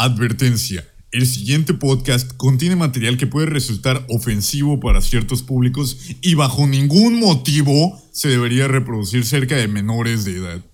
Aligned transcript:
Advertencia. 0.00 0.88
El 1.12 1.26
siguiente 1.26 1.74
podcast 1.74 2.34
contiene 2.38 2.74
material 2.74 3.18
que 3.18 3.26
puede 3.26 3.44
resultar 3.44 4.06
ofensivo 4.08 4.80
para 4.80 5.02
ciertos 5.02 5.42
públicos 5.42 5.98
y 6.22 6.32
bajo 6.36 6.66
ningún 6.66 7.20
motivo 7.20 8.00
se 8.10 8.28
debería 8.28 8.66
reproducir 8.66 9.26
cerca 9.26 9.56
de 9.56 9.68
menores 9.68 10.24
de 10.24 10.38
edad. 10.38 10.64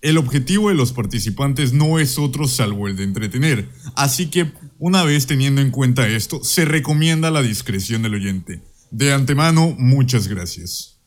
El 0.00 0.18
objetivo 0.18 0.70
de 0.70 0.74
los 0.74 0.92
participantes 0.92 1.72
no 1.72 2.00
es 2.00 2.18
otro 2.18 2.48
salvo 2.48 2.88
el 2.88 2.96
de 2.96 3.04
entretener, 3.04 3.68
así 3.94 4.26
que 4.26 4.50
una 4.80 5.04
vez 5.04 5.28
teniendo 5.28 5.60
en 5.60 5.70
cuenta 5.70 6.08
esto, 6.08 6.42
se 6.42 6.64
recomienda 6.64 7.30
la 7.30 7.42
discreción 7.42 8.02
del 8.02 8.14
oyente. 8.14 8.60
De 8.90 9.12
antemano, 9.12 9.76
muchas 9.78 10.26
gracias. 10.26 10.98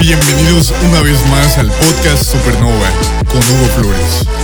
Bienvenidos 0.00 0.72
una 0.88 1.02
vez 1.02 1.18
más 1.28 1.58
al 1.58 1.68
podcast 1.68 2.32
Supernova 2.32 2.90
con 3.26 3.38
Hugo 3.38 3.66
Flores. 3.76 4.43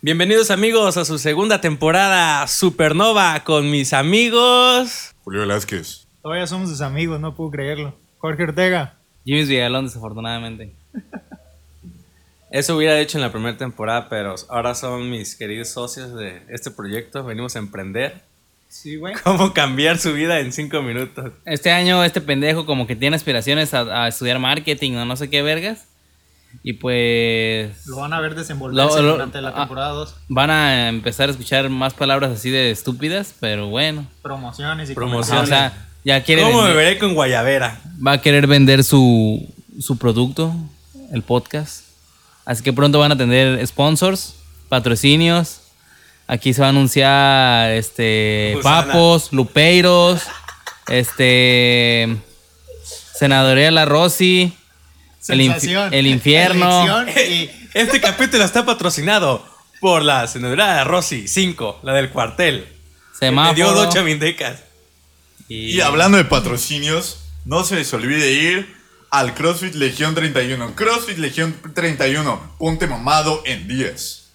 Bienvenidos 0.00 0.52
amigos 0.52 0.96
a 0.96 1.04
su 1.04 1.18
segunda 1.18 1.60
temporada 1.60 2.46
Supernova 2.46 3.42
con 3.42 3.68
mis 3.68 3.92
amigos 3.92 5.12
Julio 5.24 5.40
Velázquez. 5.40 6.06
Todavía 6.22 6.46
somos 6.46 6.70
sus 6.70 6.82
amigos, 6.82 7.18
no 7.18 7.34
puedo 7.34 7.50
creerlo. 7.50 7.96
Jorge 8.18 8.44
Ortega. 8.44 8.94
Jimmy 9.24 9.44
Villalón 9.44 9.86
desafortunadamente. 9.86 10.72
Eso 12.52 12.76
hubiera 12.76 13.00
hecho 13.00 13.18
en 13.18 13.22
la 13.22 13.32
primera 13.32 13.58
temporada, 13.58 14.08
pero 14.08 14.36
ahora 14.48 14.76
son 14.76 15.10
mis 15.10 15.34
queridos 15.34 15.70
socios 15.70 16.14
de 16.14 16.44
este 16.48 16.70
proyecto. 16.70 17.24
Venimos 17.24 17.56
a 17.56 17.58
emprender. 17.58 18.22
Sí, 18.68 18.94
güey. 18.94 19.14
¿Cómo 19.24 19.52
cambiar 19.52 19.98
su 19.98 20.12
vida 20.12 20.38
en 20.38 20.52
cinco 20.52 20.80
minutos? 20.80 21.32
Este 21.44 21.72
año 21.72 22.04
este 22.04 22.20
pendejo 22.20 22.66
como 22.66 22.86
que 22.86 22.94
tiene 22.94 23.16
aspiraciones 23.16 23.74
a, 23.74 24.04
a 24.04 24.06
estudiar 24.06 24.38
marketing 24.38 24.92
o 24.92 25.04
no 25.04 25.16
sé 25.16 25.28
qué 25.28 25.42
vergas. 25.42 25.88
Y 26.62 26.74
pues 26.74 27.86
Lo 27.86 27.96
van 27.96 28.12
a 28.12 28.20
ver 28.20 28.34
desenvolverse 28.34 28.96
Lo- 28.96 29.02
lo- 29.02 29.12
durante 29.12 29.40
la 29.40 29.50
ah. 29.50 29.54
temporada 29.60 29.90
2. 29.90 30.14
van 30.28 30.50
a 30.50 30.88
empezar 30.88 31.28
a 31.28 31.32
escuchar 31.32 31.68
más 31.70 31.94
palabras 31.94 32.32
así 32.32 32.50
de 32.50 32.70
estúpidas, 32.70 33.34
pero 33.40 33.68
bueno. 33.68 34.06
Promociones 34.22 34.90
y 34.90 34.94
Promociones. 34.94 35.32
Ajá, 35.32 35.42
o 35.42 35.46
sea, 35.46 35.86
ya 36.04 36.22
quiere 36.22 36.42
¿Cómo 36.42 36.58
me 36.62 36.68
vender- 36.68 36.76
veré 36.76 36.98
con 36.98 37.14
Guayavera? 37.14 37.80
va 38.04 38.12
a 38.12 38.20
querer 38.20 38.46
vender 38.46 38.82
su, 38.84 39.46
su 39.80 39.96
producto, 39.98 40.52
el 41.12 41.22
podcast. 41.22 41.84
Así 42.44 42.62
que 42.62 42.72
pronto 42.72 42.98
van 42.98 43.12
a 43.12 43.16
tener 43.16 43.64
sponsors, 43.66 44.34
patrocinios. 44.68 45.60
Aquí 46.26 46.52
se 46.52 46.60
va 46.60 46.66
a 46.66 46.70
anunciar 46.70 47.70
este 47.72 48.52
Gusana. 48.56 48.86
papos, 48.92 49.32
lupeiros, 49.32 50.22
este 50.88 52.16
senadoría 53.18 53.70
La 53.70 53.84
Rossi, 53.84 54.52
el, 55.28 55.40
infi- 55.40 55.52
Sensación. 55.52 55.94
el 55.94 56.06
infierno. 56.06 57.04
Y 57.28 57.50
Este 57.74 58.00
capítulo 58.00 58.44
está 58.44 58.64
patrocinado 58.64 59.44
por 59.80 60.02
la 60.02 60.26
senadora 60.26 60.76
de 60.78 60.84
Rossi 60.84 61.28
5, 61.28 61.80
la 61.82 61.92
del 61.92 62.10
cuartel. 62.10 62.66
que 63.20 63.30
Me 63.30 63.54
dio 63.54 63.72
dos 63.72 63.92
chamindecas. 63.94 64.60
Y 65.48 65.80
hablando 65.80 66.18
de 66.18 66.24
patrocinios, 66.24 67.18
no 67.44 67.64
se 67.64 67.76
les 67.76 67.92
olvide 67.94 68.32
ir 68.32 68.76
al 69.10 69.34
CrossFit 69.34 69.74
Legión 69.74 70.14
31. 70.14 70.74
CrossFit 70.74 71.16
Legión 71.18 71.56
31. 71.74 72.56
Ponte 72.58 72.86
mamado 72.86 73.42
en 73.46 73.66
10. 73.66 74.27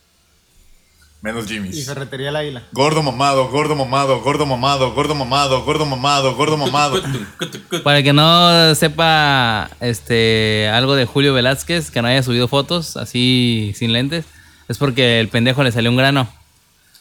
Menos 1.24 1.50
y 1.50 1.54
Jimmy's. 1.54 1.86
Ferretería 1.86 2.28
El 2.30 2.36
Águila. 2.36 2.64
Gordo 2.74 3.02
mamado, 3.02 3.48
gordo 3.48 3.78
mamado, 3.78 4.20
gordo 4.22 4.46
mamado, 4.46 4.94
gordo 4.94 5.16
mamado, 5.16 5.64
gordo 5.64 5.86
mamado, 5.86 6.36
gordo 6.36 6.58
mamado. 6.58 7.02
Para 7.82 8.04
que 8.04 8.12
no 8.12 8.76
sepa 8.76 9.70
este 9.80 10.68
algo 10.68 10.96
de 10.96 11.06
Julio 11.06 11.34
Velázquez, 11.34 11.92
que 11.92 12.02
no 12.02 12.10
haya 12.10 12.22
subido 12.24 12.50
fotos 12.50 12.98
así 12.98 13.72
sin 13.74 13.94
lentes, 13.94 14.26
es 14.68 14.78
porque 14.78 15.22
el 15.22 15.30
pendejo 15.30 15.64
le 15.64 15.72
salió 15.72 15.90
un 15.92 15.96
grano. 15.96 16.28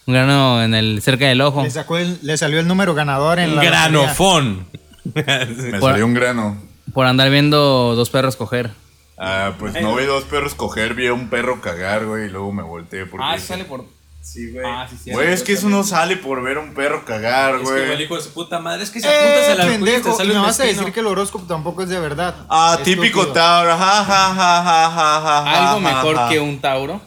Un 0.07 0.15
grano 0.15 0.63
en 0.63 0.75
el 0.75 1.03
cerca 1.03 1.27
del 1.27 1.41
ojo. 1.41 1.65
Le, 1.65 1.71
sacó 1.73 1.99
el- 1.99 2.19
le 2.23 2.37
salió 2.37 2.61
el 2.61 2.69
número 2.69 2.95
ganador 2.95 3.41
en 3.41 3.57
la. 3.57 3.65
lotería. 3.65 3.71
Granofón. 3.89 4.67
Me 5.15 5.81
Por- 5.81 5.91
salió 5.91 6.07
un 6.07 6.15
grano. 6.15 6.63
Por 6.95 7.07
andar 7.07 7.29
viendo 7.29 7.97
dos 7.97 8.09
perros 8.11 8.37
coger. 8.37 8.71
Ah, 9.19 9.55
pues 9.59 9.75
no 9.83 9.97
vi 9.97 10.05
dos 10.05 10.23
perros 10.25 10.55
coger, 10.55 10.95
vi 10.95 11.09
a 11.09 11.13
un 11.13 11.29
perro 11.29 11.61
cagar, 11.61 12.07
güey, 12.07 12.27
y 12.27 12.29
luego 12.29 12.53
me 12.53 12.63
volteé 12.63 13.05
porque... 13.07 13.27
dije, 13.37 13.65
por. 13.65 13.85
Sí, 14.23 14.53
güey. 14.53 14.65
Ah, 14.65 14.87
sí, 14.89 14.97
sí. 15.03 15.11
Güey, 15.11 15.33
es 15.33 15.43
que 15.43 15.53
eso 15.53 15.69
no 15.69 15.83
sale 15.83 16.17
por 16.17 16.41
ver 16.43 16.57
a 16.57 16.61
un 16.61 16.73
perro 16.75 17.05
cagar, 17.05 17.57
Es 17.57 17.69
que 17.69 17.77
el 17.81 17.87
güey. 17.89 18.03
hijo 18.05 18.15
de 18.17 18.23
su 18.23 18.33
puta 18.33 18.61
madre. 18.61 18.85
Es 18.85 18.91
que 18.91 19.01
si 19.01 19.07
apuntas 19.07 19.49
Eh, 19.49 19.53
a 19.53 19.55
la 19.57 19.65
pendejo. 19.67 20.17
sale 20.17 20.31
Y 20.31 20.33
me 20.35 20.41
un 20.41 20.47
vas 20.47 20.61
a 20.61 20.65
decir 20.65 20.93
que 20.93 21.01
el 21.01 21.07
horóscopo 21.09 21.45
tampoco 21.47 21.83
es 21.83 21.89
de 21.89 21.99
verdad. 21.99 22.35
Ah, 22.49 22.79
típico 22.85 23.21
Estúpido. 23.23 23.33
Tauro, 23.33 23.77
ja, 23.77 24.05
ja, 24.05 24.05
ja, 24.05 24.35
ja, 24.35 24.93
ja, 24.93 25.21
ja, 25.23 25.59
Algo 25.71 25.81
ja, 25.87 25.95
mejor 25.95 26.17
ja. 26.17 26.29
que 26.29 26.39
un 26.41 26.61
Tauro. 26.61 27.01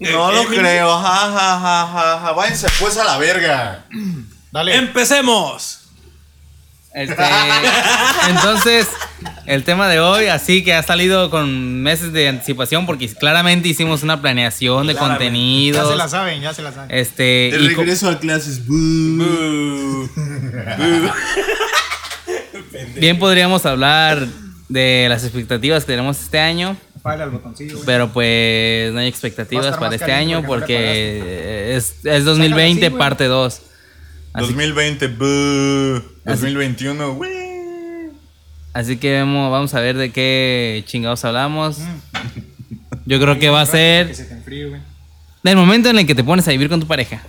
No 0.00 0.32
lo 0.32 0.44
creo, 0.46 0.98
ja, 1.00 1.06
ja, 1.06 1.60
ja, 1.60 1.88
ja, 1.92 2.20
ja. 2.20 2.32
Váyanse 2.32 2.66
pues 2.80 2.98
a 2.98 3.04
la 3.04 3.16
verga. 3.16 3.84
Dale. 4.50 4.74
¡Empecemos! 4.76 5.82
Este, 6.92 7.22
entonces, 8.28 8.88
el 9.46 9.64
tema 9.64 9.88
de 9.88 10.00
hoy, 10.00 10.26
así 10.26 10.62
que 10.64 10.74
ha 10.74 10.82
salido 10.82 11.30
con 11.30 11.82
meses 11.82 12.12
de 12.12 12.28
anticipación, 12.28 12.86
porque 12.86 13.08
claramente 13.08 13.68
hicimos 13.68 14.02
una 14.02 14.20
planeación 14.20 14.86
de 14.86 14.94
ya 14.94 15.00
se 15.00 15.06
contenidos. 15.06 15.96
la 15.96 16.08
saben, 16.08 16.40
ya 16.40 16.52
se 16.52 16.62
la 16.62 16.72
saben. 16.72 16.96
Este, 16.96 17.50
De 17.52 17.58
regreso 17.58 18.08
a 18.08 18.18
clases. 18.18 18.66
boo. 18.66 20.08
bien 22.96 23.18
podríamos 23.18 23.64
hablar 23.66 24.26
de 24.68 25.06
las 25.08 25.24
expectativas 25.24 25.84
que 25.84 25.92
tenemos 25.92 26.20
este 26.20 26.38
año. 26.38 26.76
Al 27.04 27.30
botoncillo. 27.30 27.78
Pero 27.86 28.12
pues 28.12 28.92
no 28.92 28.98
hay 28.98 29.06
expectativas 29.06 29.76
para 29.76 29.94
este 29.94 30.10
año 30.12 30.42
porque 30.44 31.20
no 31.22 31.76
es, 31.76 31.94
es 32.02 32.24
2020 32.24 32.86
así, 32.86 32.90
güey. 32.90 32.98
parte 32.98 33.24
2. 33.26 33.62
Así, 34.32 34.46
2020, 34.48 35.06
boo. 35.08 36.02
2021, 36.24 37.14
güey. 37.14 37.35
Así 38.78 38.96
que 38.96 39.18
vamos, 39.20 39.50
vamos 39.50 39.74
a 39.74 39.80
ver 39.80 39.96
de 39.96 40.10
qué 40.12 40.82
chingados 40.86 41.24
hablamos. 41.24 41.78
Mm. 41.78 42.40
Yo 43.06 43.20
creo 43.20 43.38
que 43.38 43.48
va 43.50 43.62
a 43.62 43.64
Que 43.66 43.70
ser 43.72 44.14
se 44.14 44.24
te 44.24 44.34
enfríe, 44.34 44.66
güey. 44.68 44.80
del 45.42 45.56
momento 45.56 45.90
en 45.90 45.98
el 45.98 46.06
que 46.06 46.14
te 46.14 46.24
pones 46.24 46.46
a 46.48 46.50
vivir 46.50 46.68
con 46.68 46.80
tu 46.80 46.86
pareja. 46.86 47.22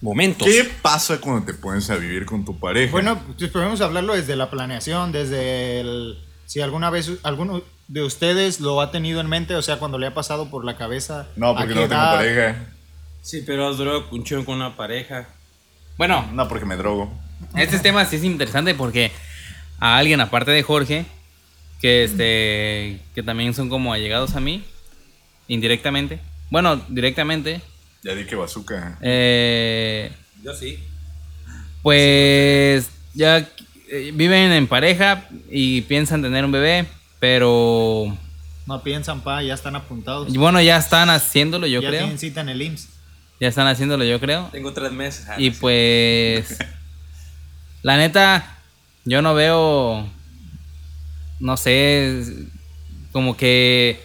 Momentos. 0.00 0.48
¿Qué 0.48 0.68
pasa 0.82 1.20
cuando 1.20 1.44
te 1.46 1.54
pones 1.54 1.88
a 1.90 1.96
vivir 1.96 2.26
con 2.26 2.44
tu 2.44 2.58
pareja? 2.58 2.90
Bueno, 2.90 3.20
pues 3.38 3.50
podemos 3.50 3.80
hablarlo 3.80 4.14
desde 4.14 4.34
la 4.34 4.50
planeación, 4.50 5.12
desde 5.12 5.80
el... 5.80 6.18
Si 6.46 6.60
alguna 6.60 6.90
vez 6.90 7.10
alguno 7.22 7.62
de 7.86 8.02
ustedes 8.02 8.60
lo 8.60 8.80
ha 8.80 8.90
tenido 8.90 9.20
en 9.20 9.28
mente, 9.28 9.54
o 9.54 9.62
sea, 9.62 9.76
cuando 9.78 9.98
le 9.98 10.08
ha 10.08 10.14
pasado 10.14 10.50
por 10.50 10.64
la 10.64 10.76
cabeza... 10.76 11.28
no, 11.36 11.50
¿a 11.50 11.56
porque 11.58 11.74
no 11.74 11.80
tengo 11.82 12.02
pareja. 12.02 12.56
Sí, 13.20 13.44
pero 13.46 13.68
has 13.68 13.76
durado 13.76 14.06
un 14.10 14.24
chingo 14.24 14.44
con 14.44 14.56
una 14.56 14.76
pareja. 14.76 15.28
Bueno, 15.96 16.26
No, 16.32 16.48
porque 16.48 16.64
me 16.64 16.76
drogo. 16.76 17.12
este 17.56 17.78
tema 17.78 18.04
sí 18.04 18.16
es 18.16 18.24
interesante 18.24 18.74
porque 18.74 19.12
a 19.84 19.96
alguien 19.98 20.20
aparte 20.20 20.52
de 20.52 20.62
Jorge, 20.62 21.04
que 21.80 22.04
este 22.04 23.00
que 23.16 23.22
también 23.24 23.52
son 23.52 23.68
como 23.68 23.92
allegados 23.92 24.36
a 24.36 24.40
mí, 24.40 24.62
indirectamente. 25.48 26.20
Bueno, 26.50 26.76
directamente. 26.88 27.60
Ya 28.04 28.14
di 28.14 28.24
que 28.24 28.36
bazooka. 28.36 28.98
Eh, 29.02 30.12
Yo 30.44 30.54
sí. 30.54 30.78
pues 31.82 32.88
ya 33.14 33.38
eh, 33.90 34.10
viven 34.14 34.52
en 34.52 34.66
pareja 34.66 35.24
y 35.50 35.80
piensan 35.82 36.22
tener 36.22 36.44
un 36.44 36.52
bebé, 36.52 36.86
pero 37.18 38.16
No 38.66 38.82
piensan, 38.82 39.20
pa, 39.22 39.42
ya 39.42 39.54
están 39.54 39.74
apuntados. 39.76 40.32
bueno, 40.34 40.60
ya 40.62 40.76
están 40.76 41.10
haciéndolo, 41.10 41.66
yo 41.66 41.80
ya 41.82 41.88
creo. 41.88 42.00
tienen 42.02 42.18
cita 42.18 42.40
en 42.42 42.48
el 42.50 42.62
IMSS. 42.62 42.88
Ya 43.40 43.48
están 43.48 43.66
haciéndolo, 43.66 44.04
yo 44.04 44.20
creo. 44.20 44.48
Tengo 44.52 44.72
tres 44.72 44.92
meses. 44.92 45.26
Ah, 45.28 45.34
Y 45.38 45.48
no 45.48 45.54
sé. 45.54 45.60
pues, 45.60 46.58
la 47.82 47.96
neta, 47.96 48.58
yo 49.04 49.22
no 49.22 49.34
veo, 49.34 50.06
no 51.40 51.56
sé, 51.56 52.22
como 53.12 53.36
que 53.36 54.00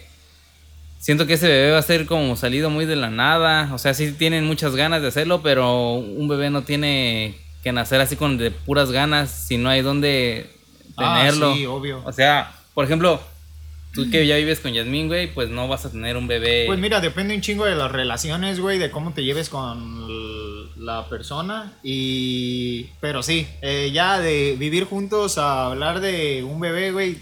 siento 0.98 1.26
que 1.26 1.34
ese 1.34 1.48
bebé 1.48 1.70
va 1.72 1.78
a 1.78 1.82
ser 1.82 2.06
como 2.06 2.36
salido 2.36 2.70
muy 2.70 2.84
de 2.84 2.96
la 2.96 3.10
nada. 3.10 3.72
O 3.72 3.78
sea, 3.78 3.94
sí 3.94 4.12
tienen 4.12 4.44
muchas 4.44 4.74
ganas 4.76 5.02
de 5.02 5.08
hacerlo, 5.08 5.42
pero 5.42 5.92
un 5.94 6.28
bebé 6.28 6.50
no 6.50 6.62
tiene 6.62 7.36
que 7.62 7.72
nacer 7.72 8.00
así 8.00 8.16
con 8.16 8.38
de 8.38 8.50
puras 8.50 8.90
ganas 8.90 9.30
si 9.30 9.56
no 9.58 9.68
hay 9.68 9.82
donde 9.82 10.50
Ah, 10.96 11.18
tenerlo. 11.18 11.54
sí, 11.54 11.64
obvio. 11.66 12.02
O 12.04 12.12
sea, 12.12 12.52
por 12.74 12.84
ejemplo, 12.84 13.20
tú 13.94 14.10
que 14.10 14.26
ya 14.26 14.34
vives 14.36 14.58
con 14.58 14.72
Yasmín, 14.72 15.06
güey, 15.06 15.32
pues 15.32 15.48
no 15.48 15.68
vas 15.68 15.84
a 15.86 15.90
tener 15.92 16.16
un 16.16 16.26
bebé. 16.26 16.64
Pues 16.66 16.78
mira, 16.80 17.00
depende 17.00 17.34
un 17.36 17.40
chingo 17.40 17.64
de 17.64 17.76
las 17.76 17.90
relaciones, 17.92 18.58
güey, 18.58 18.78
de 18.78 18.90
cómo 18.90 19.12
te 19.12 19.22
lleves 19.22 19.48
con 19.48 20.04
la 20.78 21.08
persona. 21.08 21.72
Y. 21.82 22.84
Pero 23.00 23.22
sí, 23.22 23.46
eh, 23.62 23.90
ya 23.92 24.18
de 24.18 24.56
vivir 24.58 24.84
juntos 24.84 25.38
a 25.38 25.66
hablar 25.66 26.00
de 26.00 26.44
un 26.44 26.60
bebé, 26.60 26.92
güey. 26.92 27.18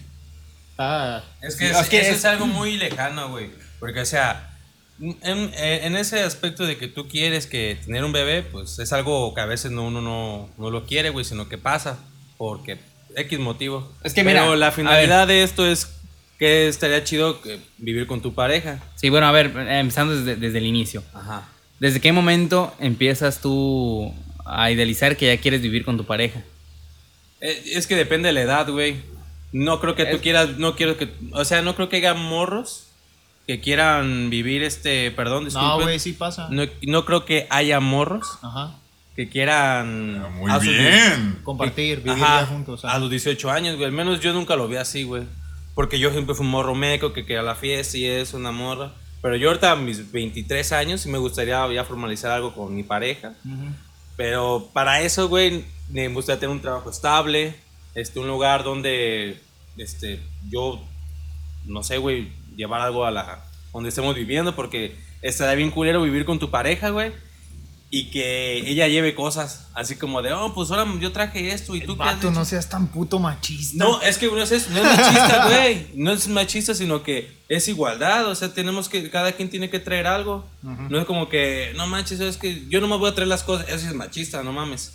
Está. 0.71 1.25
Es 1.43 1.57
que, 1.57 1.69
sí, 1.69 1.97
es, 1.97 2.07
eso 2.09 2.13
es 2.13 2.25
algo 2.25 2.47
muy 2.47 2.77
lejano, 2.77 3.31
güey. 3.31 3.51
Porque, 3.81 4.01
o 4.01 4.07
sea, 4.07 4.57
en, 5.01 5.51
en 5.55 5.97
ese 5.97 6.23
aspecto 6.23 6.67
de 6.67 6.77
que 6.77 6.89
tú 6.89 7.09
quieres 7.09 7.47
que 7.47 7.79
tener 7.85 8.05
un 8.05 8.13
bebé, 8.13 8.43
pues 8.43 8.79
es 8.79 8.93
algo 8.93 9.35
que 9.35 9.41
a 9.41 9.47
veces 9.47 9.71
no, 9.71 9.85
uno 9.85 10.01
no, 10.01 10.49
no 10.59 10.71
lo 10.71 10.87
quiere, 10.87 11.11
güey, 11.11 11.25
sino 11.25 11.49
que 11.49 11.59
pasa. 11.59 11.99
Porque 12.37 12.79
X 13.15 13.39
motivo. 13.39 13.91
Es 14.05 14.13
que 14.13 14.23
Pero 14.23 14.45
mira, 14.45 14.57
la 14.57 14.73
finalidad 14.73 15.27
de 15.27 15.43
esto 15.43 15.67
es 15.67 15.89
que 16.39 16.69
estaría 16.69 17.03
chido 17.03 17.41
que 17.41 17.59
vivir 17.79 18.07
con 18.07 18.21
tu 18.21 18.35
pareja. 18.35 18.79
Sí, 18.95 19.09
bueno, 19.09 19.27
a 19.27 19.33
ver, 19.33 19.53
eh, 19.57 19.79
empezando 19.79 20.15
desde, 20.15 20.37
desde 20.37 20.59
el 20.59 20.67
inicio. 20.67 21.03
Ajá. 21.15 21.49
¿Desde 21.81 22.01
qué 22.01 22.13
momento 22.13 22.75
empiezas 22.81 23.41
tú 23.41 24.15
a 24.45 24.71
idealizar 24.71 25.17
que 25.17 25.27
ya 25.27 25.41
quieres 25.41 25.61
vivir 25.63 25.85
con 25.85 25.97
tu 25.97 26.05
pareja? 26.05 26.43
Eh, 27.41 27.63
Es 27.75 27.87
que 27.87 27.97
depende 27.97 28.29
de 28.29 28.33
la 28.33 28.43
edad, 28.43 28.69
güey. 28.71 28.97
No 29.53 29.81
creo 29.81 29.95
que 29.95 30.07
tú 30.07 30.17
Es- 30.17 30.23
quieras, 30.23 30.59
no 30.59 30.75
quiero 30.77 30.97
que, 30.97 31.09
o 31.33 31.45
sea, 31.45 31.63
no 31.63 31.75
creo 31.77 31.89
que 31.89 31.97
haya 31.97 32.15
morros 32.15 32.89
que 33.47 33.61
quieran 33.61 34.29
vivir 34.31 34.63
este, 34.65 35.11
perdón, 35.13 35.45
No, 35.45 35.51
disculpen. 35.51 35.83
güey, 35.83 35.99
sí 36.01 36.13
pasa. 36.13 36.49
No, 36.51 36.65
no 36.83 37.05
creo 37.05 37.25
que 37.25 37.47
haya 37.51 37.79
morros 37.79 38.27
Ajá. 38.43 38.75
que 39.15 39.29
quieran... 39.29 40.35
Muy 40.35 40.51
a 40.51 40.55
sus 40.57 40.65
bien. 40.69 41.39
Compartir, 41.45 41.99
vivir 42.03 42.23
Ajá, 42.23 42.41
ya 42.41 42.47
juntos. 42.47 42.85
a 42.85 42.99
los 42.99 43.09
18 43.11 43.51
años, 43.51 43.77
güey. 43.77 43.87
Al 43.87 43.93
menos 43.93 44.21
yo 44.21 44.33
nunca 44.33 44.57
lo 44.57 44.67
vi 44.67 44.77
así, 44.77 45.05
güey. 45.05 45.23
Porque 45.75 45.99
yo 45.99 46.11
siempre 46.11 46.35
fui 46.35 46.45
un 46.45 46.51
morro 46.53 46.75
meco 46.75 47.13
que 47.13 47.25
quería 47.25 47.43
la 47.43 47.55
fiesta 47.55 47.97
y 47.99 48.05
es 48.07 48.35
una 48.35 48.51
morra. 48.51 48.93
Pero 49.27 49.39
yo 49.39 49.49
ahorita 49.49 49.73
a 49.73 49.75
mis 49.75 50.13
23 50.13 50.71
años 50.71 51.01
sí 51.01 51.09
me 51.09 51.19
gustaría 51.19 51.67
ya 51.73 51.83
formalizar 51.83 52.31
algo 52.31 52.55
con 52.55 52.73
mi 52.73 52.85
pareja. 52.85 53.35
Pero 54.17 54.71
para 54.73 55.01
eso, 55.01 55.29
güey, 55.29 55.65
me 55.91 56.07
gustaría 56.07 56.39
tener 56.39 56.55
un 56.55 56.63
trabajo 56.63 56.89
estable, 56.91 57.57
este, 57.97 58.21
un 58.21 58.29
lugar 58.29 58.63
donde, 58.63 59.41
este, 59.77 60.21
yo, 60.49 60.81
no 61.65 61.83
sé, 61.83 61.99
güey, 61.99 62.31
llevar 62.55 62.81
algo 62.83 63.05
a 63.05 63.11
la, 63.11 63.45
donde 63.73 63.89
estemos 63.89 64.15
viviendo, 64.15 64.55
porque 64.55 64.95
estaría 65.23 65.57
bien 65.57 65.73
culero 65.73 66.03
vivir 66.03 66.25
con 66.25 66.39
tu 66.39 66.53
pareja, 66.53 66.91
güey, 66.91 67.11
y 67.89 68.11
que 68.11 68.69
ella 68.69 68.89
lleve 68.89 69.15
cosas, 69.15 69.69
así 69.75 69.97
como 69.97 70.21
de, 70.21 70.33
oh, 70.33 70.53
pues 70.53 70.71
ahora 70.71 70.87
yo 70.99 71.13
traje 71.13 71.53
esto 71.53 71.77
y 71.77 71.81
tú 71.81 71.97
qué 71.97 72.03
has 72.03 72.17
Vato, 72.17 72.29
hecho?" 72.29 72.39
no 72.39 72.45
seas 72.45 72.69
tan 72.69 72.89
puto 72.89 73.19
machista. 73.21 73.85
No, 73.85 74.01
es 74.03 74.19
que 74.19 74.27
no 74.27 74.43
es 74.43 74.51
eso, 74.51 74.71
no 74.71 74.79
es 74.79 74.85
machista, 74.85 75.47
güey. 75.49 75.87
No 75.95 76.13
es 76.13 76.27
machista, 76.29 76.75
sino 76.75 77.03
que 77.03 77.37
es 77.49 77.69
igualdad. 77.69 78.27
O 78.27 78.35
sea, 78.35 78.53
tenemos 78.53 78.89
que, 78.89 79.09
cada 79.09 79.33
quien 79.33 79.51
tiene 79.51 79.71
que 79.71 79.79
traer 79.79 80.07
algo. 80.07 80.45
No 80.63 80.99
es 80.99 81.05
como 81.05 81.29
que, 81.29 81.73
no 81.77 81.87
manches, 81.87 82.19
es 82.21 82.37
que 82.37 82.67
yo 82.69 82.81
no 82.81 82.89
me 82.89 82.97
voy 82.97 83.11
a 83.11 83.15
traer 83.15 83.29
las 83.29 83.45
cosas. 83.45 83.69
Eso 83.69 83.79
sí 83.79 83.87
es 83.87 83.95
machista, 83.95 84.43
no 84.43 84.53
mames. 84.53 84.95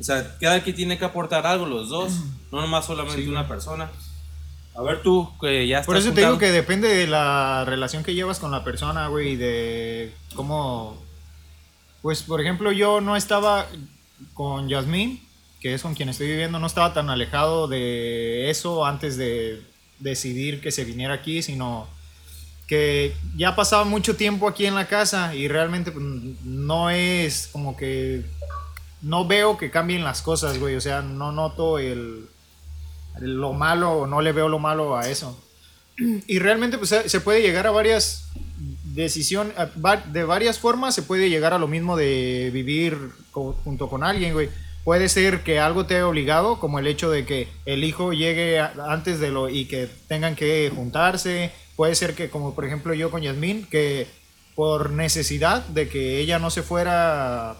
O 0.00 0.04
sea, 0.04 0.36
cada 0.40 0.60
quien 0.62 0.74
tiene 0.74 0.98
que 0.98 1.04
aportar 1.04 1.46
algo, 1.46 1.66
los 1.66 1.88
dos. 1.88 2.12
No 2.50 2.60
nomás 2.60 2.84
solamente 2.86 3.28
una 3.28 3.46
persona. 3.46 3.90
A 4.76 4.82
ver 4.82 5.02
tú, 5.02 5.30
que 5.40 5.68
ya 5.68 5.76
estás 5.76 5.86
Por 5.86 5.96
eso 5.96 6.08
te 6.08 6.22
digo 6.22 6.32
juntado. 6.32 6.38
que 6.40 6.50
depende 6.50 6.88
de 6.88 7.06
la 7.06 7.64
relación 7.64 8.02
que 8.02 8.12
llevas 8.12 8.40
con 8.40 8.50
la 8.50 8.64
persona, 8.64 9.06
güey, 9.06 9.30
y 9.30 9.36
de 9.36 10.12
cómo... 10.34 11.03
Pues, 12.04 12.22
por 12.22 12.38
ejemplo, 12.38 12.70
yo 12.70 13.00
no 13.00 13.16
estaba 13.16 13.66
con 14.34 14.68
Yasmín, 14.68 15.26
que 15.58 15.72
es 15.72 15.80
con 15.80 15.94
quien 15.94 16.10
estoy 16.10 16.26
viviendo, 16.26 16.58
no 16.58 16.66
estaba 16.66 16.92
tan 16.92 17.08
alejado 17.08 17.66
de 17.66 18.50
eso 18.50 18.84
antes 18.84 19.16
de 19.16 19.62
decidir 20.00 20.60
que 20.60 20.70
se 20.70 20.84
viniera 20.84 21.14
aquí, 21.14 21.40
sino 21.40 21.88
que 22.66 23.16
ya 23.38 23.56
pasaba 23.56 23.84
mucho 23.84 24.16
tiempo 24.16 24.46
aquí 24.46 24.66
en 24.66 24.74
la 24.74 24.86
casa 24.86 25.34
y 25.34 25.48
realmente 25.48 25.92
pues, 25.92 26.04
no 26.44 26.90
es 26.90 27.48
como 27.50 27.74
que... 27.74 28.26
No 29.00 29.26
veo 29.26 29.56
que 29.56 29.70
cambien 29.70 30.04
las 30.04 30.20
cosas, 30.20 30.58
güey, 30.58 30.76
o 30.76 30.82
sea, 30.82 31.00
no 31.00 31.32
noto 31.32 31.78
el 31.78 32.28
lo 33.18 33.54
malo 33.54 34.06
no 34.06 34.20
le 34.20 34.32
veo 34.32 34.50
lo 34.50 34.58
malo 34.58 34.98
a 34.98 35.08
eso. 35.08 35.42
Y 35.96 36.38
realmente 36.38 36.76
pues, 36.76 36.94
se 37.06 37.20
puede 37.20 37.40
llegar 37.40 37.66
a 37.66 37.70
varias 37.70 38.28
decisiones, 38.94 39.56
a 39.58 39.68
va- 39.84 39.96
de 39.96 40.24
varias 40.24 40.58
formas 40.58 40.94
se 40.94 41.02
puede 41.02 41.28
llegar 41.30 41.52
a 41.52 41.58
lo 41.58 41.68
mismo 41.68 41.96
de 41.96 42.50
vivir 42.52 42.96
junto 43.32 43.88
con 43.88 44.02
alguien, 44.04 44.32
güey. 44.32 44.48
Puede 44.84 45.08
ser 45.08 45.42
que 45.42 45.58
algo 45.60 45.86
te 45.86 45.94
haya 45.96 46.06
obligado, 46.06 46.60
como 46.60 46.78
el 46.78 46.86
hecho 46.86 47.10
de 47.10 47.24
que 47.24 47.48
el 47.64 47.84
hijo 47.84 48.12
llegue 48.12 48.60
antes 48.60 49.18
de 49.18 49.30
lo 49.30 49.48
y 49.48 49.64
que 49.64 49.88
tengan 50.08 50.36
que 50.36 50.70
juntarse. 50.74 51.52
Puede 51.74 51.94
ser 51.94 52.14
que, 52.14 52.28
como 52.28 52.54
por 52.54 52.64
ejemplo 52.66 52.92
yo 52.94 53.10
con 53.10 53.22
Yasmín, 53.22 53.66
que 53.70 54.06
por 54.54 54.90
necesidad 54.90 55.64
de 55.68 55.88
que 55.88 56.18
ella 56.20 56.38
no 56.38 56.50
se 56.50 56.62
fuera, 56.62 57.56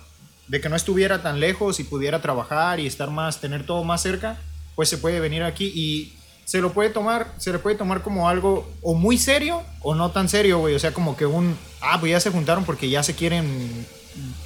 de 0.49 0.61
que 0.61 0.69
no 0.69 0.77
estuviera 0.77 1.23
tan 1.23 1.41
lejos 1.41 1.81
y 1.81 1.85
pudiera 1.85 2.21
trabajar 2.21 2.79
y 2.79 2.87
estar 2.87 3.11
más, 3.11 3.41
tener 3.41 3.65
todo 3.67 3.83
más 3.85 4.03
cerca, 4.03 4.39
pues 4.77 4.89
se 4.91 4.99
puede 4.99 5.19
venir 5.19 5.43
aquí 5.43 5.73
y 5.75 6.13
se 6.45 6.61
lo 6.61 6.73
puede 6.73 6.91
tomar, 6.91 7.33
se 7.39 7.53
le 7.53 7.59
puede 7.59 7.77
tomar 7.77 8.03
como 8.03 8.29
algo 8.29 8.71
o 8.83 8.95
muy 8.95 9.19
serio 9.19 9.63
o 9.81 9.95
no 9.95 10.11
tan 10.11 10.29
serio, 10.29 10.59
güey. 10.59 10.75
O 10.75 10.79
sea, 10.79 10.93
como 10.93 11.17
que 11.17 11.27
un, 11.27 11.57
ah, 11.81 11.99
pues 12.01 12.13
ya 12.13 12.21
se 12.21 12.31
juntaron 12.31 12.65
porque 12.65 12.89
ya 12.89 13.03
se 13.03 13.15
quieren 13.15 13.87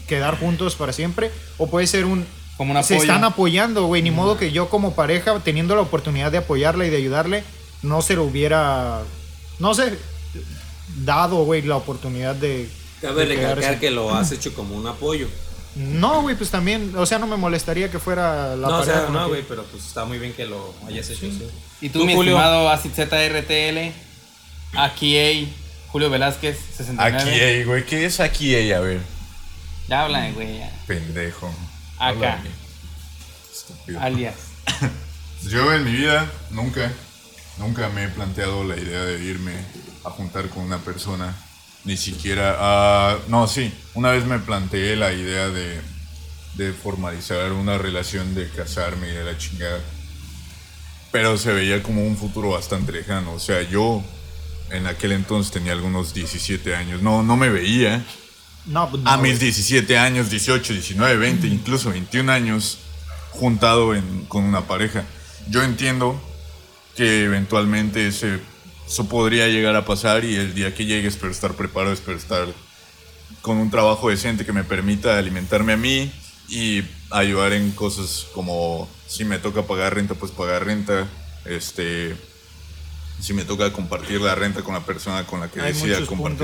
quedar 0.06 0.38
juntos 0.38 0.76
para 0.76 0.92
siempre. 0.92 1.30
O 1.58 1.68
puede 1.68 1.86
ser 1.86 2.04
un, 2.04 2.26
Como 2.56 2.74
un 2.74 2.84
se 2.84 2.96
están 2.96 3.24
apoyando, 3.24 3.86
güey. 3.86 4.02
Ni 4.02 4.10
modo 4.10 4.36
que 4.36 4.52
yo 4.52 4.68
como 4.68 4.94
pareja, 4.94 5.38
teniendo 5.40 5.74
la 5.74 5.82
oportunidad 5.82 6.32
de 6.32 6.38
apoyarla 6.38 6.86
y 6.86 6.90
de 6.90 6.96
ayudarle, 6.96 7.44
no 7.82 8.02
se 8.02 8.14
lo 8.14 8.24
hubiera, 8.24 9.02
no 9.58 9.74
sé, 9.74 9.98
dado, 11.04 11.44
güey, 11.44 11.62
la 11.62 11.76
oportunidad 11.76 12.34
de... 12.34 12.68
Cabe 13.00 13.26
de 13.26 13.34
recalcar 13.36 13.58
quedarse. 13.58 13.80
que 13.80 13.90
lo 13.92 14.12
has 14.12 14.32
hecho 14.32 14.52
como 14.54 14.76
un 14.76 14.86
apoyo. 14.86 15.28
No, 15.78 16.22
güey, 16.22 16.34
pues 16.36 16.50
también, 16.50 16.92
o 16.96 17.06
sea, 17.06 17.18
no 17.18 17.26
me 17.26 17.36
molestaría 17.36 17.90
que 17.90 17.98
fuera 17.98 18.56
la 18.56 18.68
no, 18.68 18.76
o 18.76 18.80
pareja 18.80 18.96
sea, 18.98 19.04
con 19.06 19.14
la 19.14 19.20
no, 19.20 19.26
que- 19.26 19.32
güey, 19.32 19.44
pero 19.48 19.64
pues 19.64 19.86
está 19.86 20.04
muy 20.04 20.18
bien 20.18 20.32
que 20.32 20.44
lo 20.46 20.74
hayas 20.86 21.08
hecho. 21.10 21.20
sí. 21.20 21.48
Y 21.80 21.88
tú, 21.90 22.00
Tú, 22.00 22.06
mi 22.06 22.14
Julio. 22.14 22.32
estimado 22.36 22.68
Acid 22.68 22.90
ZRTL, 22.92 23.92
aquí 24.74 25.48
Julio 25.88 26.10
Velázquez, 26.10 26.58
69. 26.76 27.16
Aquí, 27.30 27.40
ey, 27.40 27.64
güey. 27.64 27.84
¿Qué 27.86 28.04
es 28.04 28.20
aquí? 28.20 28.54
A 28.72 28.80
ver. 28.80 29.00
Ya 29.88 30.02
habla, 30.04 30.30
güey. 30.32 30.58
ya. 30.58 30.70
Pendejo. 30.86 31.46
Acá. 31.98 32.08
Háblame. 32.08 32.50
Estúpido. 33.52 34.00
Alias. 34.00 34.34
Yo 35.48 35.72
en 35.72 35.84
mi 35.84 35.92
vida 35.92 36.30
nunca, 36.50 36.90
nunca 37.58 37.88
me 37.88 38.04
he 38.04 38.08
planteado 38.08 38.64
la 38.64 38.76
idea 38.76 39.02
de 39.04 39.22
irme 39.24 39.52
a 40.04 40.10
juntar 40.10 40.48
con 40.50 40.64
una 40.64 40.78
persona. 40.78 41.34
Ni 41.88 41.96
siquiera... 41.96 42.54
ah, 42.60 43.16
no, 43.28 43.48
sí. 43.48 43.72
Una 43.94 44.10
vez 44.10 44.26
me 44.26 44.38
planteé 44.38 44.94
la 44.94 45.10
idea 45.14 45.48
de, 45.48 45.80
de 46.56 46.72
formalizar 46.74 47.50
una 47.52 47.78
relación, 47.78 48.34
de 48.34 48.46
casarme 48.50 49.08
y 49.08 49.12
de 49.12 49.24
la 49.24 49.38
chingada. 49.38 49.80
Pero 51.10 51.38
se 51.38 51.50
veía 51.54 51.82
como 51.82 52.06
un 52.06 52.18
futuro 52.18 52.50
bastante 52.50 52.92
lejano. 52.92 53.32
O 53.32 53.40
sea, 53.40 53.62
yo 53.62 54.04
en 54.70 54.86
aquel 54.86 55.12
entonces 55.12 55.50
tenía 55.50 55.72
algunos 55.72 56.12
17 56.12 56.74
años. 56.76 57.00
No, 57.00 57.22
no 57.22 57.38
me 57.38 57.48
veía 57.48 58.04
No, 58.66 58.90
pues 58.90 59.02
no, 59.02 59.10
a 59.10 59.16
mis 59.16 59.40
17 59.40 59.96
años, 59.96 60.28
18, 60.28 60.74
19, 60.74 61.16
20, 61.16 61.46
incluso 61.46 61.88
21 61.90 62.30
años 62.30 62.76
juntado 63.30 63.94
en- 63.94 64.26
con 64.26 64.44
una 64.44 64.66
pareja. 64.66 65.04
Yo 65.48 65.62
entiendo 65.62 66.20
que 66.96 67.24
eventualmente 67.24 68.08
ese, 68.08 68.40
eso 68.88 69.08
podría 69.08 69.48
llegar 69.48 69.76
a 69.76 69.84
pasar 69.84 70.24
y 70.24 70.34
el 70.36 70.54
día 70.54 70.74
que 70.74 70.84
llegue 70.86 71.08
espero 71.08 71.30
estar 71.32 71.54
preparado, 71.54 71.92
espero 71.92 72.16
estar 72.16 72.46
con 73.42 73.58
un 73.58 73.70
trabajo 73.70 74.08
decente 74.10 74.44
que 74.46 74.52
me 74.52 74.64
permita 74.64 75.18
alimentarme 75.18 75.74
a 75.74 75.76
mí 75.76 76.10
y 76.48 76.82
ayudar 77.10 77.52
en 77.52 77.70
cosas 77.72 78.26
como 78.34 78.88
si 79.06 79.24
me 79.24 79.38
toca 79.38 79.62
pagar 79.62 79.94
renta, 79.94 80.14
pues 80.14 80.32
pagar 80.32 80.64
renta, 80.64 81.06
este 81.44 82.16
si 83.20 83.34
me 83.34 83.44
toca 83.44 83.72
compartir 83.72 84.20
la 84.20 84.34
renta 84.36 84.62
con 84.62 84.74
la 84.74 84.80
persona 84.86 85.24
con 85.26 85.40
la 85.40 85.50
que 85.50 85.60
Hay 85.60 85.72
decida 85.72 85.96
compartir. 86.06 86.38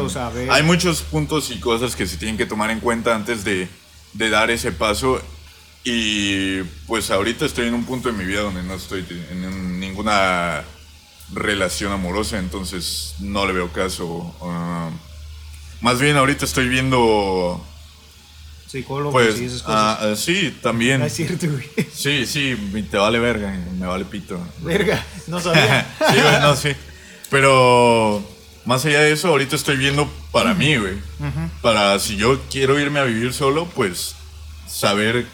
Hay 0.50 0.62
muchos 0.64 1.02
puntos 1.02 1.50
y 1.50 1.61
cosas 1.61 1.95
que 1.95 2.04
se 2.07 2.16
tienen 2.16 2.37
que 2.37 2.47
tomar 2.47 2.71
en 2.71 2.80
cuenta 2.80 3.14
antes 3.14 3.45
de, 3.45 3.69
de 4.12 4.28
dar 4.30 4.50
ese 4.50 4.73
paso. 4.73 5.23
Y 5.85 6.62
pues 6.87 7.11
ahorita 7.11 7.45
estoy 7.47 7.69
en 7.69 7.75
un 7.75 7.85
punto 7.85 8.11
de 8.11 8.14
mi 8.19 8.25
vida 8.25 8.40
donde 8.40 8.62
no 8.62 8.75
estoy 8.75 9.04
en 9.30 9.45
un- 9.45 9.78
ninguna 9.78 10.64
relación 11.33 11.93
amorosa, 11.93 12.38
entonces 12.38 13.14
no 13.21 13.47
le 13.47 13.52
veo 13.52 13.73
caso. 13.73 14.35
Ah, 14.43 14.90
más 15.81 16.00
bien 16.00 16.16
ahorita 16.16 16.45
estoy 16.45 16.69
viendo, 16.69 17.64
Psicólogo, 18.66 19.12
pues, 19.12 19.40
y 19.40 19.45
esas 19.45 19.62
cosas. 19.62 19.76
ah, 19.76 19.99
ah, 20.00 20.16
sí, 20.16 20.57
también. 20.62 21.00
No 21.00 21.07
es 21.07 21.14
cierto, 21.14 21.47
güey. 21.49 21.69
Sí, 21.93 22.26
sí, 22.26 22.57
te 22.90 22.97
vale 22.97 23.19
verga, 23.19 23.57
me 23.78 23.87
vale 23.87 24.04
pito. 24.04 24.40
Verga, 24.61 25.04
no 25.26 25.40
sabía. 25.40 25.87
sí, 26.11 26.21
güey, 26.21 26.40
no, 26.40 26.57
sí. 26.57 26.71
Pero 27.31 28.23
más 28.64 28.85
allá 28.85 29.00
de 29.00 29.12
eso, 29.12 29.28
ahorita 29.28 29.57
estoy 29.57 29.76
viendo 29.76 30.09
para 30.33 30.54
mí, 30.54 30.76
güey. 30.76 30.95
Para 31.62 31.99
si 31.99 32.16
yo 32.16 32.40
quiero 32.50 32.78
irme 32.78 33.00
a 33.00 33.04
vivir 33.04 33.33
solo, 33.33 33.66
pues 33.66 34.14
saber 34.66 35.26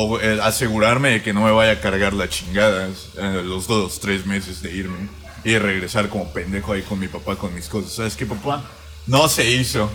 o 0.00 0.20
eh, 0.20 0.38
asegurarme 0.40 1.10
de 1.10 1.22
que 1.22 1.32
no 1.32 1.42
me 1.42 1.50
vaya 1.50 1.72
a 1.72 1.80
cargar 1.80 2.12
la 2.12 2.28
chingada 2.28 2.86
eh, 2.86 3.42
los 3.44 3.66
dos, 3.66 3.98
tres 3.98 4.26
meses 4.26 4.62
de 4.62 4.72
irme 4.72 5.08
y 5.42 5.50
de 5.50 5.58
regresar 5.58 6.08
como 6.08 6.32
pendejo 6.32 6.72
ahí 6.72 6.82
con 6.82 7.00
mi 7.00 7.08
papá 7.08 7.34
con 7.34 7.52
mis 7.52 7.66
cosas. 7.66 7.94
¿Sabes 7.94 8.14
qué, 8.14 8.24
papá? 8.24 8.62
No 9.08 9.28
se 9.28 9.50
hizo. 9.50 9.90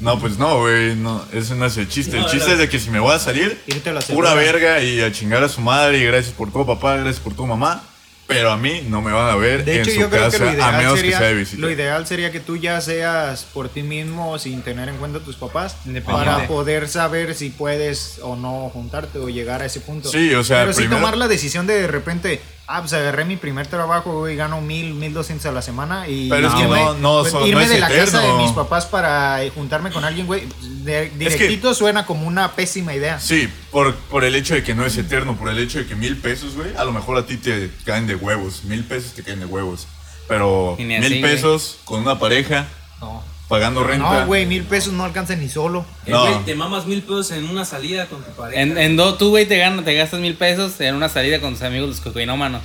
No, 0.00 0.18
pues 0.18 0.38
no, 0.38 0.60
güey, 0.60 0.96
no, 0.96 1.22
ese 1.34 1.54
no 1.54 1.66
es 1.66 1.76
el 1.76 1.86
chiste. 1.86 2.16
El 2.16 2.24
chiste 2.24 2.52
es 2.52 2.58
de 2.58 2.68
que 2.70 2.80
si 2.80 2.88
me 2.88 2.98
voy 2.98 3.14
a 3.14 3.18
salir, 3.18 3.60
pura 4.08 4.32
verga 4.32 4.82
y 4.82 5.02
a 5.02 5.12
chingar 5.12 5.44
a 5.44 5.50
su 5.50 5.60
madre 5.60 5.98
y 5.98 6.04
gracias 6.06 6.34
por 6.34 6.50
todo, 6.50 6.64
papá, 6.64 6.96
gracias 6.96 7.20
por 7.20 7.34
todo, 7.34 7.46
mamá. 7.46 7.84
Pero 8.32 8.50
a 8.52 8.56
mí 8.56 8.84
no 8.88 9.02
me 9.02 9.12
van 9.12 9.30
a 9.30 9.36
ver 9.36 9.64
De 9.64 9.76
en 9.76 9.80
hecho, 9.82 9.90
su 9.92 10.00
yo 10.00 10.10
creo 10.10 10.22
casa 10.24 10.38
que 10.38 10.44
lo 10.44 10.50
a 10.50 10.54
ideal, 10.54 10.76
menos 10.76 10.92
que 10.94 11.00
sería, 11.00 11.18
sea 11.18 11.26
de 11.28 11.34
visita. 11.34 11.60
lo 11.60 11.70
ideal 11.70 12.06
sería 12.06 12.32
que 12.32 12.40
tú 12.40 12.56
ya 12.56 12.80
seas 12.80 13.44
por 13.52 13.68
ti 13.68 13.82
mismo 13.82 14.38
sin 14.38 14.62
tener 14.62 14.88
en 14.88 14.96
cuenta 14.96 15.18
a 15.18 15.22
tus 15.22 15.36
papás 15.36 15.76
para 16.04 16.46
poder 16.46 16.88
saber 16.88 17.34
si 17.34 17.50
puedes 17.50 18.18
o 18.22 18.36
no 18.36 18.70
juntarte 18.72 19.18
o 19.18 19.28
llegar 19.28 19.62
a 19.62 19.66
ese 19.66 19.80
punto. 19.80 20.08
Sí, 20.10 20.34
o 20.34 20.44
sea, 20.44 20.60
Pero 20.62 20.72
sí 20.72 20.78
primero- 20.82 21.00
tomar 21.00 21.16
la 21.16 21.28
decisión 21.28 21.66
de 21.66 21.80
de 21.80 21.86
repente, 21.86 22.40
ah, 22.74 22.80
pues 22.80 22.92
agarré 22.92 23.24
mi 23.24 23.36
primer 23.36 23.66
trabajo 23.66 24.28
y 24.28 24.36
gano 24.36 24.60
mil, 24.60 24.94
mil 24.94 25.12
doscientos 25.12 25.46
a 25.46 25.52
la 25.52 25.62
semana 25.62 26.08
y 26.08 26.28
Pero 26.28 26.48
es 26.48 26.54
que 26.54 26.60
irme, 26.62 26.76
no- 26.80 26.94
no 26.94 27.20
pues, 27.20 27.32
son- 27.32 27.40
no 27.42 27.46
irme 27.46 27.64
es 27.64 27.70
de 27.70 27.80
la 27.80 27.88
casa 27.88 28.20
de 28.20 28.32
mis 28.34 28.52
papás 28.52 28.86
para 28.86 29.42
eh, 29.42 29.50
juntarme 29.54 29.90
con 29.90 30.04
alguien, 30.04 30.26
güey, 30.26 30.48
de- 30.60 31.10
directito 31.10 31.74
suena 31.74 32.06
como 32.06 32.26
una 32.26 32.52
pésima 32.52 32.94
idea. 32.94 33.20
Sí, 33.20 33.48
por, 33.70 33.94
por 33.94 34.24
el 34.24 34.34
hecho 34.34 34.54
de 34.54 34.62
que 34.62 34.74
no 34.74 34.84
es 34.84 34.96
eterno, 34.96 35.36
por 35.36 35.48
el 35.48 35.58
hecho 35.58 35.78
de 35.78 35.86
que 35.86 35.94
mil 35.94 36.16
pesos, 36.16 36.54
güey, 36.56 36.74
a 36.76 36.84
lo 36.84 36.92
mejor 36.92 37.16
a 37.18 37.26
ti 37.26 37.36
te 37.36 37.70
caen 37.84 38.06
de 38.06 38.14
huevos, 38.14 38.64
mil 38.64 38.84
pesos 38.84 39.12
te 39.12 39.22
caen 39.22 39.40
de 39.40 39.46
huevos. 39.46 39.86
Pero 40.28 40.76
mil 40.78 40.98
güey. 41.00 41.20
pesos 41.20 41.78
con 41.84 42.00
una 42.00 42.18
pareja, 42.18 42.66
No, 43.00 43.22
pagando 43.52 43.84
renta. 43.84 44.20
no, 44.20 44.26
güey, 44.26 44.46
mil 44.46 44.62
pesos 44.64 44.94
no 44.94 45.04
alcanza 45.04 45.36
ni 45.36 45.46
solo. 45.48 45.84
Eh, 46.06 46.10
No. 46.10 46.22
güey, 46.22 46.44
te 46.46 46.54
mamas 46.54 46.86
mil 46.86 47.02
pesos 47.02 47.30
en 47.32 47.44
una 47.50 47.66
salida 47.66 48.06
con 48.06 48.22
tu 48.24 48.30
pareja. 48.32 48.62
En, 48.62 48.78
en 48.78 48.96
do, 48.96 49.14
tú, 49.16 49.28
güey, 49.28 49.44
te, 49.44 49.58
ganas, 49.58 49.84
te 49.84 49.92
gastas 49.94 50.20
mil 50.20 50.34
pesos 50.36 50.80
en 50.80 50.94
una 50.94 51.10
salida 51.10 51.38
con 51.38 51.52
tus 51.52 51.62
amigos 51.62 51.88
los 51.90 52.00
cocainómanos. 52.00 52.62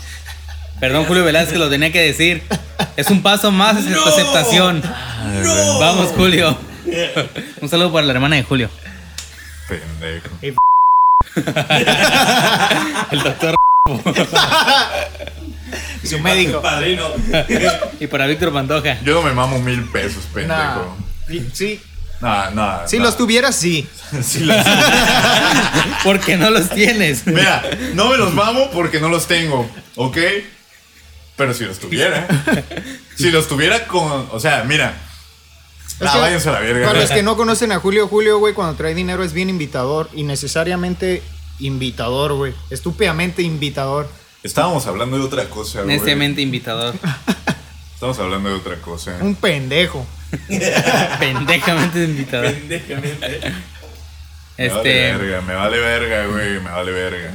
Perdón, 0.80 1.04
Julio 1.06 1.26
Velázquez, 1.26 1.58
lo 1.58 1.70
tenía 1.70 1.92
que 1.92 2.02
decir. 2.02 2.42
Es 2.96 3.10
un 3.10 3.22
paso 3.22 3.52
más 3.52 3.76
hacia 3.76 3.94
tu 3.96 4.00
¡No! 4.00 4.06
aceptación. 4.06 4.82
¡No! 5.44 5.80
Vamos, 5.80 6.08
Julio. 6.16 6.58
Un 7.60 7.68
saludo 7.68 7.92
para 7.92 8.06
la 8.06 8.14
hermana 8.14 8.38
de 8.38 8.44
Julio. 8.44 8.70
Pendejo. 9.68 10.30
El 13.12 13.20
doctor. 13.24 13.56
Su 16.04 16.20
médico. 16.20 16.62
Padrino. 16.62 17.08
Y 18.00 18.08
para 18.08 18.28
Víctor 18.28 18.54
Pantoja. 18.54 19.00
Yo 19.04 19.16
no 19.16 19.22
me 19.24 19.34
mamo 19.34 19.60
mil 19.60 19.84
pesos, 19.86 20.26
pendejo. 20.34 20.96
sí, 21.54 21.82
nah. 22.22 22.86
Si 22.88 22.98
nah. 22.98 23.04
los 23.04 23.18
tuvieras, 23.18 23.56
sí. 23.56 23.88
Los- 24.12 24.36
Porque 26.04 26.38
no 26.38 26.50
los 26.50 26.70
tienes. 26.70 27.26
Mira, 27.28 27.64
no 27.94 28.10
me 28.10 28.18
los 28.18 28.34
mamo 28.34 28.70
porque 28.72 29.00
no 29.00 29.10
los 29.10 29.28
tengo, 29.28 29.70
¿ok? 29.96 30.18
Pero 31.36 31.54
si 31.54 31.66
los 31.66 31.80
tuviera. 31.80 32.28
si 33.16 33.30
los 33.32 33.48
tuviera 33.48 33.86
con. 33.88 34.28
O 34.32 34.40
sea, 34.40 34.64
mira. 34.64 34.94
Es 36.00 36.08
Ah, 36.08 36.18
váyanse 36.18 36.50
a 36.50 36.54
la 36.54 36.60
verga. 36.60 36.88
Para 36.88 37.00
los 37.02 37.10
que 37.12 37.24
no 37.24 37.36
conocen 37.36 37.72
a 37.72 37.80
Julio, 37.80 38.08
Julio, 38.08 38.38
güey, 38.38 38.54
cuando 38.54 38.76
trae 38.76 38.94
dinero 38.94 39.24
es 39.24 39.34
bien 39.34 39.50
invitador 39.50 40.10
y 40.14 40.24
necesariamente 40.24 41.24
invitador, 41.60 42.34
güey. 42.34 42.54
Estúpidamente 42.70 43.42
invitador. 43.42 44.08
Estábamos 44.48 44.88
hablando 44.88 45.18
de 45.18 45.24
otra 45.26 45.50
cosa, 45.50 45.82
güey. 45.82 45.98
Neciamente 45.98 46.42
invitador. 46.42 46.96
Estamos 47.94 48.18
hablando 48.20 48.48
de 48.48 48.56
otra 48.56 48.78
cosa. 48.78 49.18
Un 49.20 49.36
pendejo. 49.36 50.06
Pendejamente 51.20 52.04
invitador. 52.04 52.54
Pendejamente. 52.54 53.40
Me 54.58 54.70
vale 54.70 54.80
Este. 54.80 54.90
verga, 55.18 55.42
me 55.42 55.54
vale 55.54 55.80
verga, 55.80 56.26
güey, 56.28 56.60
me 56.62 56.70
vale 56.70 56.92
verga. 56.94 57.32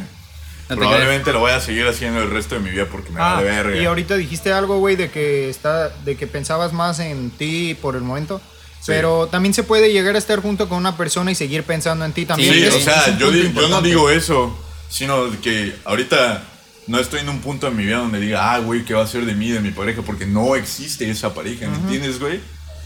No 0.68 0.68
te 0.68 0.76
Probablemente 0.76 1.32
lo 1.34 1.40
voy 1.40 1.50
a 1.52 1.60
seguir 1.60 1.86
haciendo 1.86 2.22
el 2.22 2.30
resto 2.30 2.54
de 2.54 2.62
mi 2.62 2.70
vida 2.70 2.86
porque 2.90 3.10
me 3.10 3.20
Ah, 3.20 3.34
vale 3.34 3.44
verga. 3.50 3.76
y 3.76 3.84
ahorita 3.84 4.16
dijiste 4.16 4.50
algo, 4.52 4.78
güey, 4.78 4.96
de 4.96 5.10
que 5.10 5.50
está, 5.50 5.90
de 5.90 6.16
que 6.16 6.26
pensabas 6.26 6.72
más 6.72 6.98
en 6.98 7.30
ti 7.30 7.76
por 7.80 7.94
el 7.94 8.00
momento. 8.02 8.40
Sí. 8.80 8.86
Pero 8.86 9.26
también 9.26 9.52
se 9.52 9.64
puede 9.64 9.92
llegar 9.92 10.14
a 10.14 10.18
estar 10.18 10.40
junto 10.40 10.66
con 10.68 10.78
una 10.78 10.96
persona 10.96 11.30
y 11.30 11.34
seguir 11.34 11.62
pensando 11.64 12.06
en 12.06 12.12
ti 12.12 12.24
también. 12.24 12.54
Sí, 12.54 12.64
o 12.66 12.80
sea, 12.80 13.18
yo, 13.18 13.30
yo 13.30 13.68
no 13.68 13.82
digo 13.82 14.08
eso, 14.08 14.58
sino 14.88 15.30
que 15.42 15.76
ahorita 15.84 16.42
no 16.86 16.98
estoy 16.98 17.20
en 17.20 17.28
un 17.28 17.40
punto 17.40 17.68
en 17.68 17.76
mi 17.76 17.84
vida 17.84 17.98
donde 17.98 18.18
diga, 18.20 18.52
ah, 18.54 18.58
güey, 18.58 18.84
¿qué 18.84 18.94
va 18.94 19.02
a 19.04 19.06
ser 19.06 19.24
de 19.24 19.34
mí, 19.34 19.50
de 19.50 19.60
mi 19.60 19.70
pareja? 19.70 20.02
Porque 20.02 20.26
no 20.26 20.56
existe 20.56 21.08
esa 21.10 21.32
pareja, 21.34 21.68
¿me 21.68 21.76
entiendes, 21.76 22.18
güey? 22.18 22.40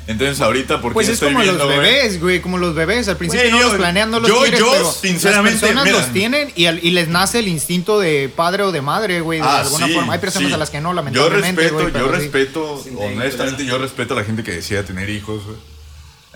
Entonces 0.09 0.41
ahorita, 0.41 0.81
porque 0.81 0.95
Pues 0.95 1.09
es 1.09 1.15
estoy 1.15 1.31
como 1.33 1.41
viendo, 1.43 1.65
los 1.65 1.75
güey? 1.75 1.79
bebés, 1.81 2.21
güey, 2.21 2.41
como 2.41 2.59
los 2.59 2.77
bebés. 2.77 3.09
Al 3.09 3.17
principio 3.17 3.43
Güey, 3.43 3.53
no 3.53 3.59
yo- 3.61 3.69
los 3.71 3.77
planean, 3.77 4.09
no 4.13 4.21
los 4.21 4.29
yo- 4.29 4.39
quieres, 4.43 4.61
yo, 4.61 4.71
pero 4.71 4.93
sinceramente, 4.93 5.53
las 5.55 5.61
personas 5.63 5.85
mira. 5.85 5.97
los 5.99 6.13
tienen 6.13 6.53
y, 6.55 6.67
al- 6.67 6.79
y 6.85 6.91
les 6.93 7.09
nace 7.09 7.41
el 7.41 7.49
instinto 7.49 7.99
de 7.99 8.29
padre 8.29 8.63
o 8.63 8.71
de 8.71 8.83
madre, 8.83 9.21
güey, 9.21 9.41
de 9.41 9.47
Ah, 9.47 9.63
alguna 9.63 9.87
sí, 9.89 9.95
forma. 9.95 10.13
Hay 10.13 10.21
personas 10.21 10.49
sí. 10.51 10.55
a 10.55 10.59
las 10.59 10.71
que 10.71 10.81
no, 10.81 10.91
Yo 10.91 10.95
lamentablemente, 10.95 11.61
respeto, 11.63 11.83
güey, 11.83 11.93
yo 11.93 12.07
sí. 12.07 12.13
respeto, 12.21 12.81
Sí, 12.85 12.91
honestamente, 12.97 13.67
yo 13.67 13.79
respeto 13.79 14.15
a 14.15 14.19
la 14.19 14.25
gente 14.25 14.45
que 14.45 14.53
decida 14.53 14.85
tener 14.85 15.11
hijos, 15.11 15.45
güey. 15.45 15.57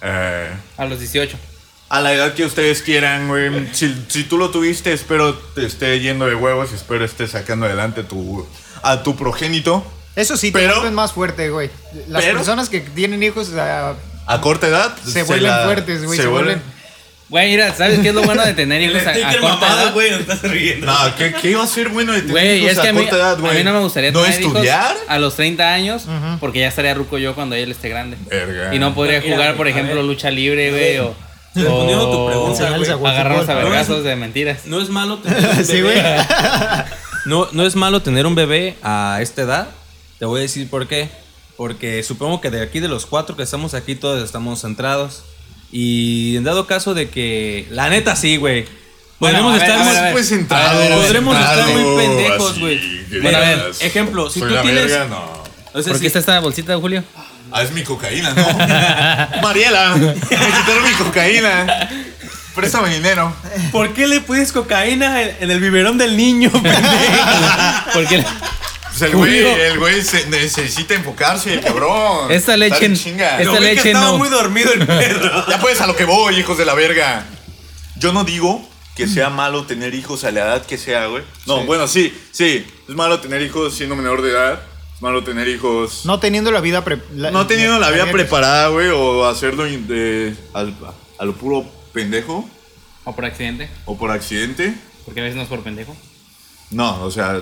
Eh, 0.02 0.50
A 0.76 0.85
los 0.87 0.99
18. 0.99 1.38
A 1.90 2.00
la 2.00 2.12
edad 2.14 2.32
que 2.35 2.44
ustedes 2.44 2.80
quieran, 2.82 3.28
güey. 3.28 3.50
Si, 3.73 3.94
si 4.09 4.25
tú 4.25 4.38
lo 4.38 4.50
tuviste, 4.50 4.92
espero 4.92 5.35
te 5.35 5.66
esté 5.66 6.00
yendo 6.00 6.25
de 6.26 6.35
huevos 6.37 6.70
y 6.73 6.76
espero 6.76 7.04
estés 7.04 7.32
sacando 7.32 7.66
adelante 7.66 8.02
tu, 8.04 8.47
a 8.82 9.02
tu 9.02 9.16
progénito. 9.16 9.85
Eso 10.16 10.37
sí, 10.37 10.50
te 10.52 10.59
Pero- 10.61 10.75
vuelven 10.76 10.94
más 10.94 11.12
fuerte, 11.12 11.50
güey. 11.50 11.68
Las 12.09 12.25
pero- 12.25 12.38
personas 12.38 12.68
que 12.68 12.80
tienen 12.80 13.23
hijos 13.23 13.49
sea, 13.49 13.94
A 14.26 14.40
corta 14.40 14.68
edad. 14.68 14.97
se 15.04 15.25
vuelven 15.25 15.52
fuertes, 15.64 16.04
güey. 16.04 16.18
Se, 16.18 16.26
vuelven... 16.26 16.62
Güey, 17.28 17.50
mira, 17.50 17.73
¿sabes 17.73 18.00
qué 18.00 18.09
es 18.09 18.14
lo 18.14 18.23
bueno 18.23 18.44
de 18.44 18.54
tener 18.54 18.82
hijos 18.90 19.06
a, 19.06 19.11
a 19.11 19.37
corta 19.38 19.66
edad? 19.68 19.92
güey, 19.94 20.11
no 20.11 20.16
estás 20.16 20.42
riendo. 20.42 20.87
No, 20.87 21.16
¿qué, 21.16 21.32
qué 21.40 21.50
iba 21.52 21.62
a 21.62 21.66
ser 21.66 21.88
bueno 21.90 22.12
de 22.12 22.23
tener 22.23 22.56
hijos 22.56 22.73
es 22.73 22.78
a 22.78 22.82
que 22.82 22.88
a 22.88 22.92
mí, 22.92 23.00
corta 23.02 23.16
edad, 23.16 23.38
güey? 23.38 23.52
a 23.52 23.54
mí 23.59 23.62
no 23.64 23.73
me 23.73 23.78
gustaría 23.80 24.11
¿No 24.11 24.23
tener 24.23 24.40
estudiar? 24.40 24.90
hijos 24.97 25.04
a 25.09 25.18
los 25.20 25.37
30 25.37 25.73
años 25.73 26.06
porque 26.40 26.59
ya 26.61 26.66
estaría 26.68 26.92
ruco 26.94 27.18
yo 27.18 27.35
cuando 27.37 27.54
él 27.54 27.70
esté 27.70 27.88
grande. 27.88 28.16
Verga. 28.28 28.75
Y 28.75 28.78
no 28.80 28.94
podría 28.94 29.23
jugar, 29.23 29.56
por 29.56 29.66
a 29.68 29.70
ejemplo, 29.70 30.02
lucha 30.02 30.30
libre, 30.30 30.70
güey, 30.73 30.99
o, 30.99 31.14
Respondiendo 31.54 32.11
tu 32.11 32.16
o 32.19 32.26
pregunta, 32.28 32.71
güey. 32.97 33.11
agarrarnos 33.12 33.49
a 33.49 33.54
vergazos 33.54 34.04
de 34.04 34.14
mentiras. 34.16 34.66
No 34.66 34.80
es 34.80 34.88
malo 34.88 35.19
tener 35.19 35.45
un 35.59 35.64
Sí, 35.64 35.80
bebé. 35.80 35.95
güey. 36.02 36.16
No, 37.26 37.49
no 37.52 37.66
es 37.66 37.76
malo 37.76 38.02
tener 38.02 38.26
un 38.26 38.35
bebé 38.35 38.76
a 38.83 39.19
esta 39.21 39.42
edad. 39.42 39.69
Te 40.19 40.25
voy 40.26 40.40
a 40.40 40.42
decir 40.42 40.69
por 40.71 40.87
qué. 40.87 41.09
Porque 41.57 42.02
supongo 42.02 42.40
que 42.40 42.50
de 42.50 42.62
aquí, 42.62 42.80
de 42.80 42.88
los 42.88 43.04
cuatro 43.04 43.37
que 43.37 43.42
estamos 43.42 43.75
aquí, 43.75 43.95
todos 43.95 44.23
estamos 44.25 44.61
centrados. 44.62 45.25
Y 45.73 46.37
en 46.37 46.45
dado 46.45 46.66
caso 46.66 46.95
de 46.95 47.11
que. 47.11 47.66
La 47.71 47.90
neta, 47.90 48.16
sí, 48.16 48.37
güey. 48.37 48.64
Bueno, 49.19 49.40
Podremos 49.42 49.52
a 49.52 49.59
ver, 49.59 49.62
estar 49.69 49.80
a 49.80 49.85
muy- 49.85 49.92
ver, 49.92 49.99
a 49.99 50.02
ver. 50.04 50.12
Pues 50.14 50.28
centrado, 50.28 50.69
A 50.69 50.73
ver, 50.73 50.80
a 50.80 50.80
ver, 50.80 50.92
a 50.92 50.97
ver. 50.97 51.07
Podremos 51.07 51.37
estar 51.38 51.69
muy 51.69 51.97
pendejos, 52.07 52.59
güey. 52.59 52.80
Bueno, 53.21 53.37
a 53.37 53.40
ver, 53.40 53.71
ejemplo, 53.80 54.30
si 54.30 54.40
soy 54.40 54.49
tú 54.49 54.54
la 54.54 54.62
tienes- 54.62 54.87
verga, 54.90 55.04
no. 55.07 55.40
O 55.75 55.83
sea, 55.83 55.92
¿Por 55.92 56.00
qué 56.00 56.07
está 56.07 56.19
esta 56.21 56.40
bolsita, 56.40 56.76
Julio? 56.78 57.04
Ah, 57.52 57.62
es 57.62 57.73
mi 57.73 57.83
cocaína, 57.83 58.33
¿no? 58.35 59.40
Mariela, 59.42 59.95
me 59.97 60.14
quitaron 60.14 60.85
mi 60.85 60.92
cocaína. 60.99 61.88
Préstame 62.54 62.88
dinero. 62.95 63.33
¿Por 63.73 63.95
qué 63.95 64.07
le 64.07 64.21
pones 64.21 64.52
cocaína 64.52 65.23
en, 65.23 65.37
en 65.40 65.50
el 65.50 65.61
biberón 65.61 65.99
del 65.99 66.16
niño, 66.16 66.50
pendejo? 66.52 66.85
Porque 67.92 68.25
Pues 68.88 69.02
el 69.02 69.16
güey, 69.16 69.38
el 69.38 69.78
güey 69.78 70.02
se- 70.02 70.26
necesita 70.26 70.95
enfocarse, 70.95 71.54
el 71.54 71.61
cabrón. 71.61 72.30
Esta 72.30 72.57
leche 72.57 72.85
en- 72.87 72.97
chinga. 72.97 73.38
esta 73.40 73.45
Lo 73.45 73.52
vi 73.52 73.59
que 73.59 73.75
leche 73.76 73.88
estaba 73.92 74.07
no. 74.07 74.19
muy 74.19 74.28
dormido 74.28 74.73
el 74.73 74.85
perro. 74.87 75.47
Ya 75.49 75.59
pues 75.61 75.80
a 75.80 75.87
lo 75.87 75.95
que 75.97 76.04
voy, 76.04 76.37
hijos 76.38 76.59
de 76.59 76.64
la 76.64 76.75
verga. 76.75 77.25
Yo 77.97 78.12
no 78.12 78.25
digo 78.25 78.69
que 78.97 79.07
sea 79.07 79.30
malo 79.30 79.64
tener 79.64 79.95
hijos 79.95 80.25
a 80.25 80.30
la 80.33 80.40
edad 80.40 80.66
que 80.66 80.76
sea, 80.76 81.07
güey. 81.07 81.23
No, 81.47 81.61
Sí. 81.61 81.64
bueno, 81.66 81.87
sí, 81.87 82.21
sí. 82.33 82.66
Es 82.88 82.95
malo 82.95 83.21
tener 83.21 83.40
hijos 83.42 83.75
siendo 83.76 83.95
menor 83.97 84.23
de 84.23 84.30
edad. 84.33 84.61
Es 85.00 85.02
malo 85.02 85.25
tener 85.25 85.49
hijos 85.49 86.04
no, 86.04 86.12
No 86.12 86.21
teniendo 86.21 86.50
la 86.52 86.61
vida 86.61 86.85
pre- 86.85 87.00
teniendo 87.47 87.78
la 87.78 87.90
vida 87.90 88.11
preparada, 88.12 88.69
güey. 88.69 88.88
O 88.88 89.25
hacerlo 89.26 89.64
de- 89.64 90.37
al- 90.52 90.75
a 91.19 91.25
lo 91.25 91.33
puro 91.37 91.64
pendejo. 91.95 92.47
O 93.04 93.16
por 93.16 93.25
accidente. 93.25 93.71
O 93.87 93.97
por 93.97 94.11
accidente. 94.11 94.75
Porque 95.07 95.21
a 95.21 95.23
veces 95.23 95.37
no 95.37 95.42
es 95.45 95.49
por 95.49 95.61
pendejo. 95.62 95.97
No, 96.71 97.02
o 97.02 97.11
sea... 97.11 97.40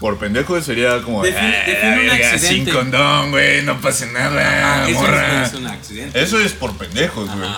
Por 0.00 0.18
pendejo 0.18 0.60
sería 0.60 1.00
como... 1.02 1.22
Define- 1.22 1.54
"Ah, 1.62 1.66
define 1.68 1.90
un 2.00 2.06
verga, 2.08 2.30
accidente". 2.32 2.48
Sin 2.48 2.74
condón, 2.74 3.30
güey. 3.30 3.62
No 3.62 3.80
pasa 3.80 4.06
nada, 4.06 4.82
Ah, 4.82 4.88
eso 4.90 5.00
morra. 5.00 5.44
es 5.46 5.54
un 5.54 5.66
accidente. 5.68 6.20
Eso 6.20 6.40
es 6.40 6.52
por 6.52 6.76
pendejos, 6.76 7.30
güey. 7.32 7.48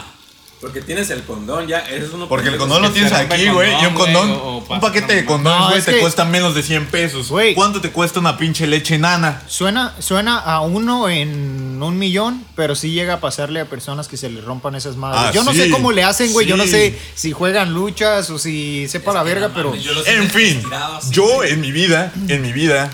Porque 0.60 0.80
tienes 0.80 1.10
el 1.10 1.22
condón 1.22 1.66
ya. 1.68 1.80
Eso 1.80 2.06
es 2.06 2.12
uno 2.12 2.28
Porque 2.28 2.48
el 2.48 2.56
condón 2.56 2.80
lo 2.80 2.90
tienes 2.90 3.12
aquí, 3.12 3.48
güey. 3.48 3.70
Y 3.82 3.86
un 3.86 3.94
condón, 3.94 4.30
un 4.30 4.80
paquete 4.80 5.14
de 5.16 5.24
con- 5.26 5.36
condones, 5.42 5.60
No, 5.60 5.66
güey, 5.68 5.78
es 5.80 5.84
te 5.84 5.92
que- 5.92 6.00
cuesta 6.00 6.24
menos 6.24 6.54
de 6.54 6.62
100 6.62 6.86
pesos. 6.86 7.28
Güey. 7.28 7.54
¿Cuánto 7.54 7.80
te 7.82 7.90
cuesta 7.90 8.20
una 8.20 8.38
pinche 8.38 8.66
leche 8.66 8.96
nana? 8.98 9.42
Suena, 9.48 9.94
suena 9.98 10.38
a 10.38 10.60
uno 10.62 11.10
en 11.10 11.80
un 11.82 11.98
millón, 11.98 12.42
pero 12.56 12.74
sí 12.74 12.90
llega 12.90 13.14
a 13.14 13.20
pasarle 13.20 13.60
a 13.60 13.66
personas 13.66 14.08
que 14.08 14.16
se 14.16 14.30
le 14.30 14.40
rompan 14.40 14.74
esas 14.74 14.96
madres. 14.96 15.20
Ah, 15.26 15.30
yo 15.32 15.44
no 15.44 15.52
sí, 15.52 15.58
sé 15.58 15.70
cómo 15.70 15.92
le 15.92 16.02
hacen, 16.04 16.32
güey. 16.32 16.46
Yo 16.46 16.56
no 16.56 16.64
sí. 16.64 16.70
sé 16.70 16.98
si 17.14 17.32
juegan 17.32 17.74
luchas 17.74 18.30
o 18.30 18.38
si 18.38 18.88
sepa 18.88 19.12
la 19.12 19.22
verga, 19.22 19.50
pero. 19.54 19.74
Yo 19.74 19.92
lo 19.92 20.00
En 20.06 20.06
siento 20.06 20.34
fin, 20.34 20.56
estirado 20.56 20.96
así, 20.96 21.10
yo 21.12 21.26
güey. 21.34 21.52
en 21.52 21.60
mi 21.60 21.70
vida, 21.70 22.12
en 22.28 22.40
mi 22.40 22.52
vida, 22.54 22.90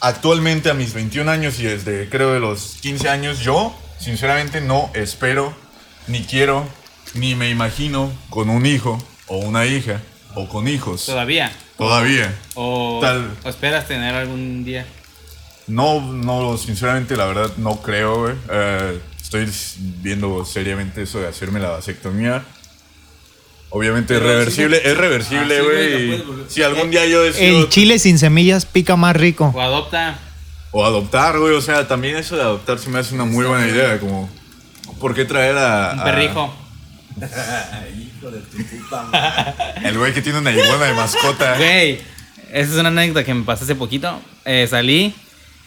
actualmente 0.00 0.68
a 0.70 0.74
mis 0.74 0.92
21 0.92 1.30
años 1.30 1.58
y 1.58 1.62
desde 1.64 2.08
creo 2.10 2.34
de 2.34 2.40
los 2.40 2.76
15 2.82 3.08
años, 3.08 3.38
yo 3.40 3.74
sinceramente 3.98 4.60
no 4.60 4.90
espero, 4.94 5.54
ni 6.08 6.22
quiero, 6.24 6.68
ni 7.14 7.34
me 7.34 7.48
imagino 7.50 8.12
con 8.30 8.50
un 8.50 8.66
hijo 8.66 9.02
o 9.26 9.38
una 9.38 9.66
hija 9.66 10.00
o 10.34 10.48
con 10.48 10.68
hijos. 10.68 11.06
Todavía. 11.06 11.50
Todavía. 11.78 12.34
O, 12.54 12.98
Tal. 13.02 13.30
o 13.44 13.48
esperas 13.48 13.86
tener 13.86 14.14
algún 14.14 14.64
día. 14.64 14.86
No, 15.66 16.00
no, 16.00 16.56
sinceramente, 16.56 17.16
la 17.16 17.24
verdad, 17.26 17.50
no 17.56 17.82
creo, 17.82 18.20
güey. 18.22 18.34
Eh, 18.50 19.00
estoy 19.20 19.50
viendo 20.02 20.44
seriamente 20.44 21.02
eso 21.02 21.18
de 21.20 21.26
hacerme 21.28 21.58
la 21.60 21.70
vasectomía. 21.70 22.44
Obviamente 23.70 24.14
es 24.16 24.22
reversible, 24.22 24.76
sí, 24.80 24.88
es 24.88 24.96
reversible, 24.96 25.58
Ah, 25.58 25.60
sí, 25.60 26.22
güey, 26.24 26.44
si 26.48 26.62
algún 26.62 26.90
día 26.90 27.04
yo 27.06 27.22
decido 27.22 27.62
El 27.62 27.68
chile 27.68 27.98
sin 27.98 28.18
semillas 28.18 28.64
pica 28.64 28.94
más 28.96 29.16
rico. 29.16 29.52
O 29.54 29.60
adopta. 29.60 30.18
o 30.70 30.84
adoptar, 30.84 31.38
güey, 31.38 31.54
o 31.54 31.60
sea, 31.60 31.88
también 31.88 32.16
eso 32.16 32.36
de 32.36 32.42
adoptar 32.42 32.78
se 32.78 32.88
me 32.90 32.98
hace 33.00 33.14
una 33.14 33.24
muy 33.24 33.44
buena 33.44 33.66
idea, 33.66 33.98
como 33.98 34.30
¿por 35.00 35.14
qué 35.14 35.24
traer 35.24 35.58
a 35.58 35.90
Un 35.94 36.00
a- 36.00 36.04
perrijo. 36.04 36.54
Hijo 37.98 38.30
de 38.30 38.40
tu 38.40 38.56
puta 38.58 39.02
madre. 39.04 39.54
el 39.88 39.98
güey 39.98 40.12
que 40.12 40.22
tiene 40.22 40.38
una 40.38 40.50
iguana 40.52 40.84
de 40.86 40.94
mascota? 40.94 41.56
Güey, 41.56 42.00
esa 42.52 42.72
es 42.72 42.78
una 42.78 42.88
anécdota 42.88 43.24
que 43.24 43.34
me 43.34 43.44
pasó 43.44 43.64
hace 43.64 43.74
poquito. 43.74 44.20
Eh, 44.44 44.66
salí 44.68 45.14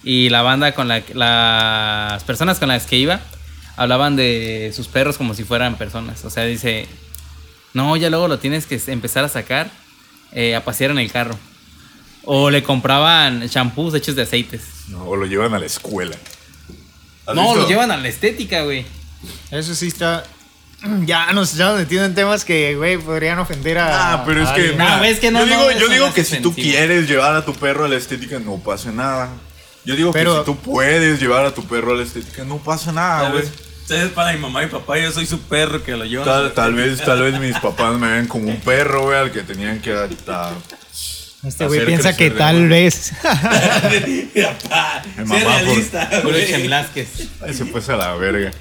y 0.03 0.29
la 0.29 0.41
banda 0.43 0.73
con 0.73 0.87
la 0.87 1.01
las 1.13 2.23
personas 2.23 2.59
con 2.59 2.69
las 2.69 2.85
que 2.85 2.97
iba 2.97 3.19
hablaban 3.75 4.15
de 4.15 4.71
sus 4.75 4.87
perros 4.87 5.17
como 5.17 5.33
si 5.33 5.43
fueran 5.43 5.75
personas. 5.77 6.23
O 6.25 6.29
sea, 6.29 6.45
dice, 6.45 6.85
no, 7.73 7.95
ya 7.97 8.09
luego 8.09 8.27
lo 8.27 8.39
tienes 8.39 8.65
que 8.65 8.79
empezar 8.87 9.23
a 9.23 9.29
sacar 9.29 9.69
eh, 10.31 10.55
a 10.55 10.63
pasear 10.63 10.91
en 10.91 10.99
el 10.99 11.11
carro. 11.11 11.37
O 12.25 12.49
le 12.51 12.61
compraban 12.61 13.47
shampoos 13.47 13.95
hechos 13.95 14.15
de 14.15 14.21
aceites. 14.23 14.61
No, 14.89 15.03
o 15.05 15.15
lo 15.15 15.25
llevan 15.25 15.53
a 15.53 15.59
la 15.59 15.65
escuela. 15.65 16.15
¿Has 17.25 17.35
No, 17.35 17.43
visto? 17.43 17.61
lo 17.61 17.67
llevan 17.67 17.91
a 17.91 17.97
la 17.97 18.07
estética, 18.07 18.61
güey. 18.63 18.85
Eso 19.51 19.73
sí 19.73 19.87
está. 19.87 20.23
Ya 21.05 21.31
nos 21.33 21.51
estamos 21.51 21.79
metiendo 21.79 22.05
en 22.05 22.15
temas 22.15 22.45
que, 22.45 22.75
güey, 22.75 22.97
podrían 22.97 23.39
ofender 23.39 23.77
a. 23.79 24.13
Ah, 24.13 24.23
pero 24.25 24.43
es 24.43 24.49
a 24.49 24.53
que, 24.55 24.71
mira, 24.71 24.97
No, 24.97 25.03
es 25.03 25.19
que 25.19 25.31
no, 25.31 25.39
yo 25.45 25.45
digo, 25.45 25.71
yo 25.79 25.87
digo 25.89 26.13
que 26.13 26.23
si 26.23 26.37
tú 26.39 26.53
quieres 26.53 27.07
llevar 27.07 27.35
a 27.35 27.45
tu 27.45 27.53
perro 27.53 27.85
a 27.85 27.87
la 27.87 27.97
estética 27.97 28.39
no 28.39 28.57
pasa 28.57 28.91
nada. 28.91 29.29
Yo 29.85 29.95
digo 29.95 30.11
Pero- 30.11 30.33
que 30.33 30.39
si 30.39 30.45
tú 30.45 30.57
puedes 30.57 31.19
llevar 31.19 31.45
a 31.45 31.53
tu 31.53 31.65
perro 31.65 31.93
a 31.93 31.97
la 31.97 32.03
estética 32.03 32.43
no 32.43 32.57
pasa 32.57 32.91
nada, 32.91 33.21
Tal 33.23 33.31
güey. 33.31 33.43
vez 33.43 33.51
ustedes 33.81 34.11
para 34.11 34.33
mi 34.33 34.39
mamá 34.39 34.63
y 34.63 34.67
papá, 34.67 34.99
yo 34.99 35.11
soy 35.11 35.25
su 35.25 35.39
perro 35.41 35.83
que 35.83 35.95
lo 35.97 36.05
llevan. 36.05 36.25
Tal, 36.25 36.53
tal 36.53 36.73
vez, 36.75 37.01
tal 37.03 37.21
vez 37.23 37.39
mis 37.39 37.57
papás 37.61 37.97
me 37.97 38.11
ven 38.11 38.27
como 38.27 38.47
un 38.49 38.59
perro, 38.59 39.03
güey, 39.05 39.17
al 39.17 39.31
que 39.31 39.41
tenían 39.41 39.81
que 39.81 39.91
adaptar. 39.91 40.53
Este 41.41 41.65
güey 41.67 41.85
piensa 41.85 42.15
que 42.15 42.31
tal 42.31 42.67
vez. 42.67 43.13
papá, 43.21 45.01
Mi 45.17 45.23
mamá, 45.25 45.59
por-. 46.21 46.35
Chemlázquez. 46.45 47.07
Ay, 47.41 47.53
se 47.53 47.65
fue 47.65 47.81
a 47.93 47.97
la 47.97 48.15
verga. 48.15 48.51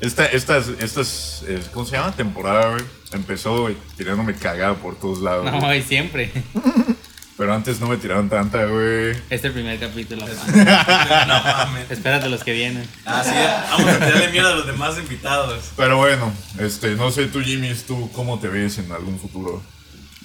Esta, 0.00 0.26
estas, 0.26 0.68
estas, 0.80 1.42
eh, 1.48 1.60
¿cómo 1.72 1.86
se 1.86 1.96
llama? 1.96 2.12
Temporada, 2.12 2.70
güey. 2.72 2.84
Empezó 3.12 3.62
güey, 3.62 3.76
tirándome 3.96 4.34
cagada 4.34 4.74
por 4.74 4.98
todos 4.98 5.20
lados. 5.20 5.44
No, 5.50 5.60
güey. 5.60 5.80
y 5.80 5.82
siempre. 5.82 6.30
Pero 7.38 7.52
antes 7.54 7.80
no 7.80 7.88
me 7.88 7.98
tiraron 7.98 8.30
tanta, 8.30 8.64
güey. 8.64 9.10
Este 9.10 9.34
es 9.34 9.44
el 9.44 9.52
primer 9.52 9.78
capítulo. 9.78 10.24
No 10.26 11.42
mames. 11.44 11.90
Espérate 11.90 12.28
los 12.30 12.42
que 12.42 12.52
vienen. 12.52 12.88
Así 13.04 13.30
es. 13.30 13.70
Vamos 13.70 13.88
a 13.90 13.98
tirarle 13.98 14.28
mierda 14.28 14.52
a 14.52 14.54
los 14.54 14.66
demás 14.66 14.96
invitados. 14.98 15.64
Pero 15.76 15.98
bueno, 15.98 16.32
este, 16.58 16.92
no 16.94 17.10
sé 17.10 17.26
tú, 17.26 17.40
Jimmy, 17.42 17.74
tú 17.86 18.10
cómo 18.12 18.38
te 18.38 18.48
ves 18.48 18.78
en 18.78 18.90
algún 18.90 19.18
futuro. 19.18 19.62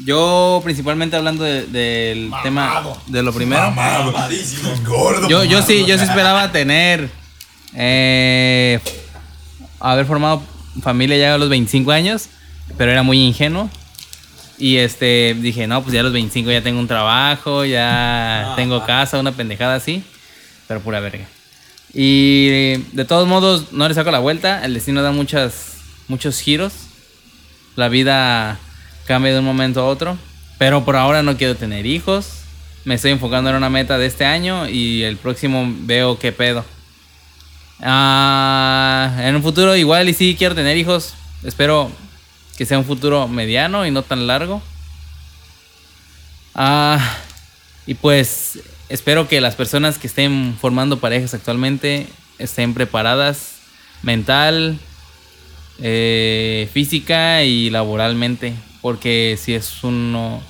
Yo, 0.06 0.62
principalmente 0.64 1.18
hablando 1.18 1.44
de- 1.44 1.66
del 1.68 2.32
tema 2.44 2.82
de 3.08 3.22
lo 3.24 3.34
primero. 3.34 3.72
Mamadísimo. 3.72 4.72
Gordo. 4.86 5.28
Yo, 5.28 5.44
yo 5.44 5.62
sí, 5.62 5.80
yo 5.82 5.96
sí 5.98 6.06
mamado. 6.06 6.10
esperaba 6.12 6.52
tener. 6.54 7.10
eh, 7.76 8.80
haber 9.82 10.06
formado 10.06 10.42
familia 10.82 11.18
ya 11.18 11.34
a 11.34 11.38
los 11.38 11.50
25 11.50 11.92
años, 11.92 12.30
pero 12.78 12.92
era 12.92 13.04
muy 13.04 13.18
ingenuo. 13.20 13.70
Y 14.58 14.78
este 14.78 15.36
dije, 15.40 15.66
no, 15.66 15.82
pues 15.82 15.94
ya 15.94 16.02
a 16.02 16.04
los 16.04 16.14
25 16.14 16.52
ya 16.52 16.62
tengo 16.62 16.80
un 16.80 16.88
trabajo, 16.88 17.66
ya 17.66 18.52
Ah, 18.52 18.54
tengo 18.56 18.86
casa, 18.86 19.20
una 19.20 19.32
pendejada 19.32 19.76
así, 19.76 20.04
pero 20.68 20.82
pura 20.82 21.00
verga. 21.00 21.26
Y 21.94 22.78
de 22.94 23.06
todos 23.06 23.28
modos, 23.28 23.74
no 23.74 23.88
le 23.88 23.94
saco 23.94 24.12
la 24.12 24.20
vuelta, 24.20 24.64
el 24.64 24.74
destino 24.74 25.02
da 25.02 25.12
muchas, 25.12 25.78
muchos 26.08 26.40
giros. 26.40 26.74
La 27.76 27.90
vida 27.90 28.60
cambia 29.06 29.34
de 29.34 29.40
un 29.40 29.46
momento 29.46 29.82
a 29.82 29.86
otro, 29.86 30.18
pero 30.58 30.86
por 30.86 30.96
ahora 30.96 31.24
no 31.24 31.38
quiero 31.38 31.56
tener 31.56 31.86
hijos. 31.86 32.44
Me 32.86 32.96
estoy 32.96 33.12
enfocando 33.12 33.50
en 33.50 33.56
una 33.56 33.70
meta 33.70 33.98
de 33.98 34.08
este 34.08 34.26
año 34.26 34.68
y 34.68 35.04
el 35.04 35.18
próximo 35.18 35.72
veo 35.82 36.18
qué 36.18 36.32
pedo. 36.32 36.66
Ah, 37.82 39.18
en 39.24 39.36
un 39.36 39.42
futuro 39.42 39.76
igual 39.76 40.08
y 40.08 40.14
sí 40.14 40.36
quiero 40.38 40.54
tener 40.54 40.78
hijos. 40.78 41.16
Espero 41.44 41.92
que 42.58 42.66
sea 42.66 42.78
un 42.78 42.86
futuro 42.86 43.28
mediano 43.28 43.86
y 43.86 43.92
no 43.92 44.04
tan 44.04 44.28
largo. 44.28 44.62
Ah, 46.54 47.18
y 47.88 47.96
pues 47.96 48.60
espero 48.90 49.28
que 49.28 49.42
las 49.42 49.56
personas 49.56 49.98
que 49.98 50.08
estén 50.08 50.56
formando 50.60 51.00
parejas 51.00 51.34
actualmente 51.34 52.08
estén 52.38 52.74
preparadas 52.74 53.56
mental, 54.04 54.78
eh, 55.80 56.70
física 56.72 57.44
y 57.44 57.72
laboralmente. 57.72 58.54
Porque 58.82 59.38
si 59.42 59.54
es 59.54 59.84
uno. 59.84 60.42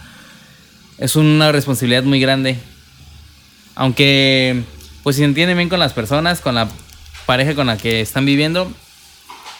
Es 0.97 1.15
una 1.15 1.51
responsabilidad 1.51 2.03
muy 2.03 2.19
grande. 2.19 2.57
Aunque, 3.73 4.63
pues 5.01 5.15
si 5.15 5.21
se 5.21 5.25
entienden 5.25 5.57
bien 5.57 5.69
con 5.69 5.79
las 5.79 5.93
personas, 5.93 6.41
con 6.41 6.55
la 6.55 6.69
pareja 7.31 7.55
con 7.55 7.67
la 7.67 7.77
que 7.77 8.01
están 8.01 8.25
viviendo, 8.25 8.69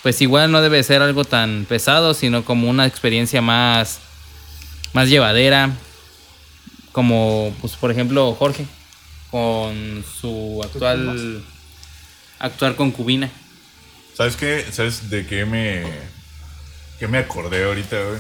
pues 0.03 0.21
igual 0.21 0.51
no 0.51 0.62
debe 0.62 0.84
ser 0.84 1.01
algo 1.01 1.23
tan 1.23 1.65
pesado, 1.69 2.13
sino 2.13 2.43
como 2.43 2.69
una 2.69 2.86
experiencia 2.86 3.41
más, 3.41 3.99
más 4.91 5.07
llevadera. 5.07 5.71
Como, 6.91 7.55
pues, 7.62 7.77
por 7.77 7.89
ejemplo, 7.89 8.36
Jorge, 8.36 8.65
con 9.29 10.03
su 10.19 10.60
actual, 10.62 11.45
actual 12.39 12.75
concubina. 12.75 13.31
¿Sabes 14.17 14.36
qué? 14.36 14.65
¿Sabes 14.69 15.10
de 15.10 15.25
qué 15.25 15.45
me, 15.45 15.86
qué 16.99 17.07
me 17.07 17.19
acordé 17.19 17.63
ahorita, 17.63 17.95
güey? 18.03 18.19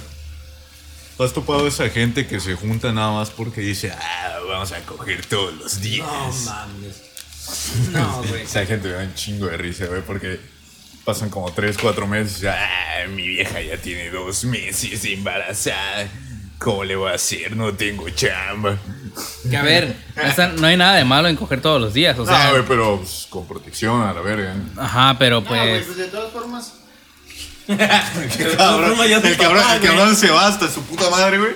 ¿Tú 1.17 1.23
has 1.25 1.33
topado 1.33 1.65
a 1.65 1.67
esa 1.67 1.89
gente 1.89 2.25
que 2.25 2.39
se 2.39 2.55
junta 2.55 2.93
nada 2.93 3.11
más 3.11 3.31
porque 3.31 3.59
dice, 3.59 3.91
ah, 3.91 4.39
vamos 4.47 4.71
a 4.71 4.79
coger 4.85 5.25
todos 5.25 5.53
los 5.55 5.81
días? 5.81 6.07
No 6.07 6.51
mames. 6.51 7.10
No, 7.91 8.23
güey. 8.27 8.43
Esa 8.43 8.65
gente 8.65 8.87
me 8.87 8.93
da 8.93 9.03
un 9.03 9.13
chingo 9.13 9.47
de 9.47 9.57
risa, 9.57 9.85
güey, 9.85 10.01
porque 10.01 10.39
pasan 11.03 11.29
como 11.29 11.51
3, 11.51 11.77
4 11.81 12.07
meses 12.07 12.39
y 12.39 12.41
ya, 12.43 12.55
ah, 12.57 13.07
mi 13.07 13.27
vieja 13.27 13.59
ya 13.61 13.77
tiene 13.77 14.09
dos 14.09 14.43
meses 14.45 15.03
embarazada. 15.05 16.07
¿Cómo 16.59 16.83
le 16.83 16.95
voy 16.95 17.11
a 17.11 17.15
hacer? 17.15 17.55
No 17.55 17.73
tengo 17.73 18.07
chamba. 18.11 18.77
Que 19.49 19.57
a 19.57 19.63
ver, 19.63 19.95
no 20.59 20.67
hay 20.67 20.77
nada 20.77 20.95
de 20.97 21.03
malo 21.03 21.27
en 21.27 21.35
coger 21.35 21.59
todos 21.59 21.81
los 21.81 21.93
días, 21.93 22.17
o 22.19 22.25
sea. 22.25 22.47
ah, 22.47 22.51
güey, 22.51 22.63
pero 22.67 22.97
pues, 22.97 23.25
con 23.29 23.47
protección 23.47 24.01
a 24.03 24.13
la 24.13 24.21
verga. 24.21 24.55
Ajá, 24.77 25.15
pero 25.17 25.41
No, 25.41 25.47
güey, 25.47 25.69
pues. 25.69 25.85
pues 25.85 25.97
de 25.97 26.07
todas 26.07 26.31
formas. 26.31 26.73
El 27.67 28.57
cabrón, 28.57 28.99
el 29.01 29.37
cabrón, 29.37 29.63
el 29.73 29.81
cabrón 29.81 30.15
se 30.15 30.29
va 30.29 30.47
hasta 30.47 30.67
su 30.69 30.81
puta 30.83 31.09
madre, 31.09 31.37
güey. 31.37 31.51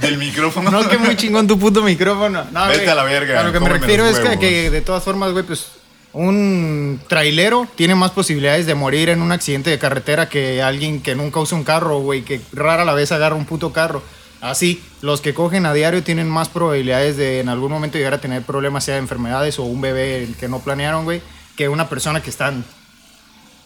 Del 0.00 0.18
micrófono. 0.18 0.70
No, 0.70 0.88
que 0.88 0.98
muy 0.98 1.16
chingón 1.16 1.46
tu 1.46 1.58
puto 1.58 1.82
micrófono. 1.82 2.44
No, 2.50 2.66
Vete 2.66 2.78
güey. 2.80 2.88
a 2.90 2.94
la 2.94 3.04
verga, 3.04 3.40
A 3.40 3.42
lo 3.44 3.52
que 3.52 3.60
me 3.60 3.68
refiero 3.68 4.06
es 4.06 4.18
que, 4.18 4.24
huevos. 4.24 4.40
que 4.40 4.70
de 4.70 4.80
todas 4.80 5.02
formas, 5.04 5.32
güey, 5.32 5.44
pues 5.44 5.66
un 6.12 7.00
trailero 7.06 7.68
tiene 7.76 7.94
más 7.94 8.10
posibilidades 8.10 8.66
de 8.66 8.74
morir 8.74 9.10
en 9.10 9.22
un 9.22 9.30
accidente 9.30 9.70
de 9.70 9.78
carretera 9.78 10.28
que 10.28 10.62
alguien 10.62 11.00
que 11.02 11.14
nunca 11.14 11.38
usa 11.40 11.56
un 11.56 11.64
carro, 11.64 12.00
güey, 12.00 12.22
que 12.22 12.40
rara 12.52 12.84
la 12.84 12.94
vez 12.94 13.12
agarra 13.12 13.36
un 13.36 13.46
puto 13.46 13.72
carro. 13.72 14.02
Así, 14.40 14.82
los 15.02 15.20
que 15.20 15.34
cogen 15.34 15.66
a 15.66 15.74
diario 15.74 16.02
tienen 16.02 16.28
más 16.28 16.48
probabilidades 16.48 17.16
de 17.18 17.40
en 17.40 17.50
algún 17.50 17.70
momento 17.70 17.98
llegar 17.98 18.14
a 18.14 18.20
tener 18.22 18.42
problemas, 18.42 18.84
sea 18.84 18.94
de 18.94 19.00
enfermedades 19.00 19.58
o 19.58 19.64
un 19.64 19.82
bebé 19.82 20.28
que 20.40 20.48
no 20.48 20.60
planearon, 20.60 21.04
güey, 21.04 21.20
que 21.56 21.68
una 21.68 21.90
persona 21.90 22.22
que 22.22 22.30
está 22.30 22.50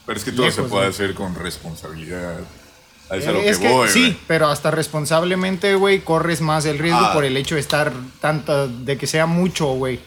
Pero 0.07 0.19
es 0.19 0.25
que 0.25 0.33
todo 0.33 0.51
se 0.51 0.63
puede 0.63 0.69
güey. 0.85 0.89
hacer 0.89 1.15
con 1.15 1.35
responsabilidad. 1.35 2.41
A 3.11 3.17
eso 3.17 3.23
es 3.25 3.27
a 3.29 3.33
lo 3.33 3.39
Eh, 3.41 3.49
es 3.49 3.59
que 3.59 3.67
que 3.69 3.73
voy, 3.73 3.89
sí, 3.89 4.01
güey. 4.01 4.17
pero 4.27 4.49
hasta 4.49 4.71
responsablemente, 4.71 5.75
güey, 5.75 6.01
corres 6.01 6.41
más 6.41 6.65
el 6.67 6.79
riesgo 6.79 7.01
Ah. 7.07 7.13
por 7.13 7.25
el 7.25 7.37
hecho 7.37 7.55
de 7.55 7.61
estar 7.61 7.93
tanta, 8.21 8.67
de 8.67 8.97
que 8.99 9.07
sea 9.07 9.27
mucho, 9.27 9.67
güey. 9.75 10.01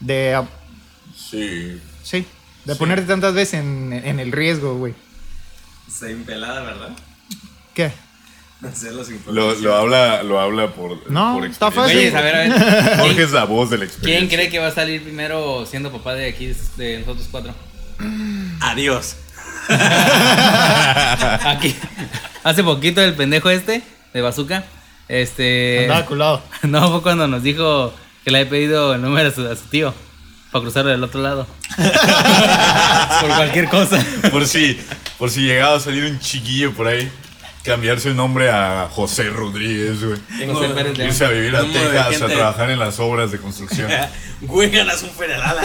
De, 0.00 0.34
ah, 0.34 0.48
Sí. 1.16 1.80
sí, 2.02 2.24
de 2.64 2.74
ponerte 2.76 3.02
tantas 3.06 3.34
veces 3.34 3.54
en, 3.60 3.92
en 3.92 4.18
el 4.20 4.32
riesgo, 4.32 4.76
güey. 4.76 4.94
Se 5.88 6.10
impelada, 6.12 6.62
¿verdad? 6.62 6.90
¿Qué? 7.74 7.92
Lo, 9.28 9.54
lo 9.54 9.74
habla, 9.74 10.22
lo 10.22 10.38
habla 10.38 10.72
por, 10.74 11.10
No, 11.10 11.34
por 11.34 11.46
está 11.46 11.70
fácil. 11.70 11.96
Oye, 11.96 12.14
a 12.16 12.20
ver, 12.20 12.34
a 12.34 12.38
ver. 12.40 12.52
Jorge 12.98 13.14
¿Quién, 13.14 13.20
es 13.26 13.32
la 13.32 13.44
voz 13.44 13.70
de 13.70 13.78
la 13.78 13.84
quién 13.86 13.90
experiencia. 13.94 14.36
cree 14.38 14.50
que 14.50 14.58
va 14.58 14.66
a 14.68 14.74
salir 14.74 15.02
primero 15.02 15.64
siendo 15.66 15.90
papá 15.90 16.14
de 16.14 16.28
aquí, 16.28 16.52
de 16.76 16.98
nosotros 17.00 17.26
cuatro? 17.30 17.54
Adiós. 18.60 19.16
Aquí. 19.68 21.76
Hace 22.44 22.64
poquito 22.64 23.00
el 23.00 23.14
pendejo 23.14 23.50
este, 23.50 23.82
de 24.12 24.20
Bazooka. 24.20 24.64
Este. 25.08 25.84
Andaba 25.84 26.06
culado. 26.06 26.42
No, 26.62 26.90
fue 26.90 27.02
cuando 27.02 27.26
nos 27.26 27.42
dijo 27.42 27.92
que 28.24 28.30
le 28.30 28.38
había 28.38 28.50
pedido 28.50 28.94
el 28.94 29.02
número 29.02 29.28
a 29.28 29.32
su, 29.32 29.46
a 29.46 29.56
su 29.56 29.66
tío. 29.66 29.94
Para 30.50 30.62
cruzarlo 30.62 30.90
del 30.90 31.04
otro 31.04 31.22
lado. 31.22 31.46
Por 33.20 33.36
cualquier 33.36 33.68
cosa. 33.68 34.04
Por 34.32 34.46
si, 34.46 34.80
por 35.18 35.30
si 35.30 35.42
llegaba 35.42 35.76
a 35.76 35.80
salir 35.80 36.04
un 36.04 36.18
chiquillo 36.18 36.72
por 36.72 36.88
ahí, 36.88 37.08
cambiarse 37.62 38.08
el 38.08 38.16
nombre 38.16 38.50
a 38.50 38.88
José 38.90 39.30
Rodríguez, 39.30 40.02
güey. 40.02 40.18
Tengo 40.38 40.54
José 40.54 40.70
Pérez 40.70 40.98
León. 40.98 41.10
Irse 41.10 41.24
a 41.24 41.28
vivir 41.28 41.54
a 41.54 41.62
Texas 41.62 42.22
a 42.22 42.26
trabajar 42.26 42.70
en 42.70 42.80
las 42.80 42.98
obras 42.98 43.30
de 43.30 43.38
construcción. 43.38 43.90
Güey, 44.42 44.70
ganas 44.70 45.02
un 45.02 45.10
ferialal. 45.10 45.56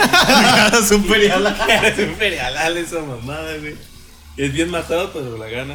Es 0.74 0.90
un 0.90 1.04
ferial. 1.04 1.42
Ganas 1.42 1.98
un 1.98 2.14
ferialal 2.16 2.76
esa 2.76 3.00
mamada, 3.00 3.56
güey. 3.58 3.74
Es 4.36 4.52
bien 4.52 4.70
matado, 4.70 5.10
pero 5.12 5.38
la 5.38 5.46
gana. 5.48 5.74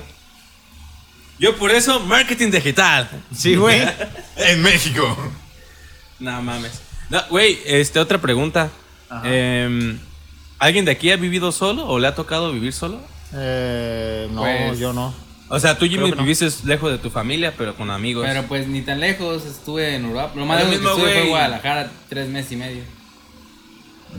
Yo 1.39 1.55
por 1.57 1.71
eso, 1.71 1.99
marketing 2.01 2.51
digital. 2.51 3.09
Sí, 3.35 3.55
güey. 3.55 3.81
En 4.37 4.61
México. 4.61 5.17
No 6.19 6.41
mames. 6.41 6.81
No, 7.09 7.21
güey, 7.29 7.59
este, 7.65 7.99
otra 7.99 8.19
pregunta. 8.19 8.69
Em, 9.23 9.99
¿Alguien 10.59 10.85
de 10.85 10.91
aquí 10.91 11.11
ha 11.11 11.17
vivido 11.17 11.51
solo 11.51 11.85
o 11.87 11.97
le 11.99 12.07
ha 12.07 12.15
tocado 12.15 12.51
vivir 12.53 12.71
solo? 12.73 13.01
Eh, 13.33 14.27
no, 14.31 14.41
Pues- 14.41 14.79
yo 14.79 14.93
no. 14.93 15.13
O 15.53 15.59
sea, 15.59 15.77
tú, 15.77 15.85
Jimmy, 15.85 16.11
no. 16.11 16.15
viviste 16.17 16.49
lejos 16.65 16.91
de 16.91 16.97
tu 16.97 17.09
familia, 17.09 17.53
pero 17.57 17.75
con 17.75 17.91
amigos. 17.91 18.25
Pero 18.25 18.43
pues 18.43 18.67
ni 18.67 18.81
tan 18.81 18.99
lejos, 19.01 19.45
estuve 19.45 19.95
en 19.95 20.05
Uruguay. 20.05 20.27
Lo 20.35 20.45
más 20.45 20.63
Lo 20.63 20.69
lejos 20.69 20.71
que 20.71 20.77
mismo, 20.79 20.89
estuve 20.91 21.03
fue 21.03 21.11
güey. 21.13 21.23
en 21.23 21.29
Guadalajara, 21.29 21.91
tres 22.09 22.29
meses 22.29 22.51
y 22.53 22.55
medio. 22.55 22.83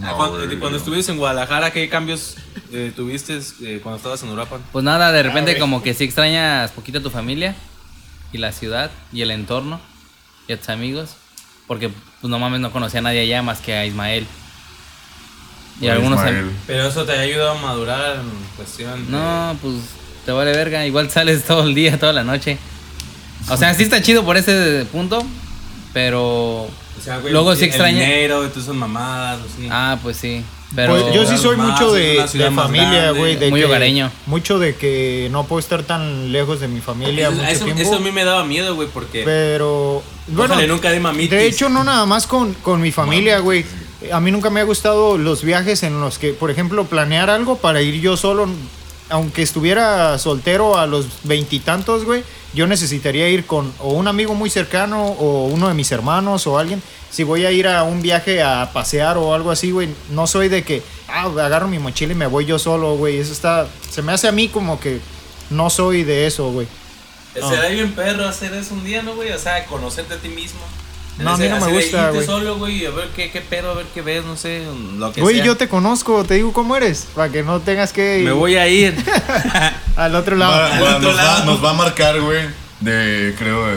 Ah, 0.02 0.14
cuando, 0.16 0.38
cuando 0.58 0.78
estuviste 0.78 1.12
en 1.12 1.18
Guadalajara, 1.18 1.70
¿qué 1.70 1.88
cambios 1.88 2.36
eh, 2.72 2.92
tuviste 2.94 3.38
eh, 3.62 3.80
cuando 3.82 3.96
estabas 3.96 4.22
en 4.22 4.30
Uruapan? 4.30 4.60
Pues 4.72 4.84
nada, 4.84 5.10
de 5.12 5.20
Ah, 5.20 5.22
repente 5.22 5.58
como 5.58 5.82
que 5.82 5.94
sí 5.94 6.04
extrañas 6.04 6.70
poquito 6.72 6.98
a 6.98 7.02
tu 7.02 7.10
familia 7.10 7.54
y 8.32 8.38
la 8.38 8.52
ciudad 8.52 8.90
y 9.12 9.20
el 9.22 9.30
entorno 9.30 9.80
y 10.48 10.52
a 10.52 10.58
tus 10.58 10.68
amigos. 10.70 11.16
Porque 11.66 11.88
pues 11.88 12.30
no 12.30 12.38
mames, 12.38 12.60
no 12.60 12.70
conocía 12.72 13.00
a 13.00 13.02
nadie 13.04 13.20
allá 13.20 13.42
más 13.42 13.60
que 13.60 13.74
a 13.74 13.86
Ismael. 13.86 14.26
Y 15.80 15.84
Hola, 15.84 15.94
algunos 15.94 16.18
Ismael. 16.20 16.50
Pero 16.66 16.86
eso 16.88 17.04
te 17.04 17.12
ha 17.12 17.20
ayudado 17.20 17.52
a 17.52 17.60
madurar 17.60 18.16
en 18.16 18.30
cuestión. 18.56 19.04
de- 19.06 19.12
No, 19.12 19.56
pues 19.60 19.74
te 20.24 20.32
vale 20.32 20.52
verga. 20.52 20.86
Igual 20.86 21.10
sales 21.10 21.44
todo 21.46 21.64
el 21.64 21.74
día, 21.74 21.98
toda 21.98 22.12
la 22.12 22.24
noche. 22.24 22.58
O 23.50 23.56
sea, 23.56 23.74
sí 23.74 23.82
está 23.82 24.00
chido 24.00 24.24
por 24.24 24.36
ese 24.36 24.86
punto, 24.92 25.24
pero... 25.92 26.62
O 26.98 27.04
sea, 27.04 27.18
güey, 27.18 27.32
Luego 27.32 27.54
sí 27.56 27.64
el 27.64 27.70
extraña- 27.70 28.00
dinero, 28.00 28.48
tú 28.50 28.60
son 28.60 28.76
mamadas, 28.76 29.40
así. 29.40 29.66
Ah, 29.70 29.98
pues 30.02 30.16
sí. 30.16 30.44
Pero 30.74 30.92
Pues 30.94 31.14
yo 31.14 31.26
sí 31.26 31.36
soy 31.36 31.56
Más, 31.56 31.72
mucho 31.80 31.92
de, 31.92 32.24
de 32.32 32.50
familia, 32.50 32.90
grande. 33.02 33.18
güey. 33.18 33.36
de 33.36 33.50
Muy 33.50 33.60
que- 33.60 33.66
hogareño. 33.66 34.10
Mucho 34.26 34.58
de 34.58 34.76
que 34.76 35.28
no 35.32 35.44
puedo 35.44 35.58
estar 35.58 35.82
tan 35.82 36.30
lejos 36.32 36.60
de 36.60 36.68
mi 36.68 36.80
familia 36.80 37.28
eso, 37.28 37.36
mucho 37.36 37.48
eso- 37.50 37.64
tiempo. 37.64 37.82
eso 37.82 37.96
a 37.96 38.00
mí 38.00 38.12
me 38.12 38.24
daba 38.24 38.44
miedo, 38.44 38.74
güey, 38.76 38.88
porque. 38.88 39.22
Pero, 39.24 40.02
bueno, 40.28 40.54
Ojalá 40.54 40.66
nunca 40.68 40.90
dé 40.90 41.00
mamitis. 41.00 41.30
de 41.30 41.46
hecho 41.46 41.68
no 41.68 41.82
nada 41.84 42.06
más 42.06 42.26
con, 42.26 42.54
con 42.54 42.80
mi 42.80 42.92
familia, 42.92 43.40
güey. 43.40 43.64
A 44.12 44.20
mí 44.20 44.30
nunca 44.30 44.48
me 44.50 44.60
ha 44.60 44.64
gustado 44.64 45.18
los 45.18 45.42
viajes 45.42 45.82
en 45.82 46.00
los 46.00 46.18
que, 46.18 46.32
por 46.32 46.50
ejemplo, 46.50 46.84
planear 46.84 47.28
algo 47.30 47.56
para 47.58 47.82
ir 47.82 48.00
yo 48.00 48.16
solo, 48.16 48.48
aunque 49.12 49.42
estuviera 49.42 50.18
soltero 50.18 50.78
a 50.78 50.86
los 50.86 51.06
veintitantos, 51.24 52.06
güey, 52.06 52.24
yo 52.54 52.66
necesitaría 52.66 53.28
ir 53.28 53.44
con 53.44 53.70
o 53.78 53.92
un 53.92 54.08
amigo 54.08 54.34
muy 54.34 54.48
cercano 54.48 55.04
o 55.04 55.48
uno 55.48 55.68
de 55.68 55.74
mis 55.74 55.92
hermanos 55.92 56.46
o 56.46 56.58
alguien. 56.58 56.82
Si 57.10 57.22
voy 57.22 57.44
a 57.44 57.50
ir 57.50 57.68
a 57.68 57.82
un 57.82 58.00
viaje 58.00 58.42
a 58.42 58.70
pasear 58.72 59.18
o 59.18 59.34
algo 59.34 59.50
así, 59.50 59.70
güey, 59.70 59.90
no 60.10 60.26
soy 60.26 60.48
de 60.48 60.64
que, 60.64 60.82
ah, 61.08 61.24
agarro 61.24 61.68
mi 61.68 61.78
mochila 61.78 62.12
y 62.12 62.16
me 62.16 62.26
voy 62.26 62.46
yo 62.46 62.58
solo, 62.58 62.96
güey. 62.96 63.18
Eso 63.18 63.32
está, 63.32 63.68
se 63.90 64.00
me 64.00 64.12
hace 64.12 64.28
a 64.28 64.32
mí 64.32 64.48
como 64.48 64.80
que 64.80 64.98
no 65.50 65.68
soy 65.68 66.04
de 66.04 66.26
eso, 66.26 66.50
güey. 66.50 66.66
Será 67.34 67.68
bien 67.68 67.92
perro 67.92 68.26
hacer 68.26 68.54
eso 68.54 68.72
un 68.72 68.82
día, 68.82 69.02
¿no, 69.02 69.14
güey? 69.14 69.30
O 69.32 69.38
sea, 69.38 69.66
conocerte 69.66 70.14
a 70.14 70.16
ti 70.16 70.28
mismo. 70.28 70.60
No, 71.18 71.34
a 71.34 71.36
mí 71.36 71.46
no 71.48 71.60
me 71.60 71.72
gusta, 71.72 72.10
güey. 72.10 72.24
solo, 72.26 72.56
güey, 72.56 72.86
a 72.86 72.90
ver 72.90 73.08
qué, 73.14 73.30
qué 73.30 73.40
pedo, 73.42 73.70
a 73.70 73.74
ver 73.74 73.86
qué 73.94 74.00
ves, 74.02 74.24
no 74.24 74.36
sé, 74.36 74.64
lo 74.96 75.12
que 75.12 75.20
Güey, 75.20 75.36
sea. 75.36 75.44
yo 75.44 75.56
te 75.56 75.68
conozco, 75.68 76.24
te 76.24 76.34
digo 76.34 76.52
cómo 76.52 76.74
eres, 76.76 77.06
para 77.14 77.30
que 77.30 77.42
no 77.42 77.60
tengas 77.60 77.92
que 77.92 78.22
Me 78.24 78.32
voy 78.32 78.56
a 78.56 78.66
ir. 78.66 78.94
al 79.96 80.14
otro 80.16 80.36
lado. 80.36 80.52
Va- 80.52 80.74
al 80.76 80.82
va- 80.82 80.96
otro 80.96 81.08
nos, 81.10 81.18
va, 81.18 81.22
lado. 81.22 81.44
nos 81.44 81.64
va 81.64 81.70
a 81.70 81.74
marcar, 81.74 82.20
güey, 82.20 82.46
de, 82.80 83.34
creo, 83.38 83.66
de, 83.66 83.76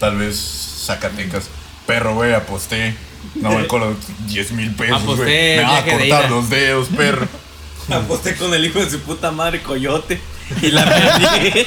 tal 0.00 0.16
vez 0.16 0.82
Zacatecas. 0.86 1.48
Perro, 1.86 2.14
güey, 2.14 2.32
aposté. 2.32 2.96
No 3.34 3.50
me 3.50 3.62
acuerdo, 3.62 3.94
10 4.26 4.52
mil 4.52 4.74
pesos, 4.74 5.02
Aposté 5.02 5.22
güey. 5.24 5.56
Me 5.56 5.62
va 5.62 5.76
a 5.78 5.82
de 5.82 5.90
cortar 5.92 6.30
los 6.30 6.50
dedos, 6.50 6.88
perro. 6.96 7.26
Aposté 7.90 8.34
con 8.36 8.52
el 8.54 8.64
hijo 8.64 8.78
de 8.78 8.90
su 8.90 9.00
puta 9.00 9.30
madre, 9.30 9.62
Coyote. 9.62 10.18
Y 10.62 10.70
la 10.70 10.84
perdí. 10.84 11.66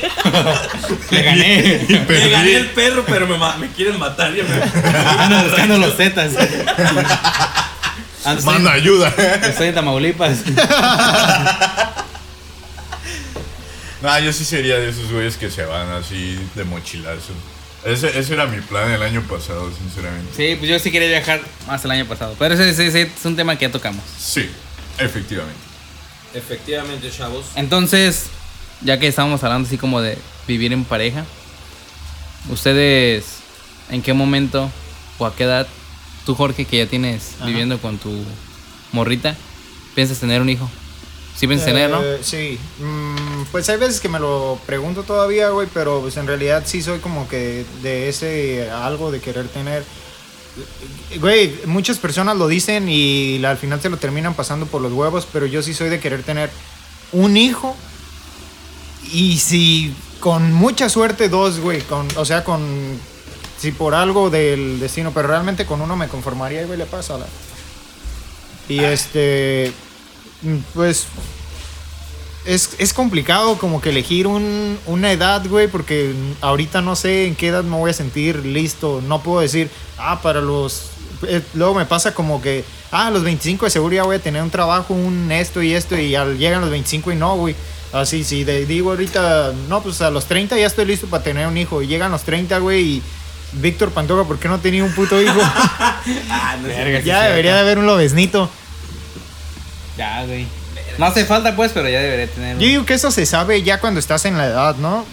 le 1.12 1.22
gané. 1.24 1.86
Y 1.90 1.94
Me 1.94 2.00
gané 2.00 2.06
perdí. 2.06 2.54
el 2.56 2.68
perro, 2.72 3.04
pero 3.08 3.28
me, 3.28 3.38
ma- 3.38 3.58
me 3.58 3.68
quieren 3.72 3.98
matar. 4.00 4.34
Ya 4.34 4.44
me... 4.44 5.24
Ando 5.24 5.44
buscando 5.50 5.78
los 5.78 5.96
zetas. 5.96 6.34
Ando- 8.24 8.44
Manda 8.44 8.76
estoy, 8.76 8.82
ayuda. 8.82 9.10
estoy 9.44 9.68
en 9.70 9.76
Tamaulipas. 9.76 10.38
No, 14.02 14.20
yo 14.20 14.32
sí 14.32 14.46
sería 14.46 14.78
de 14.78 14.90
esos 14.90 15.12
güeyes 15.12 15.38
que 15.38 15.50
se 15.50 15.66
van 15.66 15.90
así 15.90 16.38
de 16.56 16.64
mochilazo. 16.64 17.34
Ese, 17.84 18.18
ese 18.20 18.34
era 18.34 18.46
mi 18.46 18.60
plan 18.62 18.92
el 18.92 19.02
año 19.02 19.22
pasado, 19.24 19.72
sinceramente. 19.76 20.32
Sí, 20.36 20.56
pues 20.58 20.70
yo 20.70 20.78
sí 20.80 20.92
quería 20.92 21.08
viajar 21.10 21.42
más 21.68 21.84
el 21.86 21.92
año 21.92 22.06
pasado. 22.06 22.36
Pero 22.38 22.54
ese, 22.54 22.70
ese- 22.70 22.88
ese 22.88 23.02
es 23.04 23.26
un 23.26 23.36
tema 23.36 23.56
que 23.58 23.66
ya 23.66 23.72
tocamos. 23.72 24.04
Sí, 24.20 24.50
efectivamente. 25.00 25.60
Efectivamente, 26.34 27.10
chavos. 27.10 27.46
Entonces, 27.56 28.26
ya 28.82 29.00
que 29.00 29.08
estábamos 29.08 29.44
hablando 29.44 29.68
así 29.68 29.78
como 29.78 30.02
de 30.02 30.18
vivir 30.48 30.74
en 30.74 30.84
pareja, 30.84 31.26
¿ustedes 32.50 33.38
en 33.90 34.02
qué 34.02 34.14
momento 34.14 34.70
o 35.18 35.26
a 35.26 35.36
qué 35.36 35.44
edad, 35.44 35.68
tú 36.26 36.36
Jorge, 36.36 36.66
que 36.66 36.78
ya 36.78 36.88
tienes 36.88 37.34
Ajá. 37.38 37.46
viviendo 37.48 37.80
con 37.80 37.98
tu 37.98 38.24
morrita, 38.92 39.36
piensas 39.96 40.20
tener 40.20 40.42
un 40.42 40.50
hijo? 40.50 40.70
Sí 41.36 41.46
piensas 41.46 41.68
tener, 41.68 41.92
¿no? 41.92 42.04
Eh, 42.04 42.18
sí. 42.22 42.58
Mm, 42.80 43.44
pues 43.52 43.70
hay 43.70 43.78
veces 43.78 44.00
que 44.00 44.10
me 44.10 44.20
lo 44.20 44.60
pregunto 44.66 45.04
todavía, 45.04 45.50
güey, 45.50 45.68
pero 45.72 46.02
pues 46.02 46.18
en 46.18 46.26
realidad 46.26 46.64
sí 46.66 46.82
soy 46.82 46.98
como 46.98 47.28
que 47.28 47.64
de 47.84 48.10
ese 48.10 48.72
algo 48.72 49.12
de 49.12 49.20
querer 49.20 49.48
tener. 49.48 49.84
Güey, 51.20 51.54
muchas 51.66 52.00
personas 52.00 52.38
lo 52.38 52.48
dicen 52.48 52.90
y 52.90 53.44
al 53.46 53.58
final 53.58 53.80
se 53.80 53.90
lo 53.90 53.98
terminan 53.98 54.34
pasando 54.34 54.66
por 54.66 54.82
los 54.82 54.92
huevos, 54.92 55.28
pero 55.32 55.46
yo 55.46 55.62
sí 55.62 55.76
soy 55.76 55.90
de 55.90 56.00
querer 56.00 56.24
tener 56.24 56.50
un 57.12 57.38
hijo 57.38 57.76
y 59.14 59.38
si 59.38 59.94
con 60.20 60.52
mucha 60.54 60.90
suerte 60.90 61.30
dos, 61.30 61.60
güey, 61.60 61.82
con, 61.82 62.08
o 62.18 62.26
sea, 62.26 62.44
con 62.44 62.62
si 63.60 63.72
por 63.72 63.96
algo 63.96 64.30
del 64.30 64.80
destino, 64.80 65.12
pero 65.14 65.28
realmente 65.28 65.66
con 65.66 65.82
uno 65.82 65.96
me 65.96 66.08
conformaría 66.08 66.62
y 66.62 66.66
güey 66.66 66.78
le 66.78 66.86
pasa 66.86 67.18
la. 67.18 67.26
Y 68.70 68.80
este 68.80 69.72
mm, 70.42 70.56
pues 70.74 71.06
es, 72.46 72.72
es 72.78 72.94
complicado 72.94 73.58
como 73.58 73.82
que 73.82 73.90
elegir 73.90 74.28
un- 74.28 74.78
una 74.86 75.12
edad, 75.12 75.46
güey, 75.48 75.68
porque 75.68 76.14
ahorita 76.42 76.82
no 76.82 76.96
sé 76.96 77.28
en 77.28 77.36
qué 77.36 77.48
edad 77.50 77.64
me 77.64 77.76
voy 77.78 77.90
a 77.92 77.94
sentir 77.94 78.46
listo. 78.46 79.02
No 79.06 79.22
puedo 79.22 79.42
decir, 79.42 79.70
ah, 79.98 80.22
para 80.22 80.40
los... 80.42 80.92
eh, 81.28 81.42
luego 81.56 81.74
me 81.74 81.86
pasa 81.86 82.14
como 82.14 82.42
que, 82.42 82.64
ah, 82.92 83.08
a 83.08 83.12
los 83.12 83.24
25 83.24 83.66
de 83.66 83.72
seguro 83.72 83.96
ya 83.96 84.04
voy 84.04 84.16
a 84.16 84.20
tener 84.22 84.42
un 84.42 84.50
trabajo, 84.50 84.94
un 84.94 85.30
esto 85.32 85.62
y 85.62 85.74
esto, 85.74 85.98
y 85.98 86.16
al, 86.16 86.38
llegan 86.38 86.62
los 86.62 86.70
25 86.70 87.12
y 87.12 87.16
no, 87.16 87.36
güey. 87.36 87.56
Así, 87.94 88.24
si 88.24 88.44
de- 88.44 88.66
digo 88.66 88.90
ahorita, 88.92 89.54
no, 89.70 89.82
pues 89.82 90.02
a 90.02 90.10
los 90.12 90.26
30 90.26 90.58
ya 90.58 90.68
estoy 90.68 90.86
listo 90.86 91.08
para 91.08 91.24
tener 91.24 91.48
un 91.48 91.58
hijo. 91.58 91.82
Y 91.82 91.88
llegan 91.88 92.12
los 92.12 92.24
30, 92.24 92.58
güey, 92.60 92.82
y 92.84 93.04
Víctor 93.54 93.92
Pantoja, 93.92 94.26
¿por 94.28 94.40
qué 94.40 94.48
no 94.50 94.60
tenía 94.60 94.84
un 94.84 94.94
puto 94.94 95.22
hijo? 95.22 95.40
Ah, 96.30 96.58
no 96.62 96.68
ya 97.04 97.22
debería 97.24 97.56
de 97.56 97.60
haber 97.62 97.80
un 97.80 97.86
lobeznito. 97.86 98.50
Ya, 99.98 100.26
güey. 100.26 100.48
No 100.98 101.06
hace 101.06 101.26
falta, 101.26 101.56
pues, 101.56 101.72
pero 101.74 101.88
ya 101.90 102.00
debería 102.02 102.28
tener. 102.28 102.56
un- 102.56 102.62
Yo 102.62 102.68
digo 102.68 102.86
que 102.86 102.94
eso 102.96 103.12
se 103.12 103.26
sabe 103.26 103.62
ya 103.64 103.80
cuando 103.80 104.00
estás 104.00 104.26
en 104.26 104.38
la 104.38 104.46
edad, 104.48 104.76
¿no? 104.78 105.06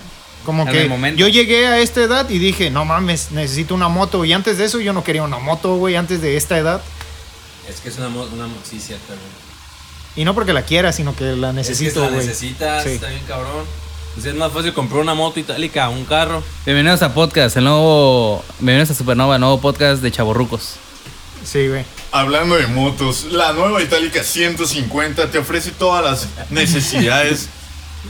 Como 0.45 0.63
En 0.65 0.69
que 0.73 1.17
yo 1.17 1.27
llegué 1.29 1.67
a 1.67 1.79
esta 1.79 2.03
edad 2.03 2.29
y 2.29 2.39
dije, 2.39 2.71
no 2.71 2.85
mames, 2.85 3.31
necesito 3.33 3.75
una 3.75 3.89
moto. 3.89 4.25
Y 4.25 4.33
antes 4.33 4.59
de 4.59 4.67
eso 4.67 4.79
yo 4.81 4.93
no 4.93 5.03
quería 5.03 5.23
una 5.23 5.39
moto, 5.39 5.77
güey, 5.77 5.97
antes 5.97 6.21
de 6.21 6.37
esta 6.37 6.59
edad. 6.59 6.83
Es 7.69 7.81
que 7.81 7.89
es 7.89 7.97
una, 7.97 8.09
mo- 8.11 8.29
una 8.33 8.47
mo- 8.47 8.57
sí, 8.69 8.79
cierta, 8.79 9.07
güey. 9.15 9.19
Y 10.17 10.25
no 10.25 10.35
porque 10.35 10.53
la 10.53 10.63
quiera, 10.63 10.93
sino 10.93 11.15
que 11.17 11.25
la 11.25 11.31
Es 11.31 11.37
que 11.37 11.41
la 11.41 11.53
necesito, 11.53 12.03
güey. 12.09 12.27
necesitas, 12.27 12.85
Sí. 12.85 12.91
está 12.91 13.09
bien 13.09 13.23
cabrón. 13.27 13.65
Pues 14.15 14.27
es 14.27 14.35
más 14.37 14.53
fácil 14.53 14.73
comprar 14.73 15.01
una 15.01 15.15
moto 15.15 15.41
itálica, 15.41 15.89
un 15.89 16.05
carro. 16.05 16.43
Bienvenidos 16.65 17.03
a 17.03 17.13
podcast, 17.13 17.57
el 17.57 17.65
nuevo. 17.65 18.45
Bienvenidos 18.61 18.93
a 18.93 18.95
Supernova, 18.95 19.35
el 19.35 19.41
nuevo 19.41 19.61
podcast 19.61 20.03
de 20.03 20.13
Chaborrucos. 20.13 20.75
Sí, 21.45 21.67
güey. 21.67 21.85
Hablando 22.13 22.55
de 22.55 22.69
motos, 22.69 23.25
la 23.33 23.53
nueva 23.55 23.83
Itálica 23.83 24.23
150 24.23 25.33
te 25.33 25.39
ofrece 25.39 25.73
todas 25.73 26.05
las 26.05 26.51
necesidades. 26.51 27.49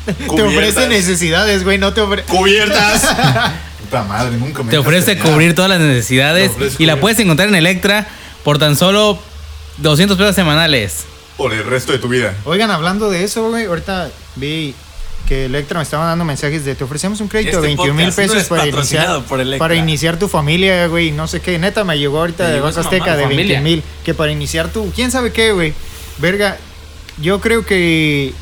Te 0.06 0.42
ofrece 0.42 0.88
necesidades, 0.88 1.62
güey, 1.62 1.78
no 1.78 1.94
te 1.94 2.00
ofrece... 2.00 2.26
Cubiertas. 2.26 3.02
Puta 3.80 4.02
madre, 4.02 4.36
nunca 4.36 4.62
me 4.64 4.70
Te 4.72 4.76
ofrece 4.76 5.16
cubrir 5.18 5.54
todas 5.54 5.70
las 5.70 5.80
necesidades 5.80 6.50
y 6.78 6.84
la 6.84 6.98
puedes 7.00 7.18
encontrar 7.20 7.48
en 7.48 7.54
Electra 7.54 8.08
por 8.42 8.58
tan 8.58 8.76
solo 8.76 9.18
200 9.78 10.18
pesos 10.18 10.34
semanales. 10.34 11.04
Por 11.36 11.52
el 11.52 11.64
resto 11.64 11.92
de 11.92 11.98
tu 11.98 12.08
vida. 12.08 12.34
Oigan, 12.44 12.70
hablando 12.70 13.10
de 13.10 13.24
eso, 13.24 13.48
güey, 13.48 13.66
ahorita 13.66 14.10
vi 14.36 14.74
que 15.26 15.46
Electra 15.46 15.78
me 15.78 15.82
estaba 15.82 16.04
dando 16.06 16.24
mensajes 16.24 16.64
de 16.64 16.74
te 16.74 16.84
ofrecemos 16.84 17.20
un 17.20 17.28
crédito 17.28 17.60
de 17.60 17.70
Este 17.70 17.82
21 17.82 17.94
mil 17.94 18.08
no 18.08 18.14
pesos 18.14 18.36
es 18.36 18.48
para 18.48 18.66
iniciar, 18.66 19.22
por 19.24 19.40
Electra. 19.40 19.58
para 19.58 19.74
iniciar 19.74 20.18
tu 20.18 20.28
familia, 20.28 20.86
güey, 20.86 21.12
no 21.12 21.26
sé 21.26 21.40
qué. 21.40 21.58
Neta, 21.58 21.82
me 21.84 21.98
llegó 21.98 22.18
ahorita 22.18 22.48
de 22.48 22.60
Banco 22.60 22.80
Azteca 22.80 23.06
mamá, 23.06 23.16
de 23.16 23.22
familia. 23.24 23.60
21 23.60 23.62
mil, 23.62 23.82
que 24.04 24.14
para 24.14 24.32
iniciar 24.32 24.68
tu, 24.68 24.90
quién 24.90 25.10
sabe 25.10 25.32
qué, 25.32 25.52
güey. 25.52 25.72
Verga, 26.18 26.58
yo 27.20 27.40
creo 27.40 27.64
que 27.64 28.34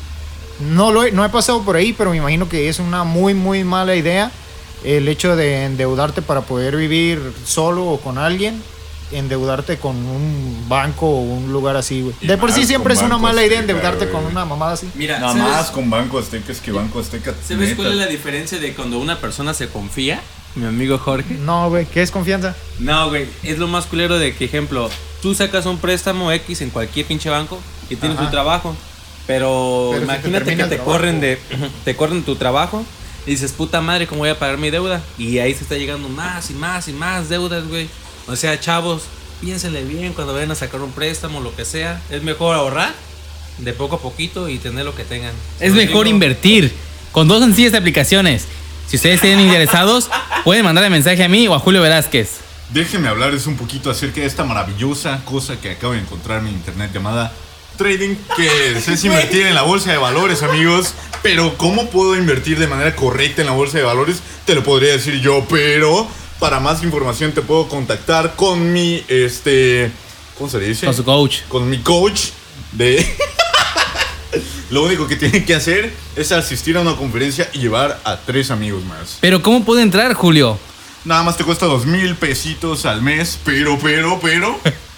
no, 0.59 0.91
lo 0.91 1.03
he, 1.03 1.11
no 1.11 1.25
he 1.25 1.29
pasado 1.29 1.63
por 1.63 1.75
ahí, 1.75 1.93
pero 1.93 2.11
me 2.11 2.17
imagino 2.17 2.49
que 2.49 2.69
es 2.69 2.79
una 2.79 3.03
muy, 3.03 3.33
muy 3.33 3.63
mala 3.63 3.95
idea 3.95 4.31
el 4.83 5.07
hecho 5.07 5.35
de 5.35 5.63
endeudarte 5.65 6.21
para 6.21 6.41
poder 6.41 6.75
vivir 6.75 7.21
solo 7.45 7.85
o 7.85 7.99
con 7.99 8.17
alguien. 8.17 8.61
Endeudarte 9.11 9.77
con 9.77 9.95
un 9.95 10.65
banco 10.67 11.07
o 11.07 11.21
un 11.21 11.51
lugar 11.51 11.75
así, 11.75 12.01
güey. 12.01 12.15
De 12.21 12.37
por 12.37 12.51
sí 12.51 12.65
siempre 12.65 12.93
es 12.93 13.01
una 13.01 13.17
mala 13.17 13.43
idea 13.45 13.59
endeudarte 13.59 14.09
con 14.09 14.25
una 14.25 14.45
mamada 14.45 14.73
así. 14.73 14.89
Mira, 14.95 15.19
Nada 15.19 15.33
¿sabes, 15.33 15.47
más 15.51 15.71
con 15.71 15.89
Banco 15.89 16.19
Azteca 16.19 16.51
es 16.51 16.59
que 16.59 16.71
Banco 16.71 16.99
Azteca. 16.99 17.33
¿sabes 17.45 17.69
neta, 17.69 17.75
cuál 17.75 17.91
es 17.91 17.97
la 17.97 18.07
diferencia 18.07 18.59
de 18.59 18.73
cuando 18.73 18.97
una 18.99 19.19
persona 19.19 19.53
se 19.53 19.67
confía? 19.69 20.21
Mi 20.55 20.65
amigo 20.65 20.97
Jorge. 20.99 21.33
No, 21.35 21.69
güey, 21.69 21.85
¿qué 21.85 22.01
es 22.01 22.11
confianza? 22.11 22.55
No, 22.79 23.09
güey, 23.09 23.25
es 23.41 23.57
lo 23.57 23.67
más 23.67 23.85
culero 23.87 24.19
de 24.19 24.35
que, 24.35 24.45
ejemplo, 24.45 24.89
tú 25.21 25.33
sacas 25.33 25.65
un 25.65 25.77
préstamo 25.79 26.31
X 26.31 26.61
en 26.61 26.69
cualquier 26.69 27.05
pinche 27.07 27.29
banco 27.29 27.59
y 27.89 27.95
tienes 27.95 28.17
Ajá. 28.17 28.27
tu 28.27 28.31
trabajo, 28.31 28.75
pero, 29.25 29.89
Pero 29.93 30.01
se 30.01 30.05
te 30.07 30.27
imagínate 30.29 30.55
que 30.57 30.63
te 30.65 30.77
corren 30.77 31.19
de 31.21 31.39
te 31.85 31.95
corren 31.95 32.19
de 32.19 32.25
tu 32.25 32.35
trabajo 32.35 32.83
y 33.25 33.31
dices, 33.31 33.51
"Puta 33.53 33.81
madre, 33.81 34.05
¿cómo 34.05 34.19
voy 34.19 34.29
a 34.29 34.37
pagar 34.37 34.57
mi 34.57 34.69
deuda?" 34.69 35.01
Y 35.17 35.39
ahí 35.39 35.53
se 35.55 35.63
está 35.63 35.75
llegando 35.75 36.07
más 36.09 36.51
y 36.51 36.53
más 36.53 36.87
y 36.87 36.93
más 36.93 37.29
deudas, 37.29 37.67
güey. 37.67 37.89
O 38.27 38.35
sea, 38.35 38.59
chavos, 38.59 39.03
piénsenle 39.41 39.83
bien 39.83 40.13
cuando 40.13 40.33
vayan 40.33 40.51
a 40.51 40.55
sacar 40.55 40.81
un 40.81 40.91
préstamo, 40.91 41.41
lo 41.41 41.55
que 41.55 41.65
sea, 41.65 42.01
es 42.09 42.23
mejor 42.23 42.55
ahorrar 42.55 42.93
de 43.57 43.73
poco 43.73 43.97
a 43.97 43.99
poquito 43.99 44.49
y 44.49 44.57
tener 44.57 44.85
lo 44.85 44.95
que 44.95 45.03
tengan. 45.03 45.33
Es 45.59 45.69
Los 45.69 45.77
mejor 45.77 46.05
digo, 46.05 46.15
invertir 46.15 46.73
con 47.11 47.27
dos 47.27 47.41
sencillas 47.41 47.73
aplicaciones. 47.73 48.45
Si 48.87 48.97
ustedes 48.97 49.21
tienen 49.21 49.41
interesados, 49.41 50.09
pueden 50.43 50.63
mandarle 50.63 50.89
mensaje 50.89 51.23
a 51.23 51.29
mí 51.29 51.47
o 51.47 51.53
a 51.53 51.59
Julio 51.59 51.81
Velázquez. 51.81 52.39
Déjenme 52.71 53.07
hablarles 53.07 53.45
un 53.45 53.55
poquito 53.55 53.91
acerca 53.91 54.21
de 54.21 54.27
esta 54.27 54.43
maravillosa 54.43 55.23
cosa 55.25 55.59
que 55.59 55.71
acabo 55.71 55.93
de 55.93 55.99
encontrar 55.99 56.41
en 56.41 56.49
internet 56.49 56.91
llamada 56.93 57.31
trading, 57.77 58.15
que 58.35 58.77
es 58.77 59.03
invertir 59.03 59.45
en 59.45 59.55
la 59.55 59.63
bolsa 59.63 59.91
de 59.91 59.97
valores, 59.97 60.41
amigos. 60.43 60.93
Pero 61.21 61.57
¿cómo 61.57 61.89
puedo 61.89 62.17
invertir 62.17 62.57
de 62.57 62.67
manera 62.67 62.95
correcta 62.95 63.41
en 63.41 63.47
la 63.47 63.53
bolsa 63.53 63.77
de 63.77 63.83
valores? 63.83 64.21
Te 64.45 64.55
lo 64.55 64.63
podría 64.63 64.93
decir 64.93 65.21
yo, 65.21 65.45
pero 65.49 66.07
para 66.43 66.59
más 66.59 66.83
información 66.83 67.31
te 67.31 67.41
puedo 67.41 67.69
contactar 67.69 68.35
con 68.35 68.73
mi, 68.73 69.01
este, 69.07 69.89
¿cómo 70.37 70.49
se 70.49 70.59
le 70.59 70.67
dice? 70.67 70.85
Con 70.85 70.93
su 70.93 71.05
coach. 71.05 71.37
Con 71.47 71.69
mi 71.69 71.77
coach 71.77 72.31
de... 72.73 73.15
Lo 74.69 74.83
único 74.83 75.07
que 75.07 75.15
tienen 75.15 75.45
que 75.45 75.55
hacer 75.55 75.93
es 76.17 76.33
asistir 76.33 76.75
a 76.75 76.81
una 76.81 76.97
conferencia 76.97 77.49
y 77.53 77.59
llevar 77.59 77.97
a 78.03 78.17
tres 78.17 78.51
amigos 78.51 78.83
más. 78.83 79.19
Pero 79.21 79.41
¿cómo 79.41 79.63
puede 79.63 79.83
entrar, 79.83 80.13
Julio? 80.15 80.59
Nada 81.05 81.23
más 81.23 81.37
te 81.37 81.45
cuesta 81.45 81.65
dos 81.65 81.85
mil 81.85 82.13
pesitos 82.17 82.85
al 82.85 83.01
mes, 83.01 83.39
pero, 83.45 83.79
pero, 83.81 84.19
pero. 84.21 84.59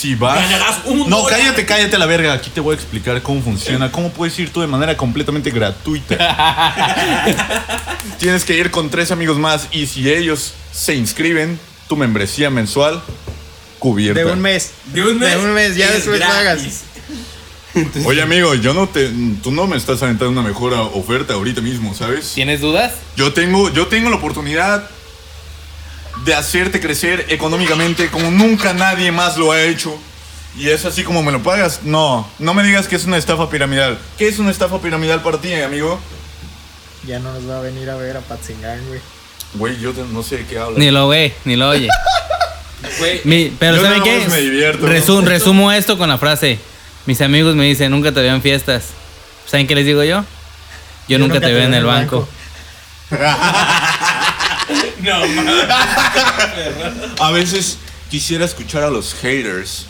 Si 0.00 0.14
vas. 0.14 0.40
Ganarás 0.40 0.78
un 0.86 1.10
no, 1.10 1.18
dólar. 1.18 1.38
cállate, 1.38 1.66
cállate 1.66 1.96
a 1.96 1.98
la 1.98 2.06
verga. 2.06 2.32
Aquí 2.32 2.48
te 2.48 2.60
voy 2.60 2.72
a 2.72 2.76
explicar 2.76 3.20
cómo 3.20 3.42
funciona, 3.42 3.92
cómo 3.92 4.10
puedes 4.10 4.38
ir 4.38 4.50
tú 4.50 4.62
de 4.62 4.66
manera 4.66 4.96
completamente 4.96 5.50
gratuita. 5.50 6.16
Tienes 8.18 8.46
que 8.46 8.56
ir 8.56 8.70
con 8.70 8.88
tres 8.88 9.10
amigos 9.10 9.36
más 9.36 9.68
y 9.72 9.86
si 9.86 10.10
ellos 10.10 10.54
se 10.72 10.94
inscriben, 10.94 11.60
tu 11.86 11.98
membresía 11.98 12.48
mensual 12.48 13.02
cubierta. 13.78 14.24
De 14.24 14.32
un 14.32 14.40
mes. 14.40 14.70
De 14.86 15.02
un 15.02 15.18
mes. 15.18 15.30
De 15.32 15.36
un 15.36 15.52
mes, 15.52 15.76
ya 15.76 15.88
es 15.88 15.96
después 15.96 16.22
pagas. 16.22 16.62
Oye, 18.06 18.22
amigo, 18.22 18.54
yo 18.54 18.72
no 18.72 18.88
te. 18.88 19.10
Tú 19.42 19.52
no 19.52 19.66
me 19.66 19.76
estás 19.76 20.02
aventando 20.02 20.30
una 20.30 20.48
mejor 20.48 20.72
oferta 20.72 21.34
ahorita 21.34 21.60
mismo, 21.60 21.94
¿sabes? 21.94 22.32
¿Tienes 22.34 22.62
dudas? 22.62 22.94
Yo 23.16 23.34
tengo, 23.34 23.70
yo 23.70 23.86
tengo 23.88 24.08
la 24.08 24.16
oportunidad 24.16 24.88
de 26.24 26.34
hacerte 26.34 26.80
crecer 26.80 27.26
económicamente 27.28 28.08
como 28.10 28.30
nunca 28.30 28.72
nadie 28.72 29.10
más 29.12 29.36
lo 29.36 29.52
ha 29.52 29.62
hecho. 29.62 29.96
Y 30.56 30.68
es 30.68 30.84
así 30.84 31.04
como 31.04 31.22
me 31.22 31.30
lo 31.32 31.42
pagas. 31.42 31.80
No, 31.84 32.28
no 32.38 32.54
me 32.54 32.62
digas 32.64 32.88
que 32.88 32.96
es 32.96 33.04
una 33.04 33.16
estafa 33.16 33.48
piramidal. 33.48 33.98
¿Qué 34.18 34.28
es 34.28 34.38
una 34.38 34.50
estafa 34.50 34.80
piramidal 34.80 35.22
para 35.22 35.38
ti, 35.38 35.52
amigo? 35.54 36.00
Ya 37.06 37.18
no 37.20 37.32
nos 37.32 37.48
va 37.48 37.58
a 37.58 37.60
venir 37.60 37.88
a 37.88 37.94
ver 37.96 38.16
a 38.16 38.20
Patzingán, 38.20 38.84
güey. 38.88 39.00
Güey, 39.54 39.80
yo 39.80 39.92
no 40.12 40.22
sé 40.22 40.38
de 40.38 40.46
qué 40.46 40.58
hablas. 40.58 40.78
Ni 40.78 40.90
lo 40.90 41.08
ve, 41.08 41.34
ni 41.44 41.56
lo 41.56 41.68
oye. 41.70 41.88
Güey, 42.98 43.20
Mi- 43.24 43.52
pero 43.58 43.76
Yo 43.76 43.82
¿saben 43.82 44.02
qué? 44.02 44.26
me 44.30 44.38
divierto. 44.40 44.86
Resu- 44.88 45.22
resumo 45.22 45.70
esto 45.70 45.98
con 45.98 46.08
la 46.08 46.16
frase. 46.18 46.58
Mis 47.06 47.20
amigos 47.20 47.54
me 47.54 47.64
dicen, 47.64 47.90
nunca 47.90 48.10
te 48.12 48.20
veo 48.22 48.34
en 48.34 48.40
fiestas. 48.42 48.84
¿Saben 49.46 49.66
qué 49.66 49.74
les 49.74 49.84
digo 49.84 50.02
yo? 50.02 50.24
Yo, 51.06 51.18
nunca, 51.18 51.40
te 51.40 51.52
veo 51.52 51.64
en 51.64 51.74
el 51.74 51.84
banco. 51.84 52.26
no. 55.02 55.22
A 57.24 57.30
veces 57.30 57.78
quisiera 58.10 58.44
escuchar 58.44 58.82
a 58.82 58.90
los 58.90 59.14
haters, 59.14 59.86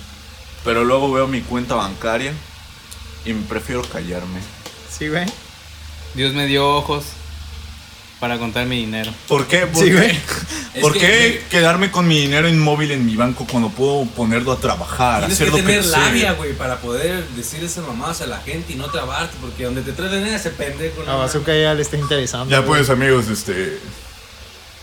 pero 0.65 0.85
luego 0.85 1.11
veo 1.13 1.27
mi 1.27 1.41
cuenta 1.41 1.75
bancaria 1.75 2.33
y 3.25 3.33
prefiero 3.33 3.83
callarme. 3.83 4.41
Sí, 4.91 5.09
güey. 5.09 5.27
Dios 6.15 6.35
me 6.35 6.47
dio 6.47 6.69
ojos 6.69 7.05
para 8.19 8.39
contar 8.39 8.67
mi 8.67 8.77
dinero. 8.81 9.11
¿Por 9.29 9.47
qué? 9.47 9.67
¿Por 9.67 9.83
Sí, 9.83 9.91
qué? 9.91 9.97
güey. 9.97 10.19
¿Por 10.83 10.97
Es 10.97 11.03
qué 11.03 11.09
que- 11.09 11.45
quedarme 11.51 11.91
con 11.91 12.07
mi 12.07 12.19
dinero 12.21 12.49
inmóvil 12.49 12.91
en 12.91 13.07
mi 13.07 13.17
banco 13.17 13.47
cuando 13.51 13.71
puedo 13.71 14.05
ponerlo 14.07 14.53
a 14.53 14.59
trabajar, 14.59 15.21
Tienes 15.21 15.39
que 15.39 15.45
hacerlo 15.45 15.57
tener 15.65 15.81
crecer? 15.81 15.99
labia, 15.99 16.33
güey, 16.33 16.53
para 16.53 16.77
poder 16.81 17.27
decir 17.31 17.65
esas 17.65 17.87
mamadas 17.87 18.21
a 18.21 18.27
la 18.27 18.39
gente 18.41 18.75
y 18.75 18.77
no 18.77 18.91
trabarte, 18.91 19.37
porque 19.41 19.65
donde 19.65 19.83
te 19.83 19.93
traen 19.93 20.27
ese 20.27 20.51
pendejo. 20.51 21.03
A 21.09 21.15
Bazooka 21.17 21.55
ya 21.57 21.73
le 21.75 21.83
está 21.83 21.97
interesando. 21.97 22.51
Ya 22.51 22.59
güey. 22.59 22.81
pues, 22.81 22.91
amigos, 22.91 23.29
este. 23.29 23.79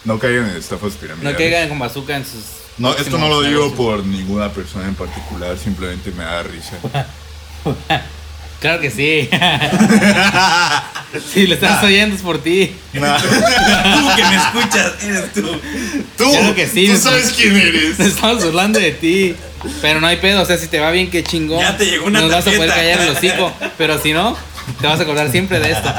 No 0.07 0.17
caigan 0.17 0.49
en 0.49 0.55
estafas 0.55 0.93
No 0.93 0.99
piramidales. 0.99 1.37
caigan 1.37 1.67
con 1.67 1.79
bazooka 1.79 2.15
en 2.15 2.23
sus. 2.23 2.43
No, 2.77 2.95
esto 2.95 3.17
no 3.17 3.27
lo 3.27 3.41
digo 3.41 3.73
por 3.73 4.05
ninguna 4.05 4.49
persona 4.49 4.87
en 4.87 4.95
particular, 4.95 5.57
simplemente 5.57 6.11
me 6.11 6.23
da 6.23 6.43
risa. 6.43 6.77
Claro 8.59 8.81
que 8.81 8.89
sí. 8.89 9.29
si 11.31 11.45
lo 11.45 11.53
estás 11.53 11.83
oyendo 11.83 12.15
es 12.15 12.23
por 12.23 12.41
ti. 12.41 12.75
Nah. 12.93 13.17
Tú 13.21 13.27
que 14.15 14.23
me 14.23 14.35
escuchas, 14.35 14.93
eres 15.03 15.31
tú. 15.31 15.41
Tú, 16.17 16.31
Claro 16.31 16.55
que 16.55 16.67
sí, 16.67 16.87
tú 16.87 16.97
sabes 16.97 17.33
quién 17.33 17.55
eres. 17.55 17.99
Nos 17.99 18.07
estamos 18.07 18.43
burlando 18.43 18.79
de 18.79 18.93
ti. 18.93 19.35
Pero 19.79 20.01
no 20.01 20.07
hay 20.07 20.17
pedo, 20.17 20.41
o 20.41 20.45
sea, 20.45 20.57
si 20.57 20.69
te 20.69 20.79
va 20.79 20.89
bien, 20.89 21.11
qué 21.11 21.23
chingón. 21.23 21.59
Ya 21.59 21.77
te 21.77 21.85
llegó 21.85 22.07
una 22.07 22.21
Nos 22.21 22.31
vas 22.31 22.47
a 22.47 22.51
poder 22.51 22.71
callar 22.71 23.01
el 23.01 23.09
hocico. 23.09 23.53
Pero 23.77 24.01
si 24.01 24.13
no, 24.13 24.35
te 24.79 24.87
vas 24.87 24.99
a 24.99 25.03
acordar 25.03 25.31
siempre 25.31 25.59
de 25.59 25.71
esto. 25.71 25.93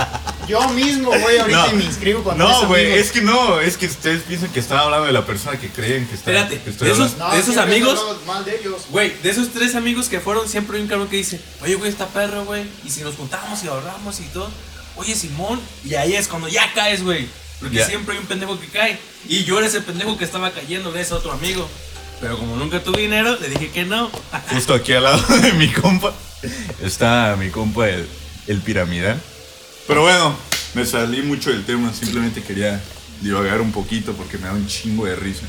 Yo 0.48 0.66
mismo 0.70 1.10
voy 1.10 1.36
ahorita 1.36 1.66
No. 1.66 1.72
y 1.72 1.76
me 1.76 1.84
inscribo 1.84 2.22
con 2.24 2.38
No, 2.38 2.66
güey, 2.68 2.92
es 2.92 3.12
que 3.12 3.20
no, 3.20 3.60
es 3.60 3.76
que 3.76 3.84
ustedes 3.86 4.22
piensan 4.22 4.50
que 4.50 4.60
están 4.60 4.78
hablando 4.78 5.06
de 5.06 5.12
la 5.12 5.26
persona 5.26 5.58
que 5.58 5.68
creen 5.68 6.06
que 6.06 6.14
está. 6.14 6.30
Espérate, 6.30 6.60
que 6.62 6.70
estoy 6.70 6.88
de 6.88 6.94
esos-. 6.94 7.16
No, 7.18 7.30
de 7.30 7.38
esos 7.38 7.56
amigos- 7.58 8.02
mal 8.26 8.44
de. 8.44 8.58
Güey, 8.90 9.12
de 9.22 9.28
esos 9.30 9.50
tres 9.50 9.74
amigos 9.74 10.08
que 10.08 10.20
fueron, 10.20 10.48
siempre 10.48 10.76
hay 10.78 10.82
un 10.82 10.88
cabrón 10.88 11.08
que 11.08 11.16
dice, 11.16 11.38
oye, 11.62 11.74
güey, 11.74 11.90
está 11.90 12.06
perro, 12.06 12.44
güey. 12.46 12.64
Y 12.84 12.90
si 12.90 13.02
nos 13.02 13.14
juntamos 13.16 13.62
y 13.62 13.68
ahorramos 13.68 14.20
y 14.20 14.24
todo, 14.24 14.50
oye, 14.96 15.14
Simón. 15.14 15.60
Y 15.84 15.94
ahí 15.96 16.14
es 16.16 16.28
cuando 16.28 16.48
ya 16.48 16.72
caes, 16.72 17.02
güey. 17.04 17.26
Porque 17.60 17.76
Ya. 17.76 17.86
siempre 17.86 18.14
hay 18.14 18.20
un 18.20 18.26
pendejo 18.26 18.58
que 18.58 18.68
cae. 18.68 18.98
Y 19.28 19.44
yo 19.44 19.58
era 19.58 19.66
ese 19.66 19.80
pendejo 19.82 20.16
que 20.16 20.24
estaba 20.24 20.50
cayendo 20.52 20.92
de 20.92 21.02
ese 21.02 21.12
otro 21.12 21.32
amigo. 21.32 21.68
Pero 22.20 22.38
como 22.38 22.56
nunca 22.56 22.82
tuve 22.82 23.02
dinero, 23.02 23.36
le 23.38 23.48
dije 23.48 23.70
que 23.70 23.84
no. 23.84 24.10
Justo 24.50 24.72
aquí 24.74 24.92
al 24.94 25.02
lado 25.04 25.22
de 25.38 25.52
mi 25.52 25.68
compa 25.68 26.14
está 26.82 27.36
mi 27.38 27.50
compa 27.50 27.88
el, 27.88 28.08
el 28.48 28.60
piramidal. 28.60 29.20
Pero 29.86 30.02
bueno, 30.02 30.36
me 30.74 30.84
salí 30.84 31.22
mucho 31.22 31.50
del 31.50 31.64
tema, 31.64 31.92
simplemente 31.94 32.42
quería 32.42 32.80
divagar 33.20 33.60
un 33.60 33.72
poquito 33.72 34.12
porque 34.14 34.38
me 34.38 34.46
da 34.46 34.52
un 34.52 34.66
chingo 34.66 35.06
de 35.06 35.16
risa. 35.16 35.46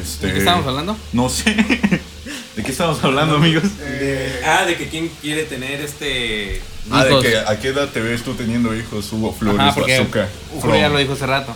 Este, 0.00 0.26
¿De 0.26 0.32
qué 0.32 0.38
estamos 0.40 0.66
hablando? 0.66 0.96
No 1.12 1.28
sé. 1.28 1.54
¿De 2.56 2.62
qué 2.62 2.72
estamos 2.72 3.02
hablando, 3.04 3.36
amigos? 3.36 3.64
Ah, 4.44 4.64
de 4.64 4.76
que 4.76 4.88
quién 4.88 5.08
quiere 5.20 5.44
tener 5.44 5.80
este. 5.80 6.60
Ah, 6.90 7.04
de 7.04 7.20
que 7.20 7.38
a 7.38 7.58
qué 7.60 7.68
edad 7.68 7.88
te 7.88 8.00
ves 8.00 8.22
tú 8.22 8.34
teniendo 8.34 8.74
hijos, 8.74 9.12
Hugo 9.12 9.32
Flores, 9.32 9.60
Ajá, 9.60 9.74
porque 9.74 9.98
Bazooka, 9.98 10.28
Julio 10.60 10.76
ya 10.76 10.88
lo 10.88 10.98
dijo 10.98 11.12
hace 11.12 11.26
rato. 11.26 11.54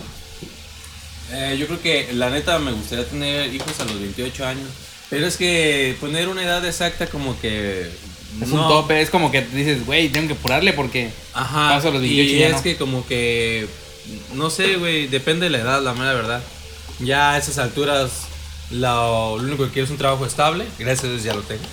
Eh, 1.31 1.57
yo 1.59 1.67
creo 1.67 1.81
que 1.81 2.13
la 2.13 2.29
neta 2.29 2.57
me 2.59 2.71
gustaría 2.71 3.05
tener 3.05 3.53
hijos 3.53 3.79
a 3.79 3.85
los 3.85 3.99
28 3.99 4.45
años. 4.45 4.69
Pero 5.09 5.25
es 5.25 5.37
que 5.37 5.95
poner 5.99 6.27
una 6.27 6.43
edad 6.43 6.63
exacta 6.65 7.07
como 7.07 7.39
que... 7.39 7.89
Es 8.41 8.49
no. 8.49 8.61
un 8.61 8.67
tope, 8.67 9.01
es 9.01 9.09
como 9.09 9.31
que 9.31 9.41
dices, 9.41 9.85
güey, 9.85 10.09
tengo 10.09 10.27
que 10.27 10.33
apurarle 10.33 10.73
porque 10.73 11.11
Ajá. 11.33 11.69
paso 11.69 11.91
los 11.91 12.01
28 12.01 12.31
y 12.33 12.39
ya 12.39 12.47
es 12.47 12.53
no. 12.53 12.63
que 12.63 12.77
como 12.77 13.05
que... 13.05 13.67
No 14.33 14.49
sé, 14.49 14.77
güey, 14.77 15.07
depende 15.07 15.45
de 15.45 15.49
la 15.51 15.59
edad, 15.59 15.81
la 15.81 15.93
mera 15.93 16.13
verdad. 16.13 16.41
Ya 16.99 17.33
a 17.33 17.37
esas 17.37 17.57
alturas 17.57 18.27
lo, 18.71 19.37
lo 19.37 19.43
único 19.43 19.65
que 19.65 19.71
quiero 19.71 19.85
es 19.85 19.91
un 19.91 19.97
trabajo 19.97 20.25
estable. 20.25 20.65
Gracias 20.77 21.05
a 21.05 21.07
Dios 21.09 21.23
ya 21.23 21.33
lo 21.33 21.41
tengo. 21.41 21.63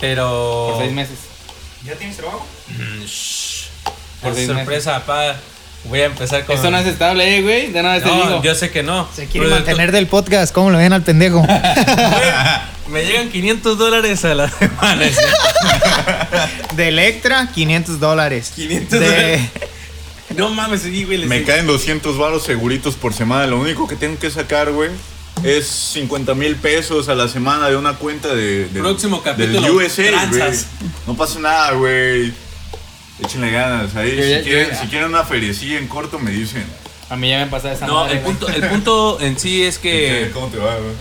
Pero... 0.00 0.70
por 0.72 0.82
seis 0.82 0.92
meses. 0.92 1.18
¿Ya 1.84 1.94
tienes 1.94 2.16
trabajo? 2.16 2.46
Mm, 2.68 3.04
shh. 3.04 3.68
Por 4.22 4.34
sorpresa, 4.34 5.00
papá. 5.00 5.36
Voy 5.88 6.00
a 6.00 6.06
empezar 6.06 6.44
con... 6.46 6.56
Esto 6.56 6.70
no 6.70 6.78
es 6.78 6.86
estable, 6.86 7.36
eh, 7.38 7.42
güey. 7.42 7.70
De 7.70 7.82
nada 7.82 8.00
te 8.00 8.06
No, 8.06 8.14
digo. 8.26 8.42
yo 8.42 8.54
sé 8.54 8.70
que 8.70 8.82
no. 8.82 9.06
Se 9.14 9.26
quiere 9.26 9.46
Pero 9.46 9.50
de 9.50 9.54
mantener 9.56 9.92
del 9.92 10.06
podcast. 10.06 10.52
¿Cómo 10.54 10.70
lo 10.70 10.78
ven 10.78 10.92
al 10.92 11.02
pendejo? 11.02 11.46
Güey, 12.86 13.02
Me 13.02 13.04
llegan 13.06 13.30
500 13.30 13.78
dólares 13.78 14.24
a 14.26 14.34
la 14.34 14.48
semana. 14.50 15.04
de 16.76 16.88
Electra, 16.88 17.48
500 17.54 17.98
dólares. 18.00 18.52
500 18.54 19.00
De- 19.00 19.06
dólares. 19.06 19.40
No 20.36 20.50
mames, 20.50 20.82
sí, 20.82 21.04
güey. 21.04 21.24
Me 21.26 21.42
caen 21.44 21.66
200 21.66 22.18
varos 22.18 22.42
seguritos 22.44 22.94
por 22.96 23.12
semana. 23.14 23.46
Lo 23.46 23.58
único 23.58 23.86
que 23.86 23.96
tengo 23.96 24.18
que 24.18 24.30
sacar, 24.30 24.70
güey, 24.72 24.90
es 25.44 25.66
50 25.66 26.34
mil 26.34 26.56
pesos 26.56 27.08
a 27.08 27.14
la 27.14 27.28
semana 27.28 27.68
de 27.68 27.76
una 27.76 27.94
cuenta 27.94 28.34
de, 28.34 28.66
de- 28.66 28.80
Próximo 28.80 29.22
del 29.22 29.24
capítulo, 29.24 29.74
USA, 29.76 30.26
güey. 30.28 30.42
No 31.06 31.14
pasa 31.16 31.38
nada, 31.38 31.72
güey. 31.72 32.32
Échenle 33.22 33.50
ganas. 33.50 33.94
Ahí, 33.96 34.16
Yo 34.16 34.22
si, 34.22 34.42
quieren, 34.42 34.70
ya- 34.70 34.80
si 34.80 34.86
quieren 34.88 35.08
una 35.08 35.24
feriecilla 35.24 35.78
en 35.78 35.86
corto, 35.88 36.18
me 36.18 36.30
dicen. 36.30 36.64
A 37.10 37.16
mí 37.16 37.28
ya 37.28 37.36
me 37.36 37.42
han 37.42 37.50
pasado 37.50 37.74
esa 37.74 37.86
No, 37.86 37.94
madre, 38.04 38.14
el 38.14 38.20
punto, 38.20 38.48
el 38.48 38.62
punto 38.68 39.20
en 39.20 39.38
sí 39.38 39.62
es 39.64 39.78
¿Qué- 39.78 40.24
que 40.26 40.30
¿Cómo 40.32 40.48
te 40.48 40.58
va, 40.58 40.74
güey? 40.76 40.92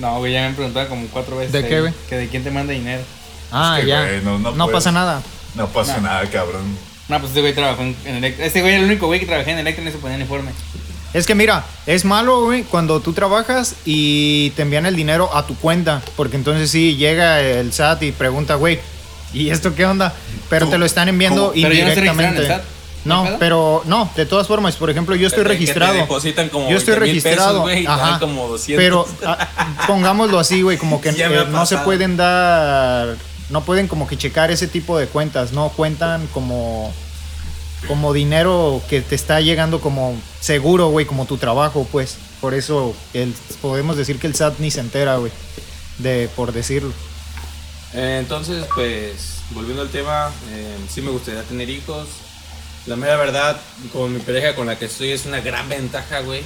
No, 0.00 0.18
güey, 0.18 0.32
ya 0.32 0.40
me 0.40 0.46
han 0.48 0.54
preguntado 0.54 0.88
como 0.88 1.06
cuatro 1.08 1.36
veces. 1.36 1.52
¿De 1.52 1.66
qué, 1.66 1.80
güey? 1.80 1.92
Que 2.08 2.16
de 2.16 2.28
quién 2.28 2.42
te 2.44 2.50
manda 2.50 2.72
dinero. 2.72 3.02
Ah, 3.52 3.76
Es 3.78 3.84
que, 3.84 3.90
ya. 3.90 4.02
güey, 4.04 4.20
no- 4.22 4.38
no 4.38 4.50
no 4.52 4.64
puedes. 4.66 4.72
pasa 4.72 4.92
nada. 4.92 5.22
No 5.54 5.68
pasa 5.68 5.96
No. 5.96 6.02
nada, 6.02 6.28
cabrón. 6.30 6.62
No, 7.08 7.18
pues 7.18 7.30
este 7.30 7.40
güey 7.40 7.54
trabajó 7.54 7.82
en, 7.82 7.96
en 8.04 8.16
Electra. 8.16 8.46
Este 8.46 8.60
güey 8.60 8.74
era 8.74 8.82
el 8.82 8.86
único 8.88 9.06
güey 9.06 9.18
que 9.20 9.26
trabajé 9.26 9.50
en 9.52 9.58
Electra 9.58 9.82
y 9.82 9.86
no 9.86 9.92
se 9.92 9.98
ponía 9.98 10.16
uniforme. 10.16 10.50
Es 11.12 11.26
que 11.26 11.34
mira, 11.34 11.64
es 11.86 12.04
malo, 12.04 12.44
güey, 12.44 12.62
cuando 12.62 13.00
tú 13.00 13.12
trabajas 13.12 13.74
y 13.84 14.50
te 14.50 14.62
envían 14.62 14.86
el 14.86 14.94
dinero 14.94 15.34
a 15.36 15.44
tu 15.46 15.56
cuenta. 15.56 16.02
Porque 16.16 16.36
entonces 16.36 16.70
sí 16.70 16.96
llega 16.96 17.40
el 17.40 17.72
SAT 17.72 18.04
y 18.04 18.12
pregunta, 18.12 18.54
güey, 18.54 18.78
¿y 19.32 19.50
esto 19.50 19.74
qué 19.74 19.86
onda? 19.86 20.12
Pero 20.48 20.66
¿Cómo? 20.66 20.72
te 20.72 20.78
lo 20.78 20.86
están 20.86 21.08
enviando 21.08 21.48
¿Cómo? 21.48 21.56
Indirectamente. 21.56 22.60
¿No 23.04 23.38
pero 23.38 23.82
no, 23.86 24.10
de 24.14 24.26
todas 24.26 24.46
formas, 24.46 24.76
por 24.76 24.90
ejemplo, 24.90 25.16
yo 25.16 25.26
estoy 25.26 25.44
registrado. 25.44 25.94
depositan 25.94 26.48
como 26.50 26.68
yo 26.68 26.76
estoy 26.76 26.98
20,000 26.98 27.22
pesos, 27.22 27.64
registrado. 27.64 28.02
ajá, 28.02 28.20
como 28.20 28.48
200. 28.48 28.82
Pero 28.82 29.06
ah, 29.24 29.48
pongámoslo 29.86 30.38
así, 30.38 30.62
güey, 30.62 30.76
como 30.76 31.00
que 31.00 31.08
eh, 31.16 31.46
no 31.50 31.64
se 31.64 31.78
pueden 31.78 32.16
dar, 32.16 33.16
no 33.48 33.62
pueden 33.62 33.88
como 33.88 34.06
que 34.06 34.18
checar 34.18 34.50
ese 34.50 34.66
tipo 34.66 34.98
de 34.98 35.06
cuentas, 35.06 35.52
no 35.52 35.70
cuentan 35.70 36.26
como 36.28 36.92
como 37.88 38.12
dinero 38.12 38.82
que 38.90 39.00
te 39.00 39.14
está 39.14 39.40
llegando 39.40 39.80
como 39.80 40.14
seguro, 40.40 40.88
güey, 40.88 41.06
como 41.06 41.24
tu 41.24 41.38
trabajo, 41.38 41.86
pues. 41.90 42.18
Por 42.40 42.54
eso 42.54 42.94
el, 43.12 43.34
podemos 43.60 43.96
decir 43.96 44.18
que 44.18 44.26
el 44.26 44.34
SAT 44.34 44.58
ni 44.60 44.70
se 44.70 44.80
entera, 44.80 45.16
güey, 45.16 45.32
de 45.98 46.28
por 46.36 46.52
decirlo. 46.52 46.92
Eh, 47.94 48.18
entonces, 48.20 48.66
pues, 48.74 49.40
volviendo 49.50 49.82
al 49.82 49.90
tema, 49.90 50.30
eh, 50.50 50.76
sí 50.88 51.02
me 51.02 51.10
gustaría 51.10 51.42
tener 51.42 51.68
hijos. 51.68 52.06
La 52.86 52.96
mera 52.96 53.16
verdad, 53.16 53.56
con 53.92 54.12
mi 54.12 54.20
pareja 54.20 54.54
con 54.54 54.66
la 54.66 54.78
que 54.78 54.86
estoy 54.86 55.10
es 55.10 55.26
una 55.26 55.40
gran 55.40 55.68
ventaja, 55.68 56.20
güey. 56.20 56.42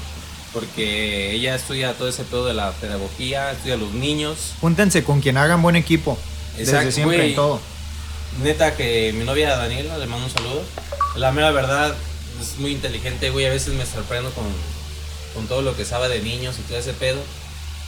Porque 0.52 1.32
ella 1.32 1.54
estudia 1.56 1.94
todo 1.94 2.08
ese 2.08 2.22
pedo 2.24 2.46
de 2.46 2.54
la 2.54 2.70
pedagogía, 2.72 3.52
estudia 3.52 3.74
a 3.74 3.76
los 3.76 3.92
niños. 3.92 4.54
Júntense 4.60 5.02
con 5.02 5.20
quien 5.20 5.36
hagan 5.36 5.62
buen 5.62 5.76
equipo. 5.76 6.16
Exacto, 6.56 6.86
desde 6.86 6.92
siempre 6.92 7.16
güey. 7.16 7.30
en 7.30 7.36
todo. 7.36 7.60
Neta 8.42 8.76
que 8.76 9.12
mi 9.12 9.24
novia 9.24 9.56
Daniela, 9.56 9.98
le 9.98 10.06
mando 10.06 10.26
un 10.26 10.32
saludo. 10.32 10.62
La 11.16 11.32
mera 11.32 11.50
verdad, 11.50 11.94
es 12.40 12.58
muy 12.58 12.72
inteligente, 12.72 13.30
güey. 13.30 13.46
A 13.46 13.50
veces 13.50 13.74
me 13.74 13.84
sorprendo 13.84 14.30
con, 14.30 14.44
con 15.34 15.46
todo 15.46 15.62
lo 15.62 15.76
que 15.76 15.84
sabe 15.84 16.08
de 16.08 16.20
niños 16.20 16.56
y 16.58 16.62
todo 16.62 16.78
ese 16.78 16.92
pedo. 16.92 17.20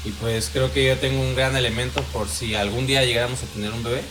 Y 0.06 0.10
pues 0.12 0.50
creo 0.52 0.72
que 0.72 0.86
yo 0.86 0.96
tengo 0.98 1.20
un 1.20 1.34
gran 1.34 1.56
elemento 1.56 2.02
por 2.12 2.28
si 2.28 2.54
algún 2.54 2.86
día 2.86 3.04
llegáramos 3.04 3.42
a 3.42 3.46
tener 3.46 3.72
un 3.72 3.82
bebé. 3.82 4.02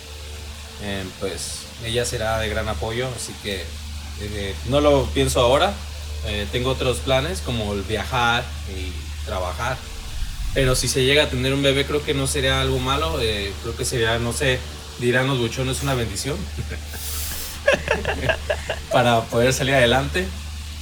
eh, 0.83 1.03
pues 1.19 1.59
ella 1.85 2.05
será 2.05 2.39
de 2.39 2.49
gran 2.49 2.67
apoyo, 2.67 3.07
así 3.15 3.33
que 3.43 3.63
eh, 4.21 4.55
no 4.69 4.81
lo 4.81 5.05
pienso 5.13 5.39
ahora. 5.41 5.73
eh, 6.27 6.47
tengo 6.51 6.71
otros 6.71 6.97
planes 6.99 7.41
como 7.41 7.73
el 7.73 7.81
viajar 7.83 8.43
y 8.69 8.91
trabajar. 9.25 9.77
Pero 10.53 10.75
si 10.75 10.87
se 10.87 11.03
llega 11.05 11.23
a 11.23 11.29
tener 11.29 11.53
un 11.53 11.61
bebé, 11.63 11.85
creo 11.85 12.03
que 12.03 12.13
no 12.13 12.27
sería 12.27 12.61
algo 12.61 12.79
malo. 12.79 13.19
eh, 13.21 13.51
creo 13.63 13.75
que 13.75 13.85
sería, 13.85 14.19
no 14.19 14.33
sé, 14.33 14.59
dirán 14.99 15.27
los 15.27 15.37
buchones, 15.39 15.81
una 15.83 15.93
bendición. 15.95 16.37
Para 18.91 19.21
poder 19.25 19.53
salir 19.53 19.73
adelante 19.75 20.25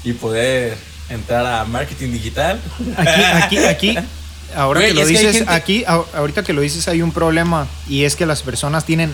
y 0.03 0.13
poder 0.13 0.77
entrar 1.09 1.45
a 1.45 1.65
marketing 1.65 2.11
digital. 2.11 2.59
Aquí, 2.97 3.57
aquí, 3.57 3.65
aquí, 3.65 3.97
ahora 4.55 4.81
que 4.81 4.93
lo 4.93 5.01
que 5.01 5.07
dices, 5.07 5.35
gente- 5.37 5.51
aquí, 5.51 5.83
ahorita 5.85 6.43
que 6.43 6.53
lo 6.53 6.61
dices, 6.61 6.87
hay 6.87 7.01
un 7.01 7.11
problema 7.11 7.67
y 7.89 8.03
es 8.03 8.15
que 8.15 8.25
las 8.25 8.41
personas 8.43 8.85
tienen 8.85 9.13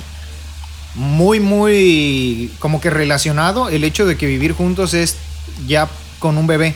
muy, 0.95 1.39
muy 1.39 2.51
como 2.59 2.81
que 2.81 2.89
relacionado 2.89 3.69
el 3.69 3.83
hecho 3.83 4.05
de 4.05 4.17
que 4.17 4.25
vivir 4.25 4.53
juntos 4.53 4.93
es 4.93 5.15
ya 5.67 5.87
con 6.19 6.37
un 6.37 6.47
bebé. 6.47 6.73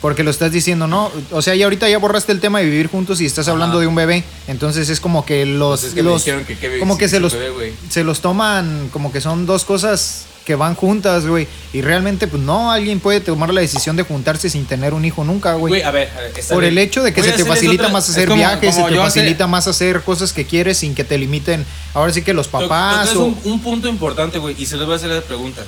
Porque 0.00 0.24
lo 0.24 0.32
estás 0.32 0.50
diciendo, 0.50 0.88
¿no? 0.88 1.12
O 1.30 1.42
sea, 1.42 1.54
ya 1.54 1.64
ahorita 1.66 1.88
ya 1.88 1.96
borraste 1.98 2.32
el 2.32 2.40
tema 2.40 2.58
de 2.58 2.64
vivir 2.64 2.88
juntos 2.88 3.20
y 3.20 3.26
estás 3.26 3.46
Ajá. 3.46 3.52
hablando 3.52 3.78
de 3.78 3.86
un 3.86 3.94
bebé. 3.94 4.24
Entonces 4.48 4.88
es 4.88 4.98
como 4.98 5.24
que 5.24 5.46
los. 5.46 5.80
Pues 5.82 5.90
es 5.90 5.94
que 5.94 6.02
me 6.02 6.10
los 6.10 6.24
que 6.24 6.78
como 6.80 6.98
que 6.98 7.08
se 7.08 7.20
los, 7.20 7.32
bebé, 7.34 7.72
se 7.88 8.02
los 8.02 8.20
toman 8.20 8.88
como 8.92 9.12
que 9.12 9.20
son 9.20 9.46
dos 9.46 9.64
cosas 9.64 10.24
que 10.44 10.54
van 10.56 10.74
juntas, 10.74 11.26
güey. 11.26 11.46
Y 11.72 11.82
realmente, 11.82 12.26
pues 12.26 12.42
no, 12.42 12.72
alguien 12.72 12.98
puede 13.00 13.20
tomar 13.20 13.52
la 13.54 13.60
decisión 13.60 13.96
de 13.96 14.02
juntarse 14.02 14.50
sin 14.50 14.66
tener 14.66 14.92
un 14.94 15.04
hijo 15.04 15.24
nunca, 15.24 15.54
güey. 15.54 15.70
Güey, 15.70 15.82
a 15.82 15.90
ver, 15.90 16.10
a 16.16 16.20
ver, 16.20 16.32
está 16.36 16.54
Por 16.54 16.62
bien. 16.64 16.72
el 16.72 16.78
hecho 16.78 17.02
de 17.02 17.12
que 17.14 17.20
Voy 17.20 17.30
se 17.30 17.36
te 17.36 17.44
facilita 17.44 17.84
otra- 17.84 17.92
más 17.92 18.08
hacer 18.08 18.26
como- 18.28 18.38
viajes, 18.38 18.74
se 18.74 18.82
te 18.82 18.96
facilita 18.96 19.46
más 19.46 19.68
hacer 19.68 20.02
cosas 20.02 20.32
que 20.32 20.44
quieres 20.46 20.78
sin 20.78 20.94
que 20.94 21.04
te 21.04 21.16
limiten. 21.18 21.64
Ahora 21.94 22.12
sí 22.12 22.22
que 22.22 22.34
los 22.34 22.48
papás 22.48 23.14
o... 23.14 23.24
un, 23.26 23.38
un 23.44 23.60
punto 23.60 23.88
importante, 23.88 24.38
güey, 24.38 24.56
y 24.58 24.66
se 24.66 24.76
les 24.76 24.84
voy 24.86 24.94
a 24.94 24.96
hacer 24.96 25.10
la 25.10 25.20
pregunta. 25.20 25.62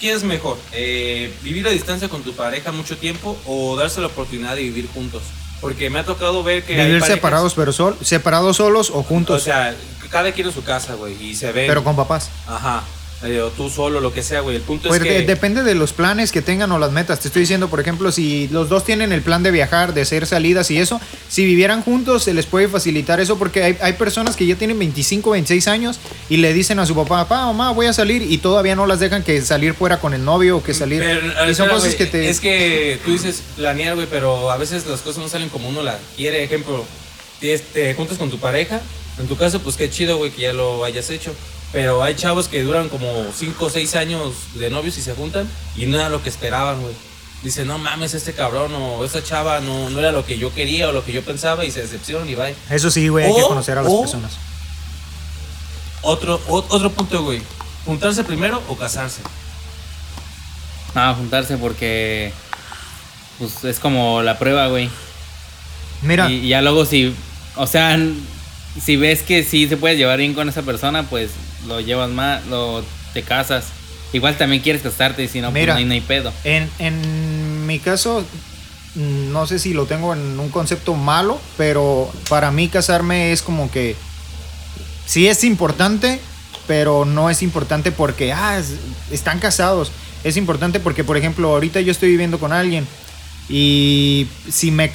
¿Qué 0.00 0.12
es 0.12 0.22
mejor? 0.22 0.56
Eh, 0.72 1.32
¿Vivir 1.42 1.66
a 1.66 1.70
distancia 1.70 2.08
con 2.08 2.22
tu 2.22 2.32
pareja 2.32 2.70
mucho 2.72 2.96
tiempo 2.96 3.36
o 3.46 3.76
darse 3.76 4.00
la 4.00 4.06
oportunidad 4.06 4.54
de 4.54 4.62
vivir 4.62 4.88
juntos? 4.94 5.22
Porque 5.60 5.90
me 5.90 5.98
ha 5.98 6.04
tocado 6.04 6.44
ver 6.44 6.62
que 6.62 6.76
Vivir 6.76 7.02
separados, 7.02 7.54
pero 7.54 7.72
sol, 7.72 7.96
separados 8.00 8.58
solos 8.58 8.90
o 8.94 9.02
juntos, 9.02 9.42
O 9.42 9.44
sea, 9.44 9.74
cada 10.08 10.30
quien 10.30 10.46
en 10.46 10.52
su 10.54 10.62
casa, 10.62 10.94
güey, 10.94 11.20
y 11.20 11.34
se 11.34 11.50
ven. 11.50 11.66
pero 11.66 11.82
con 11.82 11.96
papás. 11.96 12.30
Ajá. 12.46 12.84
Eh, 13.24 13.40
o 13.40 13.48
tú 13.50 13.68
solo, 13.68 14.00
lo 14.00 14.12
que 14.12 14.22
sea, 14.22 14.40
güey. 14.40 14.56
El 14.56 14.62
punto 14.62 14.88
Pues 14.88 15.00
es 15.00 15.04
de- 15.08 15.16
que... 15.20 15.26
depende 15.26 15.62
de 15.64 15.74
los 15.74 15.92
planes 15.92 16.30
que 16.30 16.40
tengan 16.40 16.70
o 16.72 16.78
las 16.78 16.92
metas. 16.92 17.18
Te 17.20 17.28
estoy 17.28 17.40
diciendo, 17.40 17.68
por 17.68 17.80
ejemplo, 17.80 18.12
si 18.12 18.46
los 18.48 18.68
dos 18.68 18.84
tienen 18.84 19.12
el 19.12 19.22
plan 19.22 19.42
de 19.42 19.50
viajar, 19.50 19.92
de 19.94 20.02
hacer 20.02 20.26
salidas 20.26 20.70
y 20.70 20.78
eso, 20.78 21.00
si 21.28 21.44
vivieran 21.44 21.82
juntos 21.82 22.24
se 22.24 22.32
les 22.34 22.46
puede 22.46 22.68
facilitar 22.68 23.18
eso 23.20 23.36
porque 23.38 23.64
hay, 23.64 23.76
hay 23.80 23.94
personas 23.94 24.36
que 24.36 24.46
ya 24.46 24.54
tienen 24.54 24.78
25, 24.78 25.30
26 25.30 25.66
años 25.68 25.98
y 26.28 26.36
le 26.36 26.52
dicen 26.52 26.78
a 26.78 26.86
su 26.86 26.94
papá, 26.94 27.26
papá, 27.28 27.46
mamá, 27.46 27.72
voy 27.72 27.86
a 27.86 27.92
salir 27.92 28.22
y 28.22 28.38
todavía 28.38 28.76
no 28.76 28.86
las 28.86 29.00
dejan 29.00 29.22
que 29.24 29.42
salir 29.42 29.74
fuera 29.74 29.98
con 29.98 30.14
el 30.14 30.24
novio 30.24 30.58
o 30.58 30.62
que 30.62 30.72
salir. 30.74 31.00
Pero, 31.00 31.20
y 31.26 31.30
son 31.32 31.48
espera, 31.50 31.70
cosas 31.70 31.94
que 31.96 32.06
te... 32.06 32.28
Es 32.28 32.38
que 32.40 33.00
tú 33.04 33.10
dices 33.12 33.42
planear, 33.56 33.94
güey, 33.96 34.06
pero 34.08 34.50
a 34.50 34.56
veces 34.56 34.86
las 34.86 35.00
cosas 35.00 35.22
no 35.22 35.28
salen 35.28 35.48
como 35.48 35.68
uno 35.68 35.82
las 35.82 35.96
quiere. 36.16 36.44
Ejemplo, 36.44 36.84
te, 37.40 37.58
te 37.58 37.94
juntas 37.94 38.16
con 38.18 38.30
tu 38.30 38.38
pareja. 38.38 38.80
En 39.20 39.26
tu 39.28 39.36
caso, 39.36 39.60
pues 39.60 39.76
qué 39.76 39.90
chido, 39.90 40.16
güey, 40.18 40.30
que 40.30 40.42
ya 40.42 40.52
lo 40.52 40.84
hayas 40.84 41.10
hecho. 41.10 41.34
Pero 41.72 42.02
hay 42.02 42.14
chavos 42.14 42.48
que 42.48 42.62
duran 42.62 42.88
como 42.88 43.26
5 43.36 43.64
o 43.66 43.70
6 43.70 43.94
años 43.96 44.32
de 44.54 44.70
novios 44.70 44.96
y 44.96 45.02
se 45.02 45.14
juntan 45.14 45.46
y 45.76 45.84
no 45.86 45.98
era 45.98 46.08
lo 46.08 46.22
que 46.22 46.28
esperaban, 46.30 46.80
güey. 46.80 46.94
Dicen, 47.42 47.66
no 47.68 47.78
mames, 47.78 48.14
este 48.14 48.32
cabrón 48.32 48.72
o 48.74 49.04
esta 49.04 49.22
chava 49.22 49.60
no, 49.60 49.90
no 49.90 49.98
era 50.00 50.10
lo 50.10 50.24
que 50.24 50.38
yo 50.38 50.52
quería 50.54 50.88
o 50.88 50.92
lo 50.92 51.04
que 51.04 51.12
yo 51.12 51.22
pensaba 51.22 51.64
y 51.64 51.70
se 51.70 51.82
decepcionan 51.82 52.28
y 52.28 52.34
bye. 52.34 52.54
Eso 52.70 52.90
sí, 52.90 53.08
güey, 53.08 53.26
hay 53.26 53.34
que 53.34 53.42
conocer 53.42 53.76
a 53.78 53.82
las 53.82 53.92
o- 53.92 54.00
personas. 54.00 54.32
Otro, 56.02 56.40
o- 56.48 56.64
otro 56.68 56.90
punto, 56.90 57.22
güey. 57.22 57.42
¿Juntarse 57.84 58.24
primero 58.24 58.62
o 58.68 58.76
casarse? 58.76 59.20
No, 60.94 61.14
juntarse 61.14 61.56
porque. 61.58 62.32
Pues 63.38 63.62
es 63.64 63.78
como 63.78 64.22
la 64.22 64.38
prueba, 64.38 64.66
güey. 64.68 64.90
Mira, 66.02 66.30
Y, 66.30 66.46
y 66.46 66.48
ya 66.48 66.62
luego 66.62 66.84
si. 66.86 67.14
O 67.56 67.66
sea, 67.66 67.96
si 68.84 68.96
ves 68.96 69.22
que 69.22 69.44
sí 69.44 69.68
se 69.68 69.76
puede 69.76 69.96
llevar 69.96 70.18
bien 70.18 70.34
con 70.34 70.48
esa 70.48 70.62
persona, 70.62 71.04
pues 71.04 71.30
lo 71.66 71.80
llevas 71.80 72.10
más, 72.10 72.46
lo 72.46 72.82
te 73.12 73.22
casas. 73.22 73.66
Igual 74.12 74.36
también 74.38 74.62
quieres 74.62 74.82
casarte 74.82 75.22
y 75.24 75.28
si 75.28 75.40
no, 75.40 75.50
pues 75.50 75.62
Mira. 75.62 75.74
no 75.74 75.78
hay, 75.78 75.84
no 75.84 75.92
hay 75.94 76.00
pedo. 76.00 76.32
En, 76.44 76.68
en 76.78 77.66
mi 77.66 77.78
caso, 77.78 78.24
no 78.94 79.46
sé 79.46 79.58
si 79.58 79.74
lo 79.74 79.84
tengo 79.86 80.14
en 80.14 80.38
un 80.40 80.48
concepto 80.50 80.94
malo, 80.94 81.40
pero 81.56 82.10
para 82.28 82.50
mí 82.50 82.68
casarme 82.68 83.32
es 83.32 83.42
como 83.42 83.70
que 83.70 83.96
sí 85.06 85.28
es 85.28 85.44
importante, 85.44 86.20
pero 86.66 87.04
no 87.04 87.28
es 87.30 87.42
importante 87.42 87.92
porque 87.92 88.32
ah, 88.32 88.58
es- 88.58 88.74
están 89.10 89.38
casados. 89.40 89.90
Es 90.24 90.36
importante 90.36 90.80
porque, 90.80 91.04
por 91.04 91.16
ejemplo, 91.16 91.48
ahorita 91.50 91.80
yo 91.80 91.92
estoy 91.92 92.10
viviendo 92.10 92.38
con 92.38 92.52
alguien 92.52 92.86
y 93.48 94.26
si 94.50 94.70
me 94.70 94.90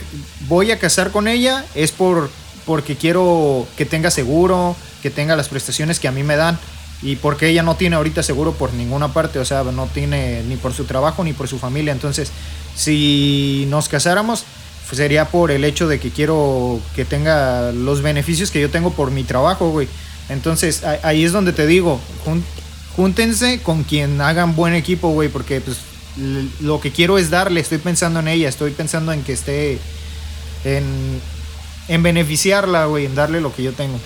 voy 0.48 0.72
a 0.72 0.78
casar 0.80 1.12
con 1.12 1.28
ella 1.28 1.66
es 1.76 1.92
por 1.92 2.30
porque 2.66 2.96
quiero 2.96 3.68
que 3.78 3.86
tenga 3.86 4.12
seguro, 4.12 4.76
que 5.02 5.10
tenga 5.10 5.36
las 5.36 5.50
prestaciones 5.50 6.00
que 6.00 6.08
a 6.08 6.12
mí 6.12 6.24
me 6.24 6.36
dan 6.36 6.60
y 7.02 7.18
porque 7.18 7.50
ella 7.50 7.64
no 7.64 7.76
tiene 7.76 7.98
ahorita 7.98 8.24
seguro 8.24 8.54
por 8.54 8.74
ninguna 8.74 9.14
parte, 9.14 9.40
o 9.40 9.46
sea, 9.46 9.64
no 9.64 9.88
tiene 9.88 10.42
ni 10.44 10.56
por 10.56 10.74
su 10.74 10.86
trabajo 10.86 11.24
ni 11.24 11.34
por 11.34 11.48
su 11.48 11.60
familia. 11.60 11.92
Entonces, 11.92 12.32
si 12.76 13.66
nos 13.70 13.90
casáramos, 13.90 14.46
pues, 14.94 15.00
sería 15.00 15.26
por 15.26 15.50
el 15.50 15.64
hecho 15.64 15.88
de 15.88 16.00
que 16.00 16.12
quiero 16.12 16.80
que 16.96 17.04
tenga 17.04 17.72
los 17.72 18.04
beneficios 18.04 18.52
que 18.52 18.62
yo 18.62 18.70
tengo 18.70 18.92
por 18.94 19.10
mi 19.10 19.24
trabajo, 19.24 19.72
güey. 19.72 19.88
Entonces, 20.30 20.84
ahí 21.02 21.24
es 21.24 21.32
donde 21.32 21.52
te 21.52 21.66
digo, 21.66 22.00
júntense 22.96 23.60
con 23.64 23.86
quien 23.86 24.22
hagan 24.22 24.56
buen 24.56 24.76
equipo, 24.76 25.10
güey, 25.10 25.30
porque 25.30 25.62
pues 25.62 25.78
lo 26.62 26.80
que 26.80 26.92
quiero 26.92 27.18
es 27.18 27.32
darle, 27.32 27.60
estoy 27.60 27.80
pensando 27.80 28.20
en 28.20 28.28
ella, 28.28 28.48
estoy 28.48 28.70
pensando 28.70 29.12
en 29.12 29.24
que 29.24 29.34
esté 29.34 29.80
en, 30.64 31.20
en 31.88 32.04
beneficiarla, 32.04 32.86
güey, 32.86 33.06
en 33.06 33.16
darle 33.16 33.42
lo 33.42 33.54
que 33.54 33.64
yo 33.64 33.74
tengo. 33.74 34.00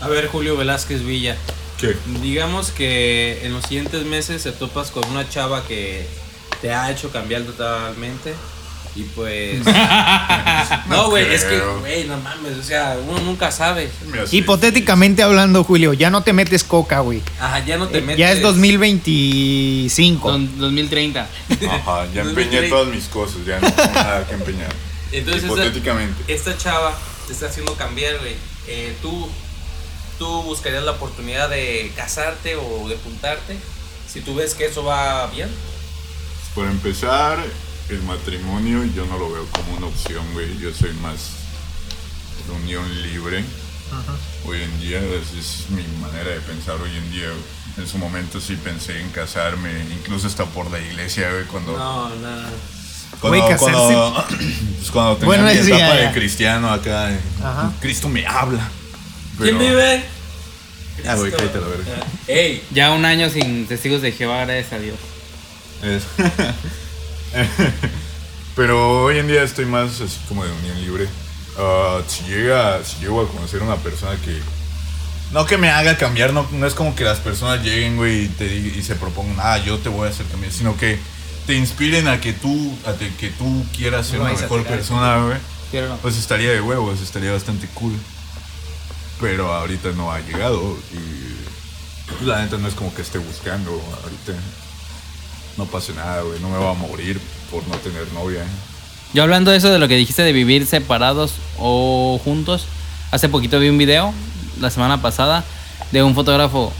A 0.00 0.08
ver, 0.08 0.28
Julio 0.28 0.56
Velázquez 0.56 1.04
Villa. 1.04 1.36
¿Qué? 1.80 1.96
Digamos 2.22 2.70
que 2.70 3.40
en 3.44 3.52
los 3.52 3.64
siguientes 3.64 4.04
meses 4.04 4.42
te 4.42 4.52
topas 4.52 4.90
con 4.90 5.04
una 5.10 5.28
chava 5.28 5.64
que 5.66 6.06
te 6.60 6.72
ha 6.72 6.90
hecho 6.90 7.10
cambiar 7.10 7.42
totalmente. 7.42 8.34
Y 8.96 9.02
pues. 9.02 9.58
no, 10.88 11.10
güey, 11.10 11.34
es 11.34 11.44
que, 11.44 11.58
güey, 11.80 12.04
no 12.04 12.16
mames. 12.18 12.56
O 12.58 12.62
sea, 12.62 12.96
uno 13.08 13.18
nunca 13.22 13.50
sabe. 13.50 13.90
Hipotéticamente 14.30 15.22
hablando, 15.24 15.64
Julio, 15.64 15.94
ya 15.94 16.10
no 16.10 16.22
te 16.22 16.32
metes 16.32 16.62
coca, 16.62 17.00
güey. 17.00 17.20
Ajá, 17.40 17.64
ya 17.64 17.76
no 17.76 17.88
te 17.88 18.00
metes. 18.00 18.18
Ya 18.18 18.30
es 18.30 18.40
2025. 18.40 20.30
Don- 20.30 20.58
2030. 20.58 21.28
sí. 21.58 21.66
Ajá, 21.66 22.06
ya 22.14 22.22
empeñé 22.22 22.68
todas 22.68 22.86
mis 22.94 23.06
cosas, 23.06 23.44
ya 23.44 23.58
no 23.58 23.72
tengo 23.72 23.92
nada 23.94 24.26
que 24.28 24.34
empeñar. 24.34 24.72
Entonces, 25.10 25.42
esta, 25.42 25.54
Hipotéticamente. 25.54 26.32
esta 26.32 26.56
chava 26.56 26.96
te 27.26 27.32
está 27.32 27.46
haciendo 27.46 27.74
cambiar, 27.74 28.18
güey, 28.18 28.36
eh, 28.66 28.96
¿tú, 29.02 29.28
¿tú 30.18 30.42
buscarías 30.42 30.84
la 30.84 30.92
oportunidad 30.92 31.48
de 31.48 31.92
casarte 31.96 32.56
o 32.56 32.88
de 32.88 32.96
juntarte? 32.96 33.56
Si 34.08 34.20
tú 34.20 34.34
ves 34.34 34.54
que 34.54 34.66
eso 34.66 34.84
va 34.84 35.26
bien. 35.28 35.48
Para 36.54 36.70
empezar, 36.70 37.44
el 37.88 38.02
matrimonio 38.02 38.84
yo 38.94 39.06
no 39.06 39.18
lo 39.18 39.32
veo 39.32 39.46
como 39.46 39.76
una 39.76 39.86
opción, 39.86 40.24
güey. 40.32 40.56
Yo 40.58 40.72
soy 40.72 40.92
más 40.94 41.30
de 42.46 42.52
unión 42.52 43.02
libre. 43.02 43.44
Hoy 44.46 44.62
en 44.62 44.80
día, 44.80 44.98
esa 44.98 45.38
es 45.38 45.70
mi 45.70 45.84
manera 46.00 46.30
de 46.30 46.40
pensar 46.40 46.76
hoy 46.80 46.96
en 46.96 47.10
día. 47.10 47.28
En 47.76 47.86
su 47.86 47.98
momento 47.98 48.40
sí 48.40 48.56
pensé 48.56 49.00
en 49.00 49.10
casarme, 49.10 49.70
incluso 49.92 50.26
hasta 50.26 50.44
por 50.46 50.70
la 50.70 50.78
iglesia, 50.78 51.30
güey, 51.30 51.44
cuando... 51.46 51.76
No, 51.76 52.08
no. 52.10 52.73
Cuando, 53.20 53.38
Güey, 53.38 53.52
casarse- 53.54 53.58
cuando, 53.58 54.24
pues 54.78 54.90
cuando 54.90 55.14
tenía 55.16 55.26
Bueno, 55.26 55.44
mi 55.44 55.50
etapa 55.50 55.78
ya, 55.78 55.94
de 55.94 56.02
ya. 56.02 56.12
cristiano 56.12 56.70
acá, 56.72 57.10
eh, 57.12 57.18
Ajá. 57.42 57.72
Cristo 57.80 58.08
me 58.08 58.26
habla. 58.26 58.68
¿Quién 59.38 59.58
Pero- 59.58 59.70
vive? 59.70 60.04
Ah, 61.06 61.14
güey, 61.16 61.30
cállate 61.32 61.60
la 61.60 61.66
verga. 61.66 61.84
Ey, 62.28 62.62
Ya 62.70 62.92
un 62.92 63.04
año 63.04 63.28
sin 63.28 63.66
testigos 63.66 64.00
de 64.02 64.12
Jehová, 64.12 64.44
gracias 64.44 64.72
a 64.72 64.78
Dios. 64.78 64.96
Es- 65.82 66.04
Pero 68.56 69.02
hoy 69.02 69.18
en 69.18 69.26
día 69.26 69.42
estoy 69.42 69.64
más 69.66 70.00
así 70.00 70.18
como 70.28 70.44
de 70.44 70.52
unión 70.52 70.80
libre. 70.80 71.08
Ah, 71.58 72.00
si 72.06 72.24
llega, 72.24 72.82
si 72.84 73.00
llego 73.00 73.20
a 73.22 73.28
conocer 73.28 73.60
a 73.60 73.64
una 73.64 73.76
persona 73.76 74.16
que 74.24 74.38
no 75.32 75.44
que 75.46 75.56
me 75.58 75.68
haga 75.70 75.96
cambiar, 75.96 76.32
no, 76.32 76.46
no 76.52 76.66
es 76.66 76.74
como 76.74 76.94
que 76.94 77.02
las 77.02 77.18
personas 77.18 77.64
lleguen, 77.64 77.96
güey, 77.96 78.24
y, 78.24 78.28
te 78.28 78.46
di- 78.48 78.78
y 78.78 78.82
se 78.82 78.94
propongan, 78.94 79.36
ah, 79.40 79.58
yo 79.58 79.78
te 79.78 79.88
voy 79.88 80.06
a 80.06 80.10
hacer 80.10 80.26
cambiar, 80.26 80.52
sino 80.52 80.76
que 80.76 80.98
te 81.46 81.54
inspiren 81.56 82.08
a 82.08 82.20
que 82.20 82.32
tú, 82.32 82.72
a 82.86 82.92
te- 82.92 83.14
que 83.16 83.30
tú 83.30 83.64
quieras 83.76 84.06
ser 84.06 84.18
No 84.18 84.24
una 84.24 84.34
mejor 84.34 84.64
persona, 84.64 85.24
güey. 85.24 85.38
Pues 86.02 86.16
estaría 86.16 86.50
de 86.50 86.60
huevos, 86.60 87.00
estaría 87.00 87.32
bastante 87.32 87.66
cool. 87.74 87.92
Pero 89.20 89.52
ahorita 89.52 89.90
no 89.96 90.12
ha 90.12 90.20
llegado 90.20 90.76
y 90.92 92.08
pues, 92.10 92.22
la 92.22 92.42
neta 92.42 92.56
no 92.58 92.68
es 92.68 92.74
como 92.74 92.94
que 92.94 93.02
esté 93.02 93.18
buscando 93.18 93.70
ahorita. 94.02 94.32
No 95.56 95.66
pasa 95.66 95.92
nada, 95.94 96.22
güey, 96.22 96.40
no 96.40 96.48
me 96.50 96.58
va 96.58 96.70
a 96.70 96.74
morir 96.74 97.20
por 97.50 97.66
no 97.68 97.76
tener 97.76 98.10
novia. 98.12 98.42
Yo 99.12 99.22
hablando 99.22 99.50
de 99.52 99.58
eso, 99.58 99.70
de 99.70 99.78
lo 99.78 99.86
que 99.86 99.96
dijiste 99.96 100.22
de 100.22 100.32
vivir 100.32 100.66
separados 100.66 101.34
o 101.58 102.20
juntos, 102.24 102.66
hace 103.12 103.28
poquito 103.28 103.60
vi 103.60 103.68
un 103.68 103.78
video, 103.78 104.12
la 104.60 104.70
semana 104.70 105.00
pasada, 105.00 105.44
de 105.92 106.02
un 106.02 106.14
fotógrafo 106.16 106.72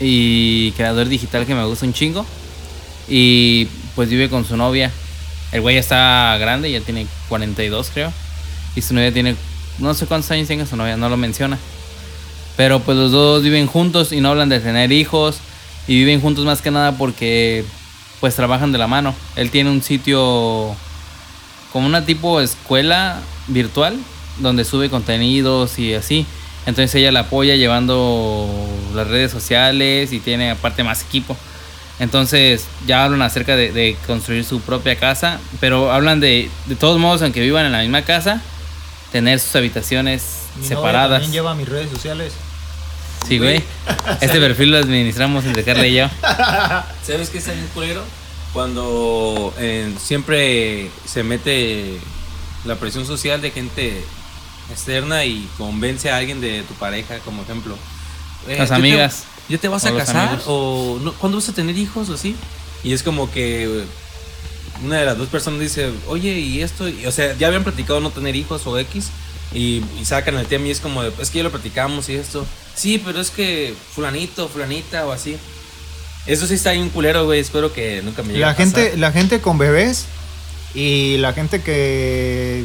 y 0.00 0.72
creador 0.72 1.08
digital 1.08 1.44
que 1.44 1.54
me 1.54 1.64
gusta 1.66 1.84
un 1.84 1.92
chingo. 1.92 2.24
Y 3.08 3.68
pues 3.96 4.08
vive 4.08 4.28
con 4.28 4.44
su 4.44 4.56
novia. 4.56 4.92
El 5.50 5.62
güey 5.62 5.74
ya 5.74 5.80
está 5.80 6.36
grande, 6.38 6.70
ya 6.70 6.80
tiene 6.80 7.08
42 7.28 7.90
creo. 7.92 8.12
Y 8.76 8.82
su 8.82 8.94
novia 8.94 9.12
tiene, 9.12 9.34
no 9.78 9.94
sé 9.94 10.06
cuántos 10.06 10.30
años 10.30 10.46
tenga 10.46 10.66
su 10.66 10.76
novia, 10.76 10.96
no 10.96 11.08
lo 11.08 11.16
menciona. 11.16 11.58
Pero 12.56 12.80
pues 12.80 12.96
los 12.96 13.10
dos 13.10 13.42
viven 13.42 13.66
juntos 13.66 14.12
y 14.12 14.20
no 14.20 14.28
hablan 14.28 14.48
de 14.48 14.60
tener 14.60 14.92
hijos. 14.92 15.38
Y 15.88 15.96
viven 15.96 16.20
juntos 16.20 16.44
más 16.44 16.62
que 16.62 16.70
nada 16.70 16.92
porque 16.92 17.64
pues 18.20 18.34
trabajan 18.36 18.70
de 18.70 18.78
la 18.78 18.86
mano. 18.86 19.14
Él 19.34 19.50
tiene 19.50 19.70
un 19.70 19.82
sitio 19.82 20.74
como 21.72 21.86
una 21.86 22.04
tipo 22.04 22.40
escuela 22.40 23.20
virtual 23.48 23.96
donde 24.38 24.64
sube 24.64 24.90
contenidos 24.90 25.78
y 25.78 25.94
así. 25.94 26.26
Entonces 26.66 26.94
ella 26.96 27.12
la 27.12 27.20
apoya 27.20 27.54
llevando 27.54 28.48
las 28.94 29.06
redes 29.06 29.30
sociales 29.30 30.12
y 30.12 30.18
tiene 30.18 30.50
aparte 30.50 30.82
más 30.82 31.02
equipo. 31.02 31.36
Entonces 31.98 32.66
ya 32.86 33.04
hablan 33.04 33.22
acerca 33.22 33.56
de, 33.56 33.72
de 33.72 33.96
construir 34.06 34.44
su 34.44 34.60
propia 34.60 34.96
casa, 34.96 35.40
pero 35.60 35.90
hablan 35.92 36.20
de, 36.20 36.50
de 36.66 36.76
todos 36.76 36.98
modos, 37.00 37.22
aunque 37.22 37.40
vivan 37.40 37.64
en 37.66 37.72
la 37.72 37.80
misma 37.80 38.02
casa, 38.02 38.42
tener 39.12 39.40
sus 39.40 39.54
habitaciones 39.56 40.22
Mi 40.60 40.66
separadas. 40.66 41.22
También 41.22 41.32
lleva 41.32 41.54
mis 41.54 41.68
redes 41.68 41.90
sociales. 41.90 42.32
Sí, 43.26 43.38
güey. 43.38 43.62
Este 44.20 44.38
perfil 44.40 44.70
lo 44.72 44.78
administramos 44.78 45.44
entre 45.46 45.64
Carla 45.64 45.86
y 45.86 45.94
yo. 45.94 46.08
¿sabes 47.02 47.30
qué 47.30 47.38
está 47.38 47.52
bien 47.52 47.66
culero? 47.74 48.04
Cuando 48.52 49.52
eh, 49.58 49.92
siempre 49.98 50.90
se 51.06 51.22
mete 51.22 51.98
la 52.64 52.76
presión 52.76 53.06
social 53.06 53.40
de 53.42 53.50
gente 53.50 54.04
externa 54.70 55.24
y 55.24 55.48
convence 55.58 56.10
a 56.10 56.16
alguien 56.18 56.40
de 56.40 56.62
tu 56.62 56.74
pareja, 56.74 57.18
como 57.20 57.42
ejemplo. 57.42 57.76
Eh, 58.48 58.56
Las 58.58 58.68
¿tú 58.68 58.74
te- 58.74 58.80
amigas. 58.80 59.24
¿Ya 59.48 59.58
te 59.58 59.68
vas 59.68 59.84
O 59.84 59.88
a 59.88 59.96
casar? 59.96 60.28
amigos. 60.28 60.44
¿O 60.46 60.98
no, 61.02 61.12
cuándo 61.14 61.38
vas 61.38 61.48
a 61.48 61.52
tener 61.52 61.76
hijos 61.76 62.08
o 62.10 62.14
así? 62.14 62.34
Y 62.82 62.92
es 62.92 63.02
como 63.02 63.30
que 63.30 63.84
una 64.84 64.98
de 65.00 65.06
las 65.06 65.16
dos 65.18 65.28
personas 65.28 65.60
dice, 65.60 65.90
oye, 66.08 66.32
¿y 66.38 66.60
esto? 66.62 66.88
Y, 66.88 67.06
o 67.06 67.12
sea, 67.12 67.36
ya 67.36 67.46
habían 67.46 67.64
platicado 67.64 68.00
no 68.00 68.10
tener 68.10 68.36
hijos 68.36 68.66
o 68.66 68.78
X. 68.78 69.06
Y, 69.54 69.82
y 70.00 70.04
sacan 70.04 70.36
el 70.36 70.46
tema 70.46 70.66
y 70.66 70.70
es 70.72 70.80
como, 70.80 71.02
de, 71.02 71.12
es 71.20 71.30
que 71.30 71.38
ya 71.38 71.44
lo 71.44 71.50
platicamos 71.50 72.08
y 72.08 72.14
esto. 72.16 72.44
Sí, 72.74 73.00
pero 73.04 73.20
es 73.20 73.30
que 73.30 73.74
fulanito, 73.94 74.48
fulanita 74.48 75.06
o 75.06 75.12
así. 75.12 75.36
Eso 76.26 76.46
sí 76.48 76.54
está 76.54 76.72
bien 76.72 76.90
culero, 76.90 77.24
güey. 77.24 77.40
Espero 77.40 77.72
que 77.72 78.02
nunca 78.02 78.22
me 78.22 78.28
llegue 78.30 78.40
La 78.40 78.50
a 78.50 78.56
pasar. 78.56 78.74
gente, 78.74 78.96
la 78.98 79.12
gente 79.12 79.40
con 79.40 79.56
bebés 79.58 80.06
y 80.74 81.16
la 81.18 81.32
gente 81.32 81.62
que, 81.62 82.64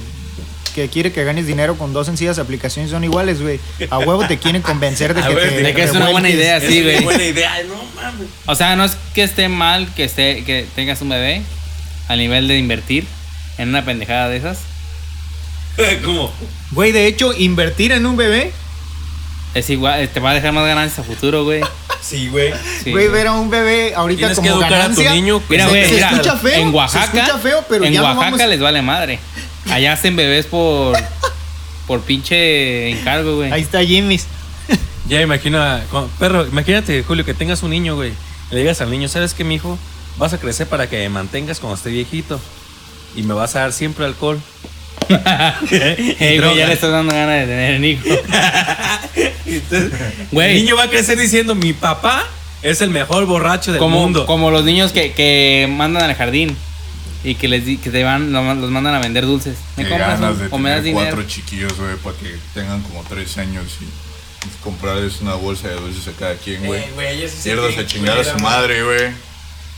que 0.74 0.88
quiere 0.90 1.12
que 1.12 1.24
ganes 1.24 1.46
dinero 1.48 1.78
con 1.78 1.94
dos 1.94 2.06
sencillas 2.08 2.40
aplicaciones 2.40 2.92
son 2.92 3.04
iguales, 3.04 3.42
güey. 3.42 3.60
A 3.90 4.00
huevo 4.00 4.26
te 4.28 4.38
quieren 4.38 4.62
convencer 4.62 5.14
de 5.14 5.22
que 5.22 5.34
ver, 5.36 5.50
te 5.50 5.62
de 5.64 5.74
que 5.74 5.84
es 5.84 5.92
una 5.92 6.10
buena 6.10 6.30
idea, 6.30 6.58
Es 6.58 6.64
sí, 6.70 6.82
una 6.82 6.92
güey. 6.92 7.04
buena 7.04 7.24
idea, 7.24 7.52
no 7.68 7.76
mames. 8.02 8.28
O 8.46 8.56
sea, 8.56 8.76
no 8.76 8.86
es 8.86 8.98
que 9.14 9.24
esté 9.24 9.48
mal 9.50 9.88
que 9.96 10.04
esté 10.06 10.44
que 10.44 10.66
tengas 10.76 11.02
un 11.02 11.10
bebé 11.10 11.42
al 12.08 12.20
nivel 12.20 12.48
de 12.48 12.58
invertir 12.58 13.06
en 13.58 13.70
una 13.70 13.84
pendejada 13.86 14.30
de 14.30 14.38
esas. 14.38 14.60
¿Cómo? 16.04 16.32
Güey, 16.72 16.92
de 16.92 17.08
hecho, 17.08 17.34
invertir 17.38 17.92
en 17.92 18.06
un 18.06 18.18
bebé, 18.18 18.52
Es 19.54 19.70
igual, 19.70 20.08
te 20.08 20.20
va 20.22 20.32
a 20.32 20.34
dejar 20.34 20.54
más 20.54 20.66
ganancias 20.66 21.00
a 21.00 21.04
futuro, 21.04 21.44
güey. 21.44 21.62
Sí, 22.02 22.30
güey. 22.30 22.54
Sí, 22.84 22.92
güey, 22.92 23.10
ver 23.10 23.28
a 23.28 23.34
un 23.34 23.50
bebé 23.50 23.94
ahorita 23.96 24.20
Tienes 24.30 24.40
que 24.40 24.48
como 24.50 24.62
educar 24.62 24.74
a 24.82 24.86
tu 24.88 24.96
ganancia. 25.02 25.12
niño. 25.14 25.42
Mira, 25.50 25.66
se- 25.66 25.70
güey, 25.70 25.86
se 25.86 25.94
mira, 25.96 26.10
escucha 26.12 26.36
feo, 26.38 26.54
en 26.62 26.70
se 26.72 26.76
Oaxaca, 26.76 27.04
escucha 27.26 27.38
feo, 27.38 27.66
pero 27.70 27.84
en 27.86 27.94
ya 27.94 28.00
no 28.00 28.06
Oaxaca 28.08 28.32
vamos- 28.32 28.48
les 28.50 28.60
vale 28.62 28.82
madre. 28.82 29.20
Allá 29.70 29.94
hacen 29.94 30.16
bebés 30.16 30.46
por 30.46 30.98
por 31.88 32.02
pinche 32.02 32.90
encargo, 32.92 33.36
güey. 33.38 33.52
Ahí 33.52 33.62
está 33.62 33.84
Jimmy's. 33.84 34.26
Ya 35.08 35.22
imagina, 35.22 35.84
perro, 36.20 36.46
imagínate, 36.48 37.04
Julio, 37.04 37.26
que 37.26 37.34
tengas 37.34 37.64
un 37.64 37.72
niño, 37.72 37.96
güey. 37.96 38.14
Le 38.52 38.60
digas 38.60 38.80
al 38.82 38.90
niño, 38.92 39.08
¿sabes 39.10 39.34
qué, 39.34 39.44
mijo? 39.44 39.78
Vas 40.18 40.32
a 40.34 40.38
crecer 40.40 40.68
para 40.68 40.88
que 40.90 40.98
me 41.00 41.10
mantengas 41.10 41.60
cuando 41.60 41.76
esté 41.76 41.90
viejito. 41.90 42.40
Y 43.16 43.24
me 43.24 43.34
vas 43.34 43.56
a 43.56 43.62
dar 43.62 43.74
siempre 43.74 44.06
alcohol. 44.06 44.40
Ey, 45.10 46.40
güey, 46.40 46.56
ya 46.58 46.68
le 46.68 46.74
estás 46.74 46.92
dando 46.92 47.14
ganas 47.14 47.42
de 47.42 47.46
tener 47.46 47.78
un 47.80 47.86
hijo. 47.86 48.04
Entonces, 49.46 49.92
Güey. 50.32 50.52
El 50.58 50.64
niño 50.64 50.76
va 50.78 50.84
a 50.84 50.90
crecer 50.90 51.18
diciendo, 51.18 51.56
mi 51.56 51.74
papá 51.74 52.26
es 52.62 52.82
el 52.82 52.90
mejor 52.92 53.26
borracho 53.26 53.72
del 53.72 53.80
Como, 53.80 54.00
mundo. 54.00 54.26
como 54.26 54.52
los 54.52 54.64
niños 54.64 54.92
que, 54.94 55.12
que 55.14 55.68
mandan 55.70 56.04
al 56.04 56.16
jardín 56.16 56.56
y 57.24 57.36
que 57.36 57.48
les 57.48 57.66
di- 57.66 57.78
que 57.78 57.90
te 57.92 58.04
van, 58.04 58.32
lo- 58.32 58.56
los 58.56 58.72
mandan 58.72 58.96
a 58.96 59.00
vender 59.00 59.26
dulces. 59.26 59.58
¿Me 59.78 59.84
Qué 59.84 59.90
compras 59.90 60.20
ganas 60.20 60.36
un- 60.38 60.42
de 60.42 60.48
o 60.56 60.58
me 60.58 60.70
das 60.70 60.80
tener 60.80 60.96
dinero? 60.96 61.16
cuatro 61.16 61.30
chiquillos, 61.30 61.74
güey, 61.78 61.96
para 61.98 62.16
que 62.18 62.36
tengan 62.54 62.82
como 62.82 63.04
tres 63.08 63.38
años 63.38 63.66
y, 63.82 63.86
comprarles 64.64 65.22
una 65.22 65.36
bolsa 65.36 65.68
de 65.68 65.76
dulces 65.76 66.08
a 66.08 66.12
cada 66.18 66.36
quien, 66.36 66.66
güey. 66.66 66.82
Eh, 66.82 67.30
sí 67.30 67.44
Pierdas 67.44 67.78
a 67.78 67.86
chingar 67.86 68.18
a 68.18 68.24
su 68.24 68.40
madre, 68.40 68.84
güey. 68.84 69.12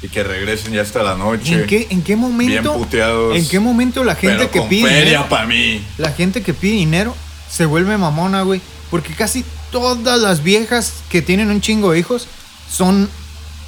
Y 0.01 0.07
que 0.09 0.23
regresen 0.23 0.73
ya 0.73 0.81
hasta 0.81 1.03
la 1.03 1.15
noche. 1.15 1.53
¿En 1.53 1.65
qué, 1.67 1.87
¿En 1.89 2.01
qué 2.01 2.15
Bien 2.15 2.19
momento? 2.19 2.73
puteados. 2.77 3.35
¿En 3.37 3.47
qué 3.47 3.59
momento 3.59 4.03
la 4.03 4.15
gente 4.15 4.37
pero 4.37 4.51
que 4.51 4.59
con 4.59 4.69
pide 4.69 4.83
feria 4.87 5.03
dinero, 5.03 5.29
para 5.29 5.45
mí. 5.45 5.81
la 5.97 6.11
gente 6.11 6.41
que 6.41 6.53
pide 6.53 6.73
dinero 6.75 7.15
se 7.49 7.65
vuelve 7.65 7.97
mamona, 7.97 8.41
güey? 8.43 8.61
Porque 8.89 9.13
casi 9.13 9.43
todas 9.71 10.19
las 10.19 10.43
viejas 10.43 10.93
que 11.09 11.21
tienen 11.21 11.49
un 11.49 11.59
chingo 11.61 11.91
de 11.91 11.99
hijos 11.99 12.27
son 12.69 13.09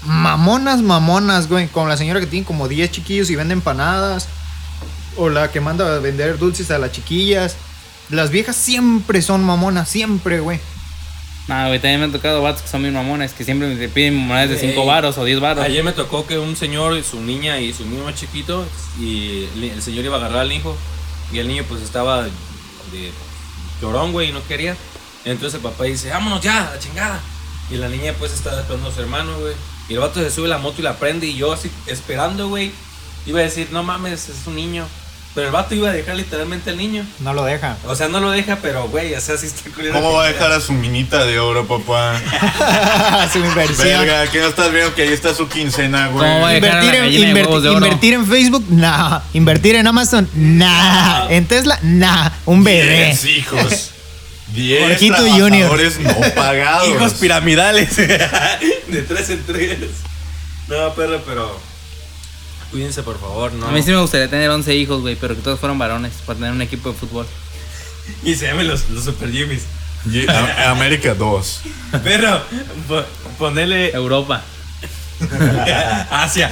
mamonas, 0.06 0.82
mamonas, 0.82 1.48
güey. 1.48 1.68
Como 1.68 1.88
la 1.88 1.98
señora 1.98 2.20
que 2.20 2.28
tiene 2.28 2.46
como 2.46 2.68
10 2.68 2.92
chiquillos 2.92 3.30
y 3.30 3.36
vende 3.36 3.54
empanadas. 3.54 4.28
O 5.18 5.30
la 5.30 5.52
que 5.52 5.62
manda 5.62 5.96
a 5.96 6.00
vender 6.00 6.38
dulces 6.38 6.72
a 6.72 6.78
las 6.78 6.92
chiquillas. 6.92 7.56
Las 8.10 8.30
viejas 8.30 8.56
siempre 8.56 9.22
son 9.22 9.44
mamonas, 9.44 9.90
siempre, 9.90 10.40
güey. 10.40 10.60
No, 11.48 11.68
güey, 11.68 11.80
también 11.80 12.00
me 12.00 12.06
han 12.06 12.12
tocado 12.12 12.42
vatos 12.42 12.64
que 12.64 12.68
son 12.68 12.82
bien 12.82 12.96
mamones, 12.96 13.34
que 13.34 13.44
siempre 13.44 13.68
me 13.68 13.88
piden 13.88 14.16
monedas 14.16 14.50
de 14.50 14.58
5 14.58 14.82
Ey, 14.82 14.88
varos 14.88 15.18
o 15.18 15.24
10 15.24 15.40
varos. 15.40 15.64
Ayer 15.64 15.84
me 15.84 15.92
tocó 15.92 16.26
que 16.26 16.40
un 16.40 16.56
señor, 16.56 17.02
su 17.04 17.22
niña 17.22 17.60
y 17.60 17.72
su 17.72 17.86
niño 17.86 18.04
más 18.04 18.16
chiquito, 18.16 18.66
y 19.00 19.48
el 19.62 19.82
señor 19.82 20.06
iba 20.06 20.16
a 20.16 20.20
agarrar 20.20 20.40
al 20.40 20.52
hijo, 20.52 20.76
y 21.32 21.38
el 21.38 21.48
niño 21.48 21.64
pues 21.68 21.84
estaba 21.84 22.24
de 22.24 22.32
llorón, 23.80 24.12
güey, 24.12 24.30
y 24.30 24.32
no 24.32 24.46
quería. 24.48 24.76
Entonces 25.24 25.56
el 25.56 25.62
papá 25.62 25.84
dice, 25.84 26.10
vámonos 26.10 26.42
ya, 26.42 26.72
la 26.74 26.80
chingada. 26.80 27.20
Y 27.70 27.78
la 27.78 27.90
niña 27.90 28.14
pues 28.18 28.34
estaba 28.34 28.62
esperando 28.62 28.90
a 28.90 28.92
su 28.92 29.02
hermano, 29.02 29.38
güey. 29.40 29.54
Y 29.88 29.94
el 29.94 30.00
vato 30.00 30.20
se 30.20 30.32
sube 30.32 30.48
a 30.48 30.50
la 30.50 30.58
moto 30.58 30.78
y 30.80 30.84
la 30.84 30.98
prende, 30.98 31.28
y 31.28 31.36
yo 31.36 31.54
así 31.54 31.70
esperando, 31.88 32.50
güey. 32.50 32.72
Iba 33.26 33.40
a 33.40 33.44
decir, 33.44 33.70
no 33.72 33.84
mames, 33.84 34.30
es 34.30 34.48
un 34.48 34.56
niño. 34.56 34.86
Pero 35.36 35.48
el 35.48 35.54
vato 35.54 35.76
iba 35.76 35.90
a 35.90 35.92
dejar 35.92 36.16
literalmente 36.16 36.70
al 36.70 36.78
niño. 36.78 37.06
No 37.20 37.34
lo 37.34 37.44
deja. 37.44 37.76
O 37.88 37.94
sea, 37.94 38.08
no 38.08 38.22
lo 38.22 38.32
deja, 38.32 38.60
pero 38.62 38.88
güey, 38.88 39.14
o 39.16 39.20
sea, 39.20 39.36
sí 39.38 39.48
está 39.48 39.70
culero. 39.70 39.94
¿Cómo 39.94 40.14
va 40.14 40.24
a 40.24 40.28
dejar 40.28 40.50
a 40.54 40.62
su 40.62 40.72
minita 40.72 41.26
de 41.26 41.40
oro, 41.40 41.68
papá? 41.68 42.22
Su 43.34 43.40
inversión. 43.40 43.86
Verga, 43.86 44.32
que 44.32 44.40
no 44.40 44.48
estás 44.48 44.72
viendo 44.72 44.96
que 44.96 45.02
ahí 45.02 45.10
está 45.10 45.36
su 45.36 45.50
quincena, 45.50 46.08
güey. 46.08 46.26
¿Cómo 46.26 46.40
va 46.40 46.50
a 46.50 46.54
dejar 46.54 46.78
a 46.78 46.86
Invertir 46.86 47.24
en, 47.26 47.64
de 47.64 47.72
invertir 47.74 48.26
Facebook, 48.26 48.66
nah. 48.70 49.20
Invertir 49.34 49.76
en 49.76 49.88
Amazon, 49.88 50.30
nah. 50.36 51.28
En 51.30 51.46
Tesla, 51.46 51.80
nah. 51.82 52.30
Un 52.46 52.64
bebé. 52.64 53.08
Diez 53.08 53.26
hijos. 53.26 53.92
Diez 54.54 54.88
Jorgito 54.88 55.18
Junior. 55.18 55.50
trabajadores 55.50 56.00
no 56.00 56.14
pagados. 56.36 56.88
Hijos 56.88 57.14
piramidales. 57.16 57.90
De 58.88 59.02
tres 59.04 59.30
en 59.30 59.44
tres. 59.46 59.78
No, 60.68 60.94
perro, 60.94 61.22
pero. 61.26 61.60
Cuídense, 62.72 63.04
por 63.04 63.20
favor, 63.20 63.54
no. 63.54 63.68
A 63.68 63.72
mí 63.72 63.82
sí 63.84 63.92
me 63.92 63.98
gustaría 64.02 64.30
tener 64.30 64.50
11 64.50 64.76
hijos, 64.76 65.02
güey, 65.02 65.16
pero 65.16 65.36
que 65.36 65.42
todos 65.42 65.60
fueran 65.60 65.78
varones 65.78 66.14
para 66.26 66.38
tener 66.40 66.52
un 66.52 66.62
equipo 66.62 66.90
de 66.92 66.96
fútbol. 66.98 67.28
Y 68.24 68.36
se 68.36 68.48
llamen 68.48 68.68
los, 68.68 68.90
los 68.90 69.04
Super 69.06 69.32
Jimmys. 69.32 69.64
A- 70.30 70.72
América 70.72 71.14
2. 71.16 71.62
Pero, 72.04 72.42
po- 72.88 73.04
ponele 73.40 73.92
Europa. 73.92 74.42
Asia. 76.12 76.52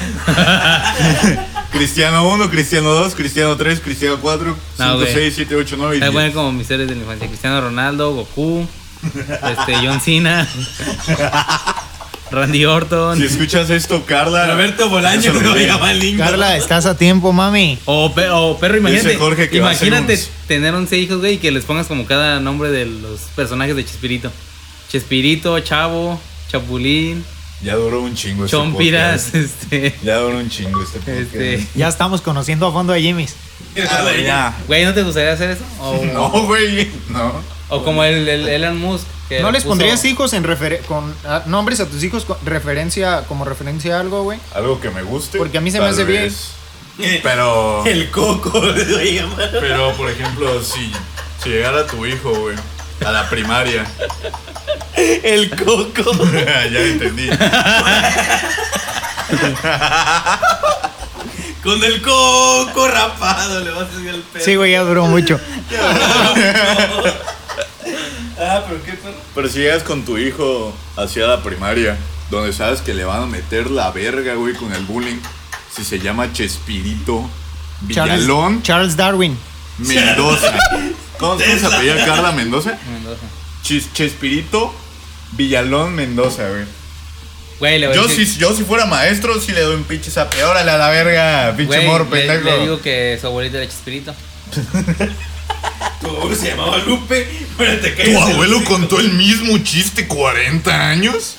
Cristiano 1.71 2.27
1, 2.29 2.49
Cristiano 2.49 2.89
2, 2.93 3.15
Cristiano 3.15 3.57
3, 3.57 3.79
Cristiano 3.81 4.17
4, 4.21 4.55
5, 4.77 4.83
No, 4.89 4.97
güey. 4.97 5.13
6, 5.13 5.33
7, 5.35 5.55
8, 5.55 5.75
9 5.77 5.97
y 5.97 5.99
Voy 5.99 6.07
a 6.07 6.11
10. 6.11 6.13
poner 6.13 6.33
como 6.33 6.51
mis 6.53 6.67
series 6.67 6.87
de 6.87 6.95
la 6.95 7.01
infancia. 7.01 7.27
Cristiano 7.27 7.59
Ronaldo, 7.61 8.13
Goku, 8.13 8.67
este, 9.03 9.75
John 9.85 9.99
Cena, 9.99 10.47
Randy 12.33 12.65
Orton. 12.65 13.17
Si 13.17 13.23
escuchas 13.25 13.69
esto, 13.69 14.03
Carla. 14.05 14.47
Roberto 14.51 14.89
Bolaño 14.89 15.19
eso 15.31 15.33
lo 15.33 15.53
se 15.53 15.59
digo. 15.59 15.73
llama 15.73 15.91
el 15.91 15.99
niño. 15.99 16.17
Carla, 16.17 16.57
estás 16.57 16.85
a 16.85 16.97
tiempo, 16.97 17.31
mami. 17.31 17.77
O, 17.85 18.13
pe- 18.13 18.29
o 18.29 18.57
perro, 18.59 18.77
imagínate. 18.77 19.15
Jorge 19.15 19.49
que 19.49 19.57
imagínate 19.57 20.19
tener 20.47 20.73
11 20.73 20.97
hijos, 20.97 21.19
güey, 21.19 21.35
y 21.35 21.37
que 21.37 21.51
les 21.51 21.63
pongas 21.63 21.87
como 21.87 22.05
cada 22.05 22.39
nombre 22.39 22.69
de 22.71 22.85
los 22.85 23.21
personajes 23.35 23.75
de 23.75 23.85
Chespirito. 23.85 24.31
Chespirito, 24.91 25.59
Chavo, 25.59 26.19
Chapulín, 26.51 27.23
Ya 27.63 27.75
duró 27.75 28.01
un 28.01 28.13
chingo 28.15 28.45
este 28.45 28.57
Chompiras, 28.57 29.23
podcast. 29.31 29.35
este. 29.35 29.95
Ya 30.03 30.17
duró 30.17 30.37
un 30.37 30.49
chingo 30.49 30.83
este 30.83 30.99
podcast. 30.99 31.19
Este. 31.35 31.67
Ya 31.75 31.87
estamos 31.87 32.21
conociendo 32.21 32.67
a 32.67 32.71
fondo 32.71 32.93
a 32.93 32.97
Jimmy's. 32.99 33.35
Ah, 33.89 34.01
güey, 34.03 34.23
ya. 34.23 34.55
Güey, 34.67 34.85
¿no 34.85 34.93
te 34.93 35.01
gustaría 35.03 35.31
hacer 35.31 35.51
eso? 35.51 35.63
No, 36.13 36.29
güey. 36.45 36.89
No. 37.09 37.33
O 37.73 37.83
como 37.83 38.03
el, 38.03 38.27
el 38.27 38.47
Elon 38.47 38.77
Musk. 38.79 39.05
Que 39.29 39.41
¿No 39.41 39.51
les 39.51 39.63
puso- 39.63 39.69
pondrías 39.69 40.03
hijos 40.05 40.33
en 40.33 40.43
refer 40.43 40.81
con 40.81 41.15
ah, 41.25 41.43
nombres 41.45 41.79
a 41.79 41.87
tus 41.87 42.03
hijos 42.03 42.25
con 42.25 42.37
referencia 42.45 43.23
como 43.27 43.45
referencia 43.45 43.97
a 43.97 44.01
algo, 44.01 44.23
güey? 44.23 44.37
Algo 44.53 44.79
que 44.79 44.89
me 44.91 45.01
guste. 45.01 45.37
Porque 45.37 45.57
a 45.57 45.61
mí 45.61 45.71
se 45.71 45.79
me 45.79 45.87
hace 45.87 46.03
bien. 46.03 46.31
Pero. 47.23 47.83
El 47.85 48.11
coco, 48.11 48.59
le 48.65 49.13
llamar. 49.13 49.49
Pero, 49.51 49.93
por 49.93 50.09
ejemplo, 50.09 50.61
si, 50.61 50.91
si 51.41 51.49
llegara 51.49 51.87
tu 51.87 52.05
hijo, 52.05 52.31
güey, 52.31 52.55
a 53.05 53.11
la 53.11 53.29
primaria. 53.29 53.85
El 54.95 55.49
coco. 55.49 56.11
ya 56.71 56.79
entendí. 56.81 57.29
Con 61.63 61.81
el 61.81 62.01
coco 62.01 62.87
rapado 62.89 63.61
le 63.61 63.71
vas 63.71 63.83
a 63.83 63.85
hacer 63.85 64.07
el 64.15 64.21
pelo. 64.21 64.45
Sí, 64.45 64.55
güey, 64.57 64.73
ya 64.73 64.81
duró 64.81 65.05
mucho. 65.05 65.39
Ah, 68.55 68.63
pero 68.67 68.83
qué 68.83 68.93
perro. 68.93 69.15
Pero 69.35 69.49
si 69.49 69.59
llegas 69.59 69.83
con 69.83 70.03
tu 70.05 70.17
hijo 70.17 70.73
hacia 70.97 71.25
la 71.27 71.41
primaria, 71.43 71.97
donde 72.29 72.53
sabes 72.53 72.81
que 72.81 72.93
le 72.93 73.03
van 73.05 73.23
a 73.23 73.25
meter 73.25 73.69
la 73.71 73.91
verga, 73.91 74.35
güey, 74.35 74.53
con 74.53 74.73
el 74.73 74.83
bullying, 74.85 75.19
si 75.75 75.83
se 75.83 75.99
llama 75.99 76.31
Chespirito 76.33 77.29
Charles, 77.91 78.19
Villalón 78.21 78.61
Charles 78.63 78.95
Darwin. 78.95 79.37
Mendoza. 79.79 80.53
¿Cómo 80.71 80.93
cómo 81.19 81.39
se 81.39 81.65
apellida 81.65 82.05
Carla 82.05 82.31
Mendoza? 82.31 82.77
Mendoza. 82.91 83.21
Chis- 83.63 83.91
Chespirito 83.93 84.73
Villalón 85.31 85.95
Mendoza, 85.95 86.47
güey. 86.49 86.65
Güey, 87.59 87.79
le 87.79 87.87
voy 87.87 87.95
a 87.97 88.01
Yo 88.01 88.07
decir- 88.07 88.27
si, 88.27 88.39
yo 88.39 88.53
si 88.55 88.63
fuera 88.63 88.85
maestro, 88.85 89.39
sí 89.39 89.51
le 89.51 89.61
doy 89.61 89.75
un 89.75 89.83
pinche 89.83 90.11
zape. 90.11 90.43
Órale 90.43 90.69
a 90.71 90.77
la 90.77 90.89
verga, 90.89 91.53
pinche 91.57 91.75
Güey, 91.77 91.87
morro 91.87 92.03
le, 92.05 92.09
pendejo. 92.11 92.43
le 92.45 92.59
digo 92.61 92.81
que 92.81 93.17
su 93.19 93.27
abuelita 93.27 93.57
era 93.57 93.67
Chespirito. 93.67 94.13
Tu 96.03 96.09
abuelo 96.09 96.35
se 96.35 96.49
llamaba 96.49 96.77
Lupe. 96.79 97.27
Pero 97.57 97.79
te 97.81 97.95
caes 97.95 98.09
¿Tu 98.09 98.17
el 98.27 98.33
abuelo 98.33 98.63
contó 98.65 98.99
el 98.99 99.13
mismo 99.13 99.57
chiste 99.59 100.07
40 100.07 100.89
años? 100.89 101.35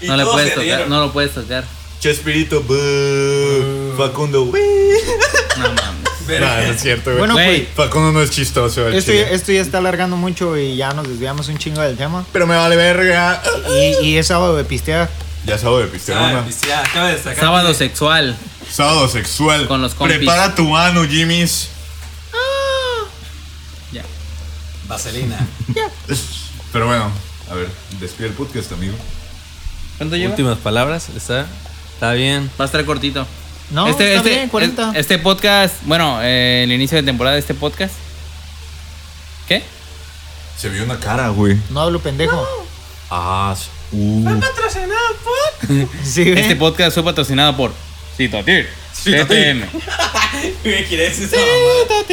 Y 0.00 0.06
No 0.06 0.16
le 0.16 0.24
puedes 0.24 0.54
tocar, 0.54 0.88
no 0.88 1.00
lo 1.00 1.12
puedes 1.12 1.32
tocar. 1.34 1.64
Chespirito, 2.00 2.62
buh. 2.62 3.96
Facundo. 3.96 4.44
No 4.44 4.52
mames. 4.52 5.76
No, 6.26 6.40
no 6.40 6.58
es 6.72 6.80
cierto, 6.82 7.04
güey. 7.10 7.18
Bueno, 7.18 7.34
Güey, 7.34 7.68
Facundo 7.76 8.10
no 8.10 8.20
es 8.20 8.30
chistoso. 8.32 8.88
Esto, 8.88 9.12
ya 9.52 9.60
está 9.60 9.78
alargando 9.78 10.16
mucho 10.16 10.56
y 10.56 10.74
ya 10.76 10.92
nos 10.92 11.06
desviamos 11.08 11.46
un 11.46 11.56
chingo 11.56 11.80
del 11.80 11.96
tema. 11.96 12.24
Pero 12.32 12.48
me 12.48 12.56
vale 12.56 12.74
verga. 12.74 13.40
Y, 13.70 14.06
y 14.06 14.16
es 14.18 14.26
sábado 14.26 14.56
de 14.56 14.64
pistear. 14.64 15.08
Ya 15.44 15.56
sábado 15.56 15.78
de 15.82 15.86
pistear, 15.86 16.18
Ah, 16.20 16.32
¿no? 16.32 16.42
pues 16.42 16.60
ya, 16.62 16.80
acaba 16.80 17.06
de 17.06 17.14
destacar. 17.14 17.38
sábado 17.44 17.74
sexual. 17.74 18.36
Sábado 18.68 19.08
sexual. 19.08 19.68
Con 19.68 19.80
los 19.82 19.94
compis. 19.94 20.16
Prepara 20.16 20.52
tu 20.56 20.64
mano, 20.64 21.04
Jimmy's. 21.04 21.68
Vaselina. 24.86 25.38
Pero 26.72 26.86
bueno, 26.86 27.10
a 27.50 27.54
ver, 27.54 27.68
despide 28.00 28.28
el 28.28 28.34
podcast, 28.34 28.72
amigo. 28.72 28.94
¿Cuánto 29.98 30.16
lleva? 30.16 30.30
Últimas 30.30 30.58
palabras. 30.58 31.08
¿Está? 31.16 31.46
Está 31.94 32.12
bien. 32.12 32.50
Va 32.60 32.64
a 32.64 32.66
estar 32.66 32.84
cortito. 32.84 33.26
No, 33.70 33.88
este, 33.88 34.14
está 34.14 34.28
este, 34.28 34.30
bien, 34.30 34.48
40. 34.48 34.92
Este 34.94 35.18
podcast, 35.18 35.74
bueno, 35.84 36.20
eh, 36.22 36.62
el 36.64 36.72
inicio 36.72 36.96
de 36.96 37.02
temporada 37.02 37.34
de 37.34 37.40
este 37.40 37.54
podcast. 37.54 37.94
¿Qué? 39.48 39.62
Se 40.56 40.68
vio 40.68 40.84
una 40.84 41.00
cara, 41.00 41.28
güey. 41.30 41.58
No 41.70 41.80
hablo 41.80 42.00
pendejo. 42.00 42.46
Ah, 43.10 43.56
sí. 43.58 43.68
uh. 43.92 44.40
Patrocinado 44.40 45.16
por. 45.24 45.88
Sí. 46.04 46.32
Este 46.36 46.56
podcast 46.56 46.94
fue 46.94 47.04
patrocinado 47.04 47.56
por 47.56 47.72
Citatir, 48.16 48.68
Citatir. 48.94 49.66
Quieres 50.88 51.18
esa 51.18 51.36
mamada. 51.36 52.04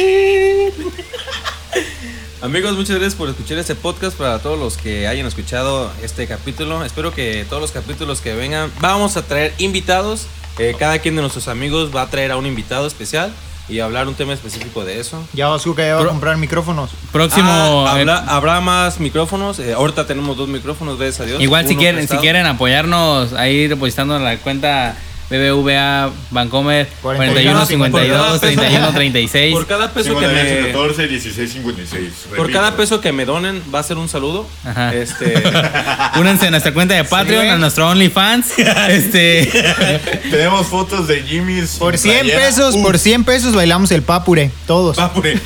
Amigos, 2.42 2.72
muchas 2.74 2.96
gracias 2.96 3.14
por 3.14 3.28
escuchar 3.30 3.56
este 3.58 3.74
podcast. 3.74 4.16
Para 4.18 4.38
todos 4.38 4.58
los 4.58 4.76
que 4.76 5.06
hayan 5.08 5.26
escuchado 5.26 5.90
este 6.02 6.26
capítulo, 6.26 6.84
espero 6.84 7.14
que 7.14 7.46
todos 7.48 7.62
los 7.62 7.72
capítulos 7.72 8.20
que 8.20 8.34
vengan, 8.34 8.70
vamos 8.80 9.16
a 9.16 9.22
traer 9.22 9.54
invitados. 9.58 10.26
Eh, 10.58 10.76
cada 10.78 10.98
quien 10.98 11.16
de 11.16 11.22
nuestros 11.22 11.48
amigos 11.48 11.90
va 11.94 12.02
a 12.02 12.10
traer 12.10 12.32
a 12.32 12.36
un 12.36 12.46
invitado 12.46 12.86
especial 12.86 13.32
y 13.66 13.80
hablar 13.80 14.08
un 14.08 14.14
tema 14.14 14.34
específico 14.34 14.84
de 14.84 15.00
eso. 15.00 15.26
Ya 15.32 15.48
Bazooka 15.48 15.82
ya 15.86 15.94
va 15.96 16.02
a 16.02 16.06
comprar 16.06 16.36
micrófonos. 16.36 16.90
Próximo. 17.12 17.48
Ah, 17.50 17.94
eh, 17.96 18.00
habla- 18.00 18.24
habrá 18.28 18.60
más 18.60 19.00
micrófonos. 19.00 19.58
eh, 19.58 19.72
ahorita 19.72 20.06
tenemos 20.06 20.36
dos 20.36 20.48
micrófonos, 20.48 20.98
gracias 20.98 21.20
a 21.20 21.24
Dios. 21.24 21.40
igual 21.42 21.66
si 21.66 21.76
quieren, 21.76 22.06
si 22.06 22.16
quieren 22.18 22.44
apoyarnos, 22.44 23.32
ahí 23.32 23.68
depositando 23.68 24.16
en 24.18 24.24
la 24.24 24.36
cuenta 24.36 24.96
BBVA 25.30 26.10
Bancomer 26.30 26.86
41, 27.02 27.32
41 27.32 27.66
52 27.66 28.18
por 28.18 28.20
cada 28.20 28.38
31 28.40 28.92
36. 28.92 29.54
Por 29.54 29.66
cada 29.66 29.92
peso 29.92 30.18
que 30.18 30.26
58, 30.26 30.62
me. 30.62 30.66
14, 30.72 31.08
16, 31.08 31.52
56. 31.52 32.12
Por 32.36 32.52
cada 32.52 32.76
peso 32.76 33.00
que 33.00 33.12
me 33.12 33.24
donen 33.24 33.62
va 33.74 33.78
a 33.78 33.82
ser 33.82 33.96
un 33.96 34.08
saludo. 34.08 34.46
Ajá. 34.64 34.94
Este. 34.94 35.42
Únanse 36.20 36.46
a 36.46 36.50
nuestra 36.50 36.74
cuenta 36.74 36.94
de 36.94 37.04
Patreon, 37.04 37.44
güey. 37.44 37.50
a 37.54 37.58
nuestro 37.58 37.88
OnlyFans. 37.88 38.58
este. 38.88 39.46
Tenemos 40.30 40.66
fotos 40.66 41.08
de 41.08 41.22
Jimmy's. 41.22 41.76
Por 41.78 41.96
sin 41.96 42.12
100 42.12 42.20
playera. 42.26 42.46
pesos, 42.46 42.74
Uh, 42.74 42.82
por 42.82 42.98
100 42.98 43.24
pesos 43.24 43.54
bailamos 43.54 43.90
el 43.92 44.02
papure. 44.02 44.50
Todos. 44.66 44.96
Papure. 44.96 45.40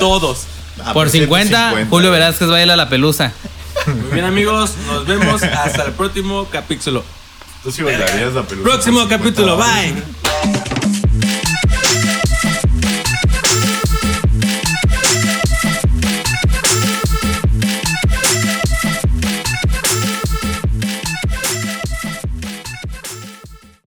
Todos. 0.00 0.46
ah, 0.84 0.92
Por 0.92 1.10
50, 1.10 1.86
Julio 1.90 2.10
Velázquez 2.10 2.48
baila 2.48 2.76
la 2.76 2.88
pelusa. 2.88 3.32
Muy 3.86 4.12
bien, 4.12 4.24
amigos. 4.24 4.72
Nos 4.86 5.06
vemos 5.06 5.42
hasta 5.42 5.84
el 5.84 5.92
próximo 5.92 6.46
capítulo. 6.50 7.04
Tú 7.62 7.72
sí 7.72 7.82
bailarías 7.82 8.34
la 8.34 8.42
pelusa. 8.42 8.68
Próximo 8.68 9.00
por 9.00 9.08
50 9.08 9.18
capítulo. 9.18 9.56
Bye. 9.56 9.94